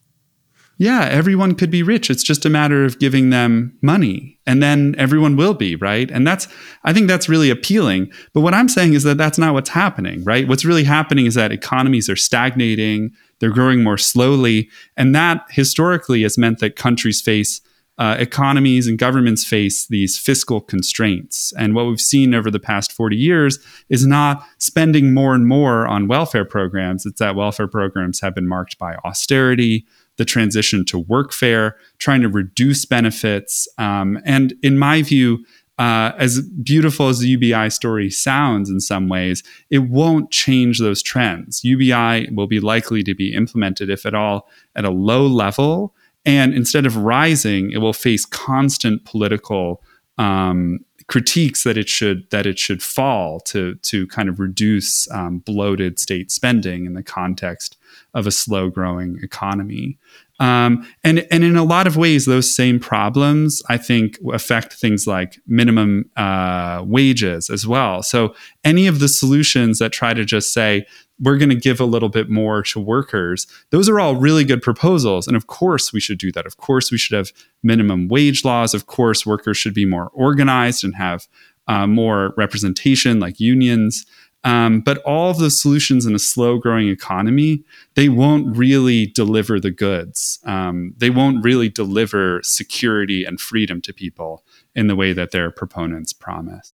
yeah, 0.76 1.04
everyone 1.04 1.54
could 1.54 1.70
be 1.70 1.82
rich. 1.82 2.10
It's 2.10 2.24
just 2.24 2.44
a 2.44 2.50
matter 2.50 2.84
of 2.84 2.98
giving 2.98 3.30
them 3.30 3.78
money 3.80 4.40
and 4.44 4.62
then 4.62 4.94
everyone 4.98 5.36
will 5.36 5.54
be, 5.54 5.76
right? 5.76 6.10
And 6.10 6.26
that's, 6.26 6.48
I 6.82 6.92
think 6.92 7.06
that's 7.06 7.28
really 7.28 7.48
appealing. 7.48 8.12
But 8.32 8.40
what 8.40 8.54
I'm 8.54 8.68
saying 8.68 8.94
is 8.94 9.04
that 9.04 9.16
that's 9.16 9.38
not 9.38 9.54
what's 9.54 9.70
happening, 9.70 10.24
right? 10.24 10.48
What's 10.48 10.64
really 10.64 10.84
happening 10.84 11.26
is 11.26 11.34
that 11.34 11.52
economies 11.52 12.08
are 12.10 12.16
stagnating, 12.16 13.12
they're 13.44 13.52
growing 13.52 13.82
more 13.82 13.98
slowly. 13.98 14.70
And 14.96 15.14
that 15.14 15.44
historically 15.50 16.22
has 16.22 16.38
meant 16.38 16.60
that 16.60 16.76
countries 16.76 17.20
face 17.20 17.60
uh, 17.98 18.16
economies 18.18 18.86
and 18.86 18.98
governments 18.98 19.44
face 19.44 19.86
these 19.86 20.18
fiscal 20.18 20.62
constraints. 20.62 21.52
And 21.58 21.74
what 21.74 21.84
we've 21.84 22.00
seen 22.00 22.34
over 22.34 22.50
the 22.50 22.58
past 22.58 22.90
40 22.90 23.16
years 23.16 23.58
is 23.90 24.06
not 24.06 24.42
spending 24.56 25.12
more 25.12 25.34
and 25.34 25.46
more 25.46 25.86
on 25.86 26.08
welfare 26.08 26.46
programs. 26.46 27.04
It's 27.04 27.18
that 27.18 27.36
welfare 27.36 27.68
programs 27.68 28.22
have 28.22 28.34
been 28.34 28.48
marked 28.48 28.78
by 28.78 28.94
austerity, 29.04 29.86
the 30.16 30.24
transition 30.24 30.86
to 30.86 31.04
workfare, 31.04 31.72
trying 31.98 32.22
to 32.22 32.30
reduce 32.30 32.86
benefits. 32.86 33.68
Um, 33.76 34.18
and 34.24 34.54
in 34.62 34.78
my 34.78 35.02
view, 35.02 35.44
uh, 35.78 36.12
as 36.18 36.40
beautiful 36.40 37.08
as 37.08 37.18
the 37.18 37.28
UBI 37.28 37.68
story 37.70 38.10
sounds 38.10 38.70
in 38.70 38.80
some 38.80 39.08
ways, 39.08 39.42
it 39.70 39.80
won't 39.80 40.30
change 40.30 40.78
those 40.78 41.02
trends. 41.02 41.64
UBI 41.64 42.30
will 42.32 42.46
be 42.46 42.60
likely 42.60 43.02
to 43.02 43.14
be 43.14 43.34
implemented, 43.34 43.90
if 43.90 44.06
at 44.06 44.14
all, 44.14 44.48
at 44.76 44.84
a 44.84 44.90
low 44.90 45.26
level. 45.26 45.94
And 46.24 46.54
instead 46.54 46.86
of 46.86 46.96
rising, 46.96 47.72
it 47.72 47.78
will 47.78 47.92
face 47.92 48.24
constant 48.24 49.04
political 49.04 49.82
um, 50.16 50.78
critiques 51.08 51.64
that 51.64 51.76
it 51.76 51.88
should 51.88 52.30
that 52.30 52.46
it 52.46 52.58
should 52.58 52.82
fall 52.82 53.40
to 53.40 53.74
to 53.76 54.06
kind 54.06 54.28
of 54.28 54.40
reduce 54.40 55.10
um, 55.10 55.38
bloated 55.40 55.98
state 55.98 56.30
spending 56.30 56.86
in 56.86 56.94
the 56.94 57.02
context 57.02 57.76
of 58.14 58.26
a 58.26 58.30
slow 58.30 58.70
growing 58.70 59.18
economy. 59.22 59.98
Um, 60.40 60.86
and 61.04 61.26
and 61.30 61.44
in 61.44 61.56
a 61.56 61.64
lot 61.64 61.86
of 61.86 61.96
ways, 61.96 62.26
those 62.26 62.54
same 62.54 62.80
problems 62.80 63.62
I 63.68 63.76
think 63.76 64.18
affect 64.32 64.72
things 64.72 65.06
like 65.06 65.38
minimum 65.46 66.10
uh, 66.16 66.82
wages 66.84 67.50
as 67.50 67.66
well. 67.66 68.02
So 68.02 68.34
any 68.64 68.86
of 68.86 68.98
the 68.98 69.08
solutions 69.08 69.78
that 69.78 69.92
try 69.92 70.12
to 70.12 70.24
just 70.24 70.52
say 70.52 70.86
we're 71.20 71.38
going 71.38 71.50
to 71.50 71.54
give 71.54 71.78
a 71.78 71.84
little 71.84 72.08
bit 72.08 72.28
more 72.28 72.62
to 72.64 72.80
workers, 72.80 73.46
those 73.70 73.88
are 73.88 74.00
all 74.00 74.16
really 74.16 74.42
good 74.42 74.60
proposals. 74.60 75.28
And 75.28 75.36
of 75.36 75.46
course, 75.46 75.92
we 75.92 76.00
should 76.00 76.18
do 76.18 76.32
that. 76.32 76.46
Of 76.46 76.56
course, 76.56 76.90
we 76.90 76.98
should 76.98 77.16
have 77.16 77.32
minimum 77.62 78.08
wage 78.08 78.44
laws. 78.44 78.74
Of 78.74 78.86
course, 78.86 79.24
workers 79.24 79.56
should 79.56 79.74
be 79.74 79.86
more 79.86 80.10
organized 80.12 80.82
and 80.82 80.96
have 80.96 81.28
uh, 81.68 81.86
more 81.86 82.34
representation, 82.36 83.20
like 83.20 83.38
unions. 83.38 84.04
Um, 84.44 84.80
but 84.80 84.98
all 84.98 85.30
of 85.30 85.38
the 85.38 85.50
solutions 85.50 86.04
in 86.04 86.14
a 86.14 86.18
slow 86.18 86.58
growing 86.58 86.88
economy, 86.88 87.64
they 87.94 88.10
won't 88.10 88.54
really 88.56 89.06
deliver 89.06 89.58
the 89.58 89.70
goods. 89.70 90.38
Um, 90.44 90.92
they 90.98 91.08
won't 91.08 91.42
really 91.42 91.70
deliver 91.70 92.42
security 92.42 93.24
and 93.24 93.40
freedom 93.40 93.80
to 93.82 93.92
people 93.94 94.44
in 94.74 94.86
the 94.86 94.96
way 94.96 95.14
that 95.14 95.30
their 95.30 95.50
proponents 95.50 96.12
promise. 96.12 96.74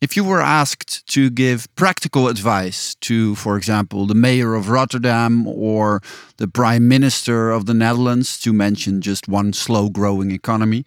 If 0.00 0.16
you 0.16 0.24
were 0.24 0.42
asked 0.42 1.06
to 1.14 1.30
give 1.30 1.72
practical 1.76 2.28
advice 2.28 2.94
to, 2.96 3.36
for 3.36 3.56
example, 3.56 4.04
the 4.04 4.14
mayor 4.14 4.54
of 4.54 4.68
Rotterdam 4.68 5.46
or 5.46 6.02
the 6.36 6.48
prime 6.48 6.88
minister 6.88 7.50
of 7.50 7.64
the 7.64 7.74
Netherlands, 7.74 8.38
to 8.40 8.52
mention 8.52 9.00
just 9.00 9.28
one 9.28 9.52
slow 9.52 9.88
growing 9.88 10.30
economy, 10.30 10.84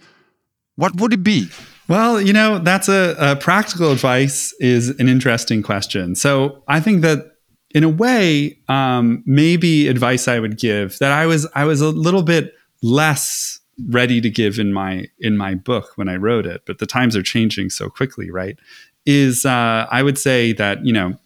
what 0.76 1.00
would 1.00 1.14
it 1.14 1.24
be? 1.24 1.48
Well, 1.88 2.22
you 2.22 2.34
know, 2.34 2.60
that's 2.60 2.90
a, 2.90 3.16
a, 3.18 3.36
practical 3.38 3.92
advice 3.92 4.54
is 4.60 4.90
an 4.90 5.08
interesting 5.08 5.64
question. 5.64 6.16
So 6.16 6.64
I 6.68 6.82
think 6.82 7.02
that 7.02 7.38
in 7.74 7.84
a 7.84 7.90
way, 7.90 8.60
um, 8.68 9.24
maybe 9.26 9.88
advice 9.88 10.28
I 10.28 10.40
would 10.40 10.58
give 10.58 11.00
that 11.00 11.12
I 11.12 11.26
was 11.26 11.48
I 11.56 11.64
was 11.66 11.82
a 11.82 11.90
little 11.90 12.24
bit 12.24 12.54
less 12.82 13.60
ready 13.90 14.20
to 14.22 14.30
give 14.30 14.60
in 14.60 14.74
my 14.74 15.08
in 15.20 15.38
my 15.38 15.56
book 15.56 15.92
when 15.96 16.10
I 16.10 16.16
wrote 16.16 16.46
it, 16.46 16.64
but 16.66 16.80
the 16.80 16.86
times 16.86 17.16
are 17.16 17.24
changing 17.24 17.70
so 17.70 17.90
quickly, 17.90 18.32
right? 18.32 18.58
Is 19.06 19.46
uh, 19.46 19.88
I 19.90 20.04
would 20.04 20.18
say 20.18 20.54
that 20.54 20.86
you 20.86 20.94
know 20.94 21.18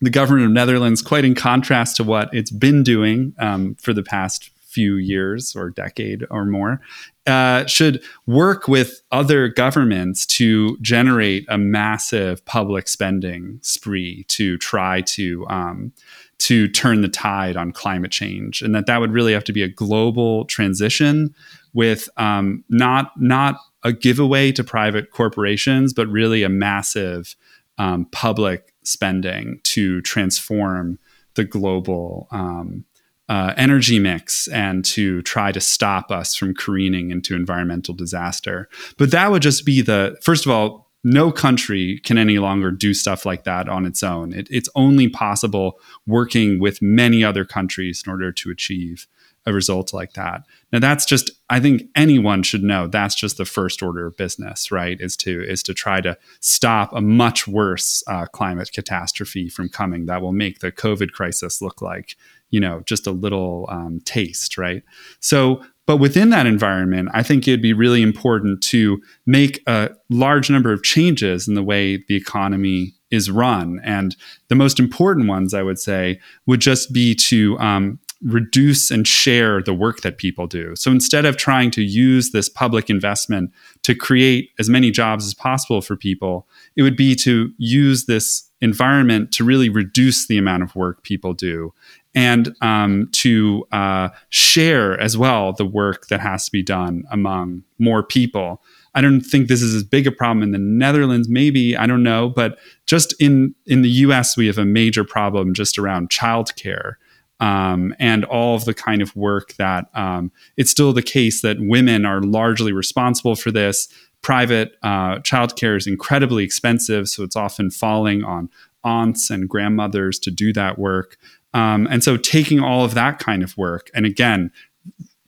the 0.00 0.10
government 0.10 0.46
of 0.46 0.52
Netherlands, 0.52 1.02
quite 1.02 1.24
in 1.24 1.34
contrast 1.34 1.96
to 1.96 2.04
what 2.04 2.32
it's 2.32 2.50
been 2.50 2.82
doing 2.82 3.34
um, 3.38 3.76
for 3.76 3.92
the 3.92 4.02
past 4.02 4.50
few 4.72 4.96
years 4.96 5.54
or 5.54 5.70
decade 5.70 6.26
or 6.30 6.44
more, 6.44 6.80
uh, 7.26 7.64
should 7.66 8.02
work 8.26 8.66
with 8.66 9.00
other 9.12 9.48
governments 9.48 10.26
to 10.26 10.76
generate 10.80 11.44
a 11.48 11.56
massive 11.58 12.44
public 12.46 12.88
spending 12.88 13.60
spree 13.62 14.24
to 14.28 14.58
try 14.58 15.02
to 15.02 15.46
um, 15.48 15.92
to 16.38 16.66
turn 16.66 17.02
the 17.02 17.08
tide 17.08 17.56
on 17.56 17.70
climate 17.70 18.10
change, 18.10 18.62
and 18.62 18.74
that 18.74 18.86
that 18.86 19.00
would 19.00 19.12
really 19.12 19.32
have 19.32 19.44
to 19.44 19.52
be 19.52 19.62
a 19.62 19.68
global 19.68 20.44
transition 20.46 21.32
with 21.72 22.08
um, 22.16 22.64
not 22.68 23.12
not 23.16 23.56
a 23.84 23.92
giveaway 23.92 24.50
to 24.52 24.64
private 24.64 25.10
corporations, 25.10 25.92
but 25.92 26.08
really 26.08 26.42
a 26.42 26.48
massive 26.48 27.36
um, 27.78 28.06
public 28.06 28.72
spending 28.84 29.60
to 29.62 30.00
transform 30.02 30.98
the 31.34 31.44
global 31.44 32.28
um, 32.30 32.84
uh, 33.32 33.54
energy 33.56 33.98
mix 33.98 34.46
and 34.48 34.84
to 34.84 35.22
try 35.22 35.50
to 35.50 35.58
stop 35.58 36.10
us 36.10 36.34
from 36.34 36.52
careening 36.54 37.10
into 37.10 37.34
environmental 37.34 37.94
disaster. 37.94 38.68
But 38.98 39.10
that 39.12 39.30
would 39.30 39.40
just 39.40 39.64
be 39.64 39.80
the 39.80 40.18
first 40.20 40.44
of 40.44 40.52
all, 40.52 40.90
no 41.02 41.32
country 41.32 41.98
can 42.04 42.18
any 42.18 42.38
longer 42.38 42.70
do 42.70 42.92
stuff 42.92 43.24
like 43.24 43.44
that 43.44 43.70
on 43.70 43.86
its 43.86 44.02
own. 44.02 44.34
It, 44.34 44.48
it's 44.50 44.68
only 44.74 45.08
possible 45.08 45.80
working 46.06 46.60
with 46.60 46.82
many 46.82 47.24
other 47.24 47.46
countries 47.46 48.02
in 48.06 48.12
order 48.12 48.32
to 48.32 48.50
achieve 48.50 49.06
a 49.46 49.52
result 49.52 49.94
like 49.94 50.12
that. 50.12 50.42
Now 50.70 50.78
that's 50.80 51.06
just 51.06 51.30
I 51.48 51.58
think 51.58 51.84
anyone 51.96 52.42
should 52.42 52.62
know 52.62 52.86
that's 52.86 53.14
just 53.14 53.38
the 53.38 53.46
first 53.46 53.82
order 53.82 54.06
of 54.06 54.16
business, 54.18 54.70
right? 54.70 55.00
Is 55.00 55.16
to 55.18 55.42
is 55.42 55.62
to 55.62 55.72
try 55.72 56.02
to 56.02 56.18
stop 56.40 56.92
a 56.92 57.00
much 57.00 57.48
worse 57.48 58.04
uh, 58.06 58.26
climate 58.26 58.70
catastrophe 58.72 59.48
from 59.48 59.70
coming 59.70 60.04
that 60.04 60.20
will 60.20 60.32
make 60.32 60.58
the 60.58 60.70
COVID 60.70 61.12
crisis 61.12 61.62
look 61.62 61.80
like 61.80 62.14
you 62.52 62.60
know 62.60 62.82
just 62.86 63.08
a 63.08 63.10
little 63.10 63.66
um, 63.68 64.00
taste, 64.04 64.56
right? 64.56 64.82
So. 65.18 65.62
But 65.84 65.96
within 65.96 66.30
that 66.30 66.46
environment, 66.46 67.08
I 67.12 67.24
think 67.24 67.48
it'd 67.48 67.60
be 67.60 67.72
really 67.72 68.02
important 68.02 68.62
to 68.68 69.02
make 69.26 69.60
a 69.66 69.90
large 70.10 70.48
number 70.48 70.72
of 70.72 70.84
changes 70.84 71.48
in 71.48 71.54
the 71.54 71.62
way 71.62 71.96
the 72.06 72.14
economy 72.14 72.94
is 73.10 73.32
run. 73.32 73.80
And 73.82 74.14
the 74.46 74.54
most 74.54 74.78
important 74.78 75.28
ones, 75.28 75.54
I 75.54 75.62
would 75.62 75.80
say, 75.80 76.20
would 76.46 76.60
just 76.60 76.92
be 76.92 77.16
to 77.16 77.58
um, 77.58 77.98
reduce 78.22 78.90
and 78.90 79.06
share 79.06 79.60
the 79.62 79.74
work 79.74 80.00
that 80.02 80.18
people 80.18 80.46
do. 80.46 80.76
So 80.76 80.90
instead 80.90 81.24
of 81.24 81.36
trying 81.36 81.70
to 81.72 81.82
use 81.82 82.30
this 82.30 82.48
public 82.48 82.88
investment 82.88 83.52
to 83.82 83.94
create 83.94 84.50
as 84.58 84.68
many 84.68 84.90
jobs 84.90 85.26
as 85.26 85.34
possible 85.34 85.80
for 85.82 85.96
people, 85.96 86.46
it 86.76 86.82
would 86.82 86.96
be 86.96 87.16
to 87.16 87.52
use 87.58 88.06
this 88.06 88.48
environment 88.60 89.32
to 89.32 89.44
really 89.44 89.68
reduce 89.68 90.28
the 90.28 90.38
amount 90.38 90.62
of 90.62 90.76
work 90.76 91.02
people 91.02 91.34
do 91.34 91.74
and 92.14 92.54
um, 92.60 93.08
to 93.12 93.66
uh, 93.72 94.10
share 94.28 95.00
as 95.00 95.16
well 95.16 95.52
the 95.52 95.64
work 95.64 96.08
that 96.08 96.20
has 96.20 96.46
to 96.46 96.52
be 96.52 96.62
done 96.62 97.04
among 97.10 97.62
more 97.78 98.02
people. 98.02 98.62
I 98.94 99.00
don't 99.00 99.22
think 99.22 99.48
this 99.48 99.62
is 99.62 99.74
as 99.74 99.84
big 99.84 100.06
a 100.06 100.12
problem 100.12 100.42
in 100.42 100.50
the 100.50 100.58
Netherlands. 100.58 101.28
Maybe 101.28 101.76
I 101.76 101.86
don't 101.86 102.02
know, 102.02 102.28
but 102.28 102.58
just 102.86 103.14
in 103.20 103.54
in 103.66 103.82
the 103.82 103.88
U.S., 103.88 104.36
we 104.36 104.46
have 104.46 104.58
a 104.58 104.66
major 104.66 105.04
problem 105.04 105.54
just 105.54 105.78
around 105.78 106.10
childcare 106.10 106.94
um, 107.42 107.92
and 107.98 108.24
all 108.26 108.54
of 108.54 108.66
the 108.66 108.72
kind 108.72 109.02
of 109.02 109.14
work 109.16 109.54
that 109.54 109.86
um, 109.94 110.30
it's 110.56 110.70
still 110.70 110.92
the 110.92 111.02
case 111.02 111.42
that 111.42 111.56
women 111.58 112.06
are 112.06 112.22
largely 112.22 112.72
responsible 112.72 113.34
for 113.34 113.50
this. 113.50 113.88
Private 114.22 114.76
uh, 114.84 115.16
childcare 115.18 115.76
is 115.76 115.88
incredibly 115.88 116.44
expensive, 116.44 117.08
so 117.08 117.24
it's 117.24 117.34
often 117.34 117.70
falling 117.70 118.22
on 118.22 118.48
aunts 118.84 119.28
and 119.28 119.48
grandmothers 119.48 120.20
to 120.20 120.30
do 120.30 120.52
that 120.52 120.78
work. 120.78 121.18
Um, 121.54 121.86
and 121.90 122.02
so, 122.02 122.16
taking 122.16 122.60
all 122.60 122.84
of 122.84 122.94
that 122.94 123.18
kind 123.18 123.42
of 123.42 123.56
work 123.56 123.90
and 123.94 124.06
again, 124.06 124.50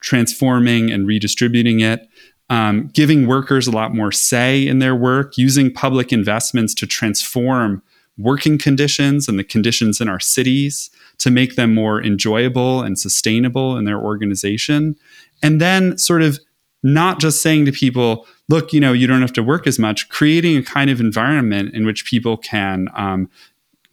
transforming 0.01 0.91
and 0.91 1.07
redistributing 1.07 1.81
it, 1.81 2.09
um, 2.51 2.89
giving 2.93 3.27
workers 3.27 3.67
a 3.67 3.71
lot 3.71 3.95
more 3.95 4.13
say 4.13 4.67
in 4.67 4.79
their 4.79 4.95
work, 4.95 5.37
using 5.39 5.73
public 5.73 6.13
investments 6.13 6.75
to 6.75 6.87
transform 6.87 7.83
working 8.17 8.59
conditions 8.59 9.29
and 9.29 9.39
the 9.39 9.45
conditions 9.45 10.01
in 10.01 10.09
our 10.09 10.21
cities 10.21 10.91
to 11.19 11.31
make 11.31 11.57
them 11.57 11.75
more 11.75 12.03
enjoyable 12.03 12.83
and 12.83 12.99
sustainable 12.99 13.77
in 13.77 13.85
their 13.85 13.99
organization. 13.99 14.95
And 15.43 15.61
then 15.61 15.99
sort 15.99 16.23
of 16.23 16.39
not 16.83 17.19
just 17.19 17.43
saying 17.43 17.65
to 17.65 17.73
people, 17.73 18.27
look, 18.49 18.73
you 18.73 18.79
know, 18.79 18.93
you 18.93 19.07
don't 19.07 19.23
have 19.23 19.33
to 19.33 19.43
work 19.43 19.67
as 19.67 19.79
much, 19.79 20.09
creating 20.11 20.57
a 20.57 20.63
kind 20.63 20.91
of 20.91 21.01
environment 21.01 21.75
in 21.75 21.87
which 21.87 22.05
people 22.05 22.37
can 22.37 22.89
um, 22.95 23.29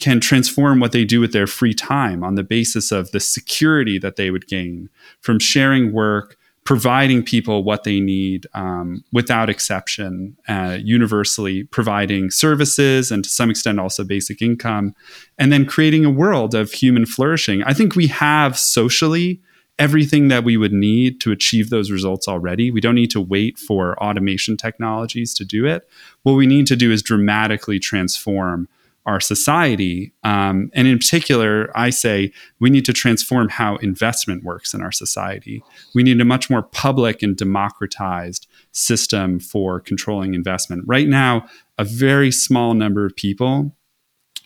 can 0.02 0.20
transform 0.20 0.80
what 0.80 0.92
they 0.92 1.06
do 1.06 1.22
with 1.22 1.32
their 1.32 1.48
free 1.48 1.74
time 1.74 2.24
on 2.24 2.36
the 2.36 2.44
basis 2.44 2.92
of 2.92 3.12
the 3.12 3.20
security 3.20 3.98
that 4.00 4.16
they 4.16 4.32
would 4.32 4.48
gain 4.48 4.90
from 5.22 5.40
sharing 5.40 5.94
work, 5.94 6.38
providing 6.66 7.24
people 7.24 7.64
what 7.64 7.84
they 7.84 8.00
need 8.00 8.48
um, 8.54 9.04
without 9.14 9.50
exception, 9.50 10.36
uh, 10.48 10.78
universally 10.82 11.64
providing 11.66 12.30
services 12.30 13.12
and 13.12 13.24
to 13.24 13.30
some 13.30 13.50
extent 13.50 13.80
also 13.80 14.04
basic 14.04 14.42
income, 14.42 14.94
and 15.38 15.52
then 15.54 15.66
creating 15.66 16.04
a 16.04 16.10
world 16.10 16.54
of 16.54 16.72
human 16.72 17.06
flourishing. 17.06 17.64
I 17.64 17.74
think 17.74 17.96
we 17.96 18.08
have 18.08 18.58
socially 18.58 19.40
everything 19.80 20.28
that 20.28 20.44
we 20.44 20.58
would 20.58 20.74
need 20.74 21.20
to 21.22 21.32
achieve 21.32 21.72
those 21.72 21.90
results 21.90 22.28
already. 22.28 22.70
We 22.70 22.82
don't 22.82 22.94
need 22.96 23.10
to 23.12 23.22
wait 23.22 23.58
for 23.58 24.02
automation 24.02 24.56
technologies 24.56 25.34
to 25.36 25.46
do 25.46 25.66
it. 25.66 25.90
What 26.22 26.34
we 26.34 26.46
need 26.46 26.68
to 26.68 26.76
do 26.76 26.92
is 26.92 27.02
dramatically 27.02 27.80
transform 27.80 28.68
our 29.06 29.20
society. 29.20 30.14
Um, 30.24 30.70
and 30.74 30.88
in 30.88 30.98
particular, 30.98 31.72
I 31.76 31.90
say 31.90 32.32
we 32.60 32.70
need 32.70 32.86
to 32.86 32.94
transform 32.94 33.50
how 33.50 33.78
investment 33.78 34.44
works 34.44 34.74
in 34.74 34.82
our 34.82 34.92
society. 34.92 35.64
We 35.96 36.04
need 36.04 36.22
a 36.22 36.26
much 36.26 36.50
more 36.50 36.62
public 36.62 37.24
and 37.24 37.36
democratized 37.36 38.48
system 38.72 39.40
for 39.40 39.80
controlling 39.80 40.34
investment. 40.34 40.84
Right 40.86 41.08
now, 41.08 41.48
a 41.78 41.84
very 41.84 42.32
small 42.32 42.74
number 42.74 43.06
of 43.06 43.16
people 43.16 43.76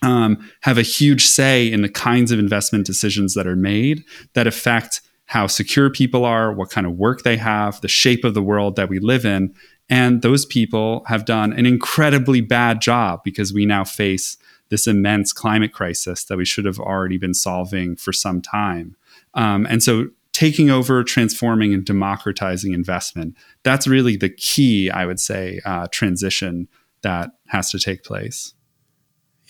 um, 0.02 0.38
have 0.62 0.78
a 0.78 0.82
huge 0.82 1.26
say 1.26 1.70
in 1.70 1.82
the 1.82 1.88
kinds 1.88 2.32
of 2.32 2.38
investment 2.38 2.86
decisions 2.86 3.34
that 3.34 3.46
are 3.46 3.56
made 3.56 4.04
that 4.34 4.46
affect 4.46 5.00
how 5.26 5.46
secure 5.46 5.90
people 5.90 6.24
are, 6.24 6.52
what 6.52 6.70
kind 6.70 6.86
of 6.86 6.94
work 6.94 7.22
they 7.22 7.36
have, 7.36 7.80
the 7.80 7.88
shape 7.88 8.24
of 8.24 8.34
the 8.34 8.42
world 8.42 8.76
that 8.76 8.88
we 8.88 9.00
live 9.00 9.24
in. 9.24 9.52
And 9.88 10.22
those 10.22 10.44
people 10.44 11.04
have 11.06 11.24
done 11.24 11.52
an 11.52 11.66
incredibly 11.66 12.40
bad 12.40 12.80
job 12.80 13.20
because 13.24 13.52
we 13.52 13.66
now 13.66 13.84
face 13.84 14.36
this 14.68 14.86
immense 14.86 15.32
climate 15.32 15.72
crisis 15.72 16.24
that 16.24 16.36
we 16.36 16.44
should 16.44 16.64
have 16.64 16.80
already 16.80 17.18
been 17.18 17.34
solving 17.34 17.94
for 17.94 18.12
some 18.12 18.42
time. 18.42 18.96
Um, 19.34 19.66
and 19.66 19.82
so 19.82 20.08
taking 20.32 20.70
over, 20.70 21.04
transforming, 21.04 21.72
and 21.72 21.84
democratizing 21.84 22.72
investment, 22.72 23.36
that's 23.62 23.86
really 23.86 24.16
the 24.16 24.28
key, 24.28 24.90
I 24.90 25.06
would 25.06 25.20
say, 25.20 25.60
uh, 25.64 25.86
transition 25.90 26.68
that 27.02 27.30
has 27.48 27.70
to 27.70 27.78
take 27.78 28.02
place. 28.02 28.54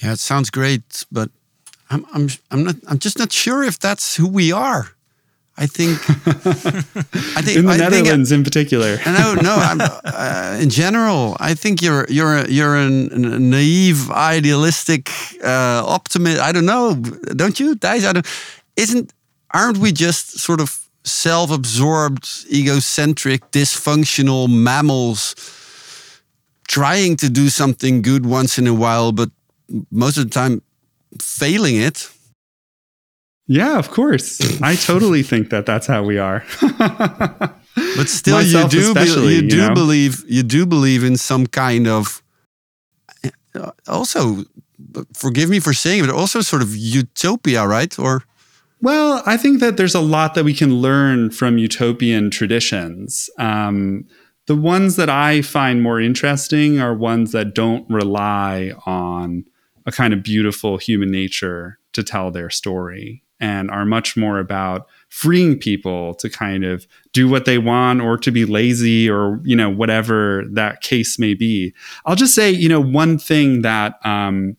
Yeah, 0.03 0.13
it 0.13 0.19
sounds 0.19 0.51
great, 0.51 1.05
but 1.11 1.31
I'm, 1.89 2.05
I'm, 2.13 2.29
I'm, 2.51 2.65
not, 2.65 2.77
I'm 2.89 2.99
just 2.99 3.19
not 3.19 3.33
sure 3.33 3.65
if 3.65 3.79
that's 3.79 4.17
who 4.17 4.29
we 4.29 4.53
are. 4.53 4.91
I 5.59 5.67
think. 5.67 5.99
I 7.37 7.43
think 7.43 7.57
in 7.59 7.67
the 7.67 7.73
I 7.73 7.77
Netherlands, 7.79 8.29
think, 8.29 8.39
in 8.39 8.45
particular. 8.45 8.99
no, 9.07 9.35
no. 9.35 9.57
Uh, 10.05 10.59
in 10.61 10.69
general, 10.69 11.37
I 11.41 11.55
think 11.55 11.81
you're 11.81 12.07
you're 12.09 12.39
a, 12.39 12.49
you're 12.49 12.77
a 12.77 12.91
naive, 12.91 14.11
idealistic 14.11 15.11
uh, 15.43 15.83
optimist. 15.87 16.41
I 16.41 16.53
don't 16.53 16.67
know. 16.67 16.95
Don't 17.35 17.59
you, 17.59 17.75
Thijs? 17.77 18.07
I 18.07 18.13
don't. 18.13 18.27
Isn't 18.77 19.13
aren't 19.53 19.79
we 19.79 19.93
just 19.93 20.39
sort 20.39 20.61
of 20.61 20.87
self-absorbed, 21.05 22.29
egocentric, 22.53 23.51
dysfunctional 23.53 24.49
mammals 24.49 25.35
trying 26.69 27.17
to 27.17 27.31
do 27.31 27.49
something 27.49 28.03
good 28.03 28.27
once 28.27 28.59
in 28.59 28.67
a 28.67 28.75
while, 28.75 29.13
but 29.13 29.31
most 29.91 30.19
of 30.19 30.25
the 30.25 30.31
time 30.31 30.61
failing 31.21 31.77
it? 31.77 32.11
Yeah, 33.47 33.79
of 33.79 33.91
course. 33.91 34.61
I 34.61 34.75
totally 34.91 35.23
think 35.23 35.51
that 35.51 35.67
that's 35.67 35.87
how 35.87 36.03
we 36.03 36.19
are. 36.19 36.45
but 36.89 38.09
still, 38.09 38.43
you 38.43 38.69
do 38.69 38.95
be, 38.95 39.05
you, 39.05 39.29
you 39.29 39.49
do 39.49 39.69
know? 39.69 39.75
believe 39.75 40.25
you 40.29 40.43
do 40.43 40.67
believe 40.67 41.05
in 41.05 41.17
some 41.17 41.47
kind 41.47 41.87
of 41.87 42.23
uh, 43.55 43.71
also. 43.89 44.45
Forgive 45.15 45.49
me 45.51 45.59
for 45.59 45.73
saying 45.73 46.05
it, 46.05 46.07
but 46.07 46.15
also 46.15 46.41
sort 46.41 46.63
of 46.63 46.75
utopia, 46.77 47.67
right? 47.67 47.99
Or 47.99 48.25
well, 48.83 49.23
I 49.27 49.37
think 49.37 49.61
that 49.61 49.77
there's 49.77 49.95
a 49.95 50.01
lot 50.01 50.35
that 50.35 50.45
we 50.45 50.55
can 50.55 50.77
learn 50.77 51.31
from 51.31 51.59
utopian 51.59 52.31
traditions. 52.31 53.31
Um, 53.39 54.07
the 54.47 54.55
ones 54.55 54.97
that 54.97 55.11
I 55.11 55.43
find 55.43 55.83
more 55.83 56.01
interesting 56.01 56.79
are 56.79 56.95
ones 56.95 57.33
that 57.33 57.55
don't 57.55 57.89
rely 57.91 58.75
on 58.85 59.45
a 59.87 59.93
kind 59.93 60.13
of 60.13 60.23
beautiful 60.23 60.77
human 60.77 61.11
nature 61.11 61.79
to 61.93 62.03
tell 62.03 62.31
their 62.31 62.51
story 62.51 63.23
and 63.41 63.71
are 63.71 63.85
much 63.85 64.17
more 64.17 64.39
about 64.39 64.87
freeing 65.09 65.59
people 65.59 66.15
to 66.15 66.29
kind 66.29 66.65
of 66.65 66.87
do 67.13 67.29
what 67.29 67.45
they 67.45 67.59
want 67.59 68.01
or 68.01 68.17
to 68.19 68.31
be 68.31 68.45
lazy 68.45 69.09
or 69.09 69.41
you 69.45 69.57
know 69.57 69.71
whatever 69.71 70.45
that 70.51 70.81
case 70.81 71.19
may 71.19 71.35
be. 71.35 71.75
I'll 72.05 72.17
just 72.17 72.35
say 72.35 72.51
you 72.51 72.69
know 72.69 72.81
one 72.81 73.19
thing 73.19 73.63
that 73.63 74.05
um, 74.05 74.57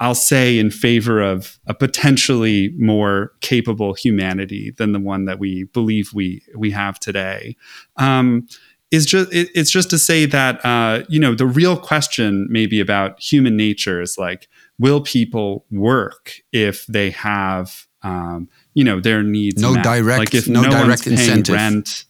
i'll 0.00 0.14
say 0.14 0.58
in 0.58 0.70
favor 0.70 1.20
of 1.20 1.58
a 1.66 1.74
potentially 1.74 2.72
more 2.78 3.32
capable 3.40 3.94
humanity 3.94 4.72
than 4.78 4.92
the 4.92 5.00
one 5.00 5.24
that 5.24 5.38
we 5.38 5.64
believe 5.64 6.12
we 6.14 6.42
we 6.54 6.70
have 6.70 7.00
today 7.00 7.56
um, 7.96 8.46
is 8.90 9.06
just 9.06 9.32
it, 9.32 9.48
it's 9.54 9.70
just 9.70 9.90
to 9.90 9.98
say 9.98 10.24
that 10.26 10.64
uh, 10.64 11.02
you 11.08 11.20
know 11.20 11.34
the 11.34 11.46
real 11.46 11.76
question 11.76 12.46
maybe 12.50 12.80
about 12.80 13.20
human 13.20 13.56
nature 13.56 14.00
is 14.00 14.16
like 14.16 14.48
will 14.78 15.00
people 15.00 15.64
work 15.70 16.34
if 16.52 16.86
they 16.86 17.10
have 17.10 17.87
um, 18.08 18.48
you 18.74 18.84
know 18.84 19.00
their 19.00 19.22
needs 19.22 19.60
no 19.60 19.72
met. 19.74 19.84
direct 19.84 20.18
like 20.18 20.34
if 20.34 20.48
no, 20.48 20.62
no 20.62 20.70
direct 20.70 21.06
incentive. 21.06 21.54
rent 21.54 22.04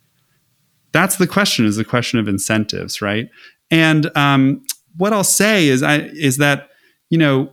that's 0.92 1.16
the 1.16 1.26
question 1.26 1.66
is 1.66 1.76
the 1.76 1.84
question 1.84 2.18
of 2.18 2.28
incentives 2.28 3.02
right 3.02 3.28
and 3.70 4.10
um, 4.16 4.62
what 4.96 5.12
i'll 5.12 5.24
say 5.24 5.68
is 5.68 5.82
i 5.82 5.98
is 5.98 6.36
that 6.36 6.70
you 7.10 7.18
know 7.18 7.52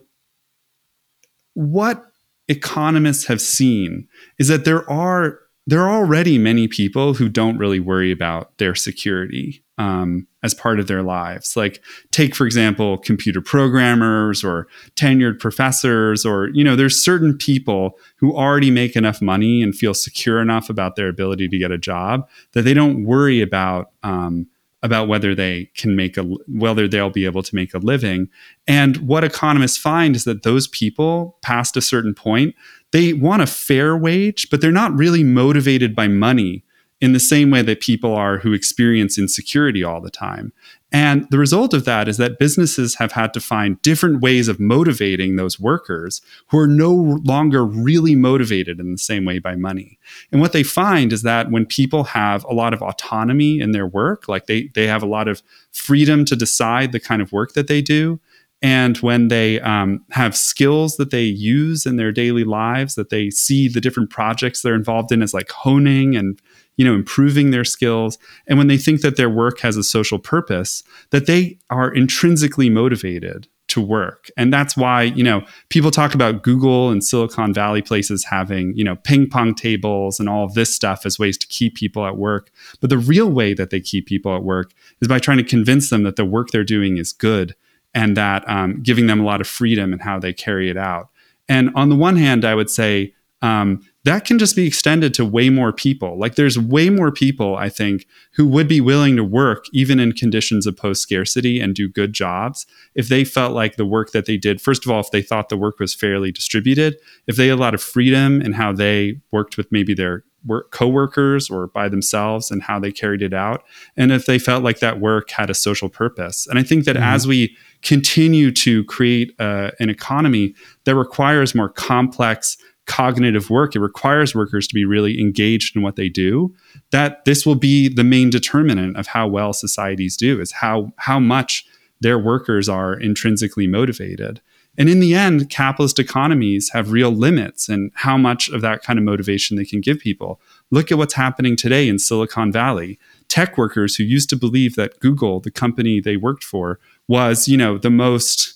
what 1.54 2.06
economists 2.48 3.26
have 3.26 3.42
seen 3.42 4.08
is 4.38 4.48
that 4.50 4.66
there 4.66 4.88
are 4.90 5.40
there 5.68 5.82
are 5.82 5.96
already 5.96 6.38
many 6.38 6.68
people 6.68 7.14
who 7.16 7.28
don't 7.28 7.58
really 7.58 7.80
worry 7.80 8.12
about 8.12 8.58
their 8.58 8.76
security 8.76 9.64
um, 9.78 10.28
as 10.44 10.54
part 10.54 10.80
of 10.80 10.88
their 10.88 11.02
lives. 11.02 11.58
Like, 11.58 11.84
take 12.12 12.36
for 12.36 12.46
example, 12.46 12.98
computer 12.98 13.42
programmers 13.42 14.44
or 14.44 14.68
tenured 14.96 15.40
professors, 15.40 16.26
or 16.26 16.50
you 16.50 16.64
know, 16.64 16.76
there's 16.76 17.04
certain 17.04 17.38
people 17.38 17.98
who 18.18 18.36
already 18.36 18.72
make 18.72 18.96
enough 18.96 19.22
money 19.22 19.62
and 19.62 19.76
feel 19.76 19.94
secure 19.94 20.40
enough 20.40 20.70
about 20.70 20.96
their 20.96 21.10
ability 21.10 21.48
to 21.50 21.58
get 21.58 21.72
a 21.72 21.78
job 21.78 22.28
that 22.54 22.62
they 22.62 22.74
don't 22.74 23.04
worry 23.04 23.42
about. 23.42 23.92
Um, 24.04 24.48
about 24.84 25.08
whether 25.08 25.34
they 25.34 25.72
can 25.76 25.96
make 25.96 26.16
a 26.16 26.22
whether 26.48 26.88
they'll 26.88 27.10
be 27.10 27.26
able 27.26 27.42
to 27.42 27.56
make 27.56 27.74
a 27.74 27.80
living 27.80 28.30
and 28.68 28.98
what 28.98 29.24
economists 29.24 29.78
find 29.78 30.16
is 30.16 30.26
that 30.26 30.44
those 30.44 30.68
people 30.68 31.40
past 31.42 31.76
a 31.76 31.82
certain 31.82 32.14
point 32.14 32.54
they 32.96 33.12
want 33.12 33.42
a 33.42 33.48
fair 33.48 33.98
wage 33.98 34.50
but 34.50 34.62
they're 34.62 34.72
not 34.72 34.98
really 34.98 35.24
motivated 35.24 35.94
by 35.94 36.08
money 36.08 36.64
in 37.02 37.14
the 37.14 37.20
same 37.20 37.52
way 37.52 37.62
that 37.62 37.82
people 37.82 38.16
are 38.16 38.38
who 38.40 38.54
experience 38.54 39.18
insecurity 39.18 39.84
all 39.84 40.00
the 40.00 40.10
time. 40.10 40.54
And 40.92 41.28
the 41.30 41.38
result 41.38 41.74
of 41.74 41.84
that 41.84 42.08
is 42.08 42.16
that 42.18 42.40
businesses 42.40 42.96
have 42.96 43.12
had 43.12 43.34
to 43.34 43.42
find 43.42 43.82
different 43.82 44.22
ways 44.22 44.48
of 44.48 44.62
motivating 44.62 45.36
those 45.36 45.60
workers 45.60 46.22
who 46.48 46.58
are 46.58 46.68
no 46.68 46.94
longer 47.26 47.66
really 47.66 48.16
motivated 48.16 48.80
in 48.80 48.94
the 48.94 48.98
same 48.98 49.26
way 49.26 49.40
by 49.40 49.56
money. 49.56 50.00
And 50.32 50.40
what 50.40 50.54
they 50.54 50.64
find 50.64 51.12
is 51.12 51.22
that 51.24 51.52
when 51.52 51.66
people 51.66 52.06
have 52.06 52.46
a 52.46 52.54
lot 52.54 52.74
of 52.74 52.82
autonomy 52.82 53.60
in 53.60 53.72
their 53.72 53.88
work, 53.88 54.30
like 54.30 54.46
they, 54.46 54.70
they 54.74 54.88
have 54.88 55.04
a 55.04 55.08
lot 55.08 55.28
of 55.28 55.44
freedom 55.74 56.24
to 56.26 56.36
decide 56.36 56.94
the 56.94 57.00
kind 57.00 57.22
of 57.22 57.34
work 57.34 57.54
that 57.54 57.68
they 57.68 57.82
do, 57.82 58.22
and 58.66 58.98
when 58.98 59.28
they 59.28 59.62
um, 59.62 60.04
have 60.10 60.36
skills 60.36 60.98
that 60.98 61.12
they 61.12 61.22
use 61.22 61.86
in 61.86 61.98
their 61.98 62.12
daily 62.12 62.44
lives, 62.44 62.96
that 62.96 63.12
they 63.12 63.30
see 63.30 63.68
the 63.68 63.80
different 63.80 64.10
projects 64.10 64.64
they're 64.64 64.74
involved 64.74 65.12
in 65.12 65.22
as 65.22 65.36
like 65.36 65.52
honing 65.52 66.16
and 66.16 66.42
you 66.76 66.84
know 66.84 66.96
improving 66.96 67.52
their 67.52 67.64
skills 67.64 68.18
and 68.48 68.58
when 68.58 68.66
they 68.66 68.78
think 68.78 69.02
that 69.02 69.18
their 69.18 69.30
work 69.30 69.60
has 69.60 69.78
a 69.78 69.84
social 69.84 70.18
purpose 70.18 70.82
that 71.12 71.28
they 71.28 71.60
are 71.70 71.94
intrinsically 71.94 72.68
motivated 72.68 73.48
to 73.68 73.80
work. 73.80 74.32
And 74.36 74.52
that's 74.52 74.76
why 74.76 75.04
you 75.04 75.24
know 75.24 75.46
people 75.70 75.92
talk 75.92 76.16
about 76.16 76.42
google 76.42 76.90
and 76.90 77.04
silicon 77.04 77.54
valley 77.54 77.84
places 77.84 78.26
having 78.26 78.76
you 78.76 78.84
know 78.84 78.96
ping 78.96 79.30
pong 79.30 79.54
tables 79.54 80.20
and 80.20 80.28
all 80.28 80.50
this 80.52 80.76
stuff 80.76 81.06
as 81.06 81.20
ways 81.20 81.38
to 81.38 81.46
keep 81.46 81.76
people 81.76 82.04
at 82.04 82.18
work. 82.18 82.50
But 82.82 82.90
the 82.90 82.98
real 82.98 83.30
way 83.30 83.54
that 83.54 83.70
they 83.70 83.80
keep 83.80 84.08
people 84.08 84.36
at 84.36 84.44
work 84.44 84.72
is 85.02 85.08
by 85.08 85.20
trying 85.20 85.38
to 85.38 85.44
convince 85.44 85.92
them 85.92 86.02
that 86.02 86.16
the 86.16 86.26
work 86.26 86.50
they're 86.50 86.64
doing 86.64 86.98
is 86.98 87.14
good 87.14 87.56
and 87.96 88.16
that 88.16 88.48
um, 88.48 88.82
giving 88.84 89.08
them 89.08 89.20
a 89.20 89.24
lot 89.24 89.42
of 89.42 89.48
freedom 89.48 89.94
in 89.94 90.00
how 90.00 90.20
they 90.20 90.34
carry 90.34 90.70
it 90.70 90.78
out 90.78 91.10
and 91.50 91.72
on 91.76 91.90
the 91.90 91.96
one 91.96 92.18
hand 92.18 92.46
i 92.46 92.54
would 92.54 92.70
say 92.70 93.14
um, 93.42 93.82
that 94.06 94.26
can 94.26 94.40
just 94.40 94.56
be 94.56 94.66
extended 94.66 95.14
to 95.16 95.26
way 95.26 95.50
more 95.50 95.72
people. 95.74 96.18
Like 96.18 96.36
there's 96.36 96.58
way 96.58 96.90
more 96.90 97.12
people, 97.12 97.56
I 97.56 97.70
think, 97.70 98.08
who 98.34 98.48
would 98.48 98.68
be 98.68 98.82
willing 98.82 99.16
to 99.18 99.24
work 99.24 99.66
even 99.74 100.00
in 100.00 100.14
conditions 100.14 100.66
of 100.66 100.78
post 100.78 101.02
scarcity 101.02 101.60
and 101.60 101.76
do 101.76 101.90
good 101.90 102.14
jobs 102.14 102.66
if 102.96 103.08
they 103.08 103.24
felt 103.24 103.54
like 103.54 103.76
the 103.76 103.86
work 103.86 104.12
that 104.12 104.26
they 104.26 104.38
did, 104.38 104.62
first 104.62 104.86
of 104.86 104.92
all, 104.92 105.00
if 105.00 105.12
they 105.12 105.22
thought 105.22 105.50
the 105.50 105.58
work 105.58 105.80
was 105.80 105.94
fairly 105.94 106.32
distributed, 106.32 106.98
if 107.28 107.36
they 107.36 107.48
had 107.48 107.58
a 107.58 107.62
lot 107.62 107.74
of 107.74 107.82
freedom 107.82 108.42
in 108.42 108.54
how 108.54 108.72
they 108.72 109.20
worked 109.32 109.58
with 109.58 109.72
maybe 109.72 109.94
their 109.94 110.24
work 110.46 110.72
coworkers 110.72 111.50
or 111.50 111.68
by 111.68 111.90
themselves 111.90 112.52
and 112.52 112.62
how 112.62 112.80
they 112.80 112.92
carried 112.92 113.24
it 113.24 113.34
out 113.34 113.64
and 113.98 114.12
if 114.12 114.28
they 114.28 114.38
felt 114.38 114.64
like 114.64 114.78
that 114.78 115.00
work 115.00 115.32
had 115.32 115.50
a 115.50 115.56
social 115.56 115.90
purpose 115.90 116.46
and 116.46 116.60
i 116.60 116.62
think 116.62 116.86
that 116.86 116.96
mm-hmm. 116.96 117.04
as 117.04 117.26
we 117.26 117.58
continue 117.86 118.52
to 118.52 118.84
create 118.86 119.34
uh, 119.40 119.72
an 119.80 119.90
economy 119.90 120.54
that 120.84 120.96
requires 120.96 121.56
more 121.56 121.70
complex 121.70 122.58
cognitive 122.88 123.50
work. 123.50 123.76
It 123.76 123.80
requires 123.80 124.36
workers 124.36 124.68
to 124.68 124.76
be 124.76 124.86
really 124.86 125.20
engaged 125.20 125.76
in 125.76 125.82
what 125.82 125.96
they 125.96 126.10
do. 126.10 126.54
That 126.92 127.26
this 127.26 127.46
will 127.46 127.56
be 127.56 127.88
the 127.88 128.04
main 128.04 128.30
determinant 128.30 128.98
of 128.98 129.08
how 129.08 129.28
well 129.28 129.54
societies 129.54 130.18
do 130.18 130.42
is 130.42 130.52
how 130.52 130.92
how 130.98 131.20
much 131.20 131.66
their 132.02 132.20
workers 132.20 132.68
are 132.68 132.94
intrinsically 132.94 133.68
motivated. 133.68 134.42
And 134.78 134.90
in 134.90 135.00
the 135.00 135.16
end 135.16 135.50
capitalist 135.50 136.00
economies 136.00 136.70
have 136.74 136.92
real 136.92 137.12
limits 137.12 137.70
and 137.70 137.92
how 137.96 138.18
much 138.18 138.50
of 138.50 138.62
that 138.62 138.84
kind 138.84 139.00
of 139.00 139.06
motivation 139.06 139.56
they 139.56 139.64
can 139.64 139.80
give 139.80 140.00
people. 140.00 140.42
Look 140.70 140.92
at 140.92 140.98
what's 140.98 141.14
happening 141.14 141.56
today 141.56 141.88
in 141.88 141.98
silicon 141.98 142.52
valley. 142.52 143.00
Tech 143.30 143.58
workers 143.58 143.96
who 143.96 144.04
used 144.04 144.30
to 144.30 144.36
believe 144.36 144.76
that 144.76 145.00
google 145.00 145.40
the 145.40 145.50
company 145.52 146.00
they 146.00 146.18
worked 146.18 146.44
for 146.44 146.80
was 147.08 147.48
you 147.48 147.58
know 147.58 147.78
the 147.78 147.90
most 147.90 148.56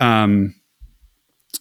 um, 0.00 0.54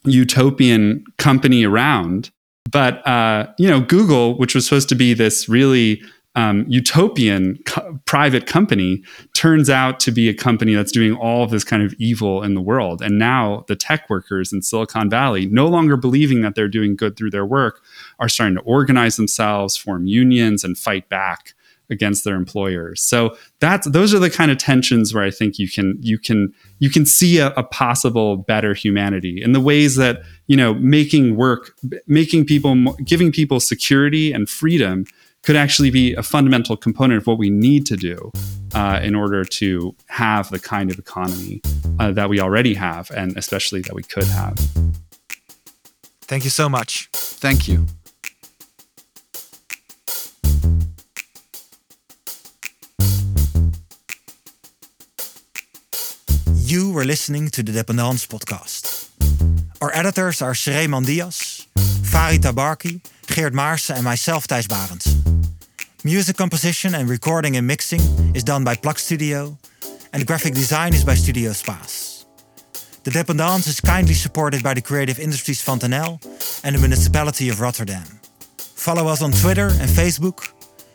utopian 0.03 1.03
company 1.17 1.65
around. 1.65 2.31
But 2.71 3.05
uh, 3.07 3.47
you 3.57 3.69
know, 3.69 3.81
Google, 3.81 4.37
which 4.37 4.55
was 4.55 4.65
supposed 4.65 4.89
to 4.89 4.95
be 4.95 5.13
this 5.13 5.47
really 5.47 6.01
um, 6.35 6.65
utopian 6.67 7.57
co- 7.65 7.99
private 8.05 8.45
company, 8.45 9.03
turns 9.33 9.69
out 9.69 9.99
to 10.01 10.11
be 10.11 10.27
a 10.27 10.33
company 10.33 10.73
that's 10.73 10.91
doing 10.91 11.15
all 11.15 11.43
of 11.43 11.51
this 11.51 11.63
kind 11.63 11.81
of 11.81 11.93
evil 11.97 12.43
in 12.43 12.55
the 12.55 12.61
world. 12.61 13.01
And 13.01 13.17
now 13.17 13.63
the 13.67 13.75
tech 13.75 14.09
workers 14.09 14.51
in 14.51 14.61
Silicon 14.61 15.09
Valley, 15.09 15.45
no 15.45 15.67
longer 15.67 15.95
believing 15.95 16.41
that 16.41 16.55
they're 16.55 16.67
doing 16.67 16.95
good 16.95 17.15
through 17.15 17.31
their 17.31 17.45
work, 17.45 17.81
are 18.19 18.27
starting 18.27 18.55
to 18.55 18.61
organize 18.61 19.15
themselves, 19.15 19.77
form 19.77 20.07
unions, 20.07 20.63
and 20.63 20.77
fight 20.77 21.07
back 21.07 21.53
against 21.89 22.23
their 22.23 22.35
employers. 22.35 23.01
So 23.01 23.35
that's 23.59 23.87
those 23.87 24.13
are 24.13 24.19
the 24.19 24.29
kind 24.29 24.51
of 24.51 24.57
tensions 24.57 25.13
where 25.13 25.23
I 25.23 25.31
think 25.31 25.59
you 25.59 25.69
can 25.69 25.97
you 26.01 26.17
can 26.17 26.53
you 26.79 26.89
can 26.89 27.05
see 27.05 27.39
a, 27.39 27.47
a, 27.51 27.63
possible 27.63 28.37
better 28.37 28.73
humanity 28.73 29.41
in 29.41 29.51
the 29.51 29.59
ways 29.59 29.95
that 29.95 30.21
you 30.47 30.57
know 30.57 30.73
making 30.75 31.35
work, 31.35 31.75
making 32.07 32.45
people, 32.45 32.93
giving 33.05 33.31
people 33.31 33.59
security 33.59 34.31
and 34.31 34.49
freedom 34.49 35.05
could 35.43 35.55
actually 35.55 35.91
be 35.91 36.13
a 36.15 36.23
fundamental 36.23 36.75
component 36.75 37.21
of 37.21 37.27
what 37.27 37.37
we 37.37 37.49
need 37.49 37.85
to 37.85 37.95
do 37.95 38.31
uh, 38.73 38.99
in 39.03 39.13
order 39.15 39.45
to 39.45 39.95
have 40.07 40.49
the 40.49 40.59
kind 40.59 40.91
of 40.91 40.97
economy 40.97 41.61
uh, 41.99 42.11
that 42.11 42.29
we 42.29 42.39
already 42.39 42.73
have, 42.73 43.11
and 43.11 43.37
especially 43.37 43.81
that 43.81 43.93
we 43.93 44.03
could 44.03 44.25
have. 44.25 44.57
Thank 46.21 46.43
you 46.43 46.49
so 46.49 46.67
much. 46.67 47.09
Thank 47.13 47.67
you. 47.67 47.85
You 56.67 56.89
were 56.89 57.05
listening 57.05 57.49
to 57.49 57.61
the 57.61 57.71
Dependance 57.71 58.25
podcast. 58.25 59.09
Our 59.81 59.91
editors 59.93 60.41
are 60.41 60.53
Sreeman 60.53 61.05
Diaz, 61.05 61.67
Farid 62.03 62.41
Tabarki, 62.41 63.01
Geert 63.27 63.53
Maarsen, 63.53 63.97
and 63.97 64.03
myself, 64.03 64.47
Thijs 64.47 64.65
Barends. 64.65 65.05
Music 66.03 66.35
composition 66.35 66.95
and 66.95 67.07
recording 67.07 67.55
and 67.55 67.67
mixing 67.67 68.01
is 68.33 68.43
done 68.43 68.63
by 68.63 68.75
Plug 68.75 68.97
Studio, 68.97 69.59
and 70.11 70.25
graphic 70.25 70.55
design 70.55 70.95
is 70.95 71.03
by 71.05 71.13
Studio 71.13 71.51
Spaas. 71.51 72.25
The 73.03 73.11
Dependance 73.11 73.67
is 73.67 73.79
kindly 73.79 74.15
supported 74.15 74.63
by 74.63 74.73
the 74.73 74.81
Creative 74.81 75.19
Industries 75.19 75.63
NL 75.63 76.19
and 76.63 76.75
the 76.75 76.79
Municipality 76.79 77.49
of 77.49 77.61
Rotterdam. 77.61 78.07
Follow 78.57 79.05
us 79.07 79.21
on 79.21 79.33
Twitter 79.33 79.67
and 79.67 79.87
Facebook, 79.87 80.51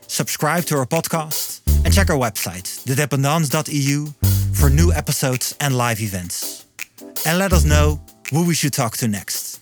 subscribe 0.08 0.64
to 0.64 0.78
our 0.78 0.86
podcast, 0.86 1.60
and 1.84 1.92
check 1.92 2.10
our 2.10 2.16
website, 2.16 2.84
thedependance.eu 2.84 4.06
for 4.54 4.70
new 4.70 4.92
episodes 4.92 5.56
and 5.60 5.76
live 5.76 6.00
events. 6.00 6.66
And 7.26 7.38
let 7.38 7.52
us 7.52 7.64
know 7.64 8.00
who 8.30 8.46
we 8.46 8.54
should 8.54 8.72
talk 8.72 8.96
to 8.98 9.08
next. 9.08 9.59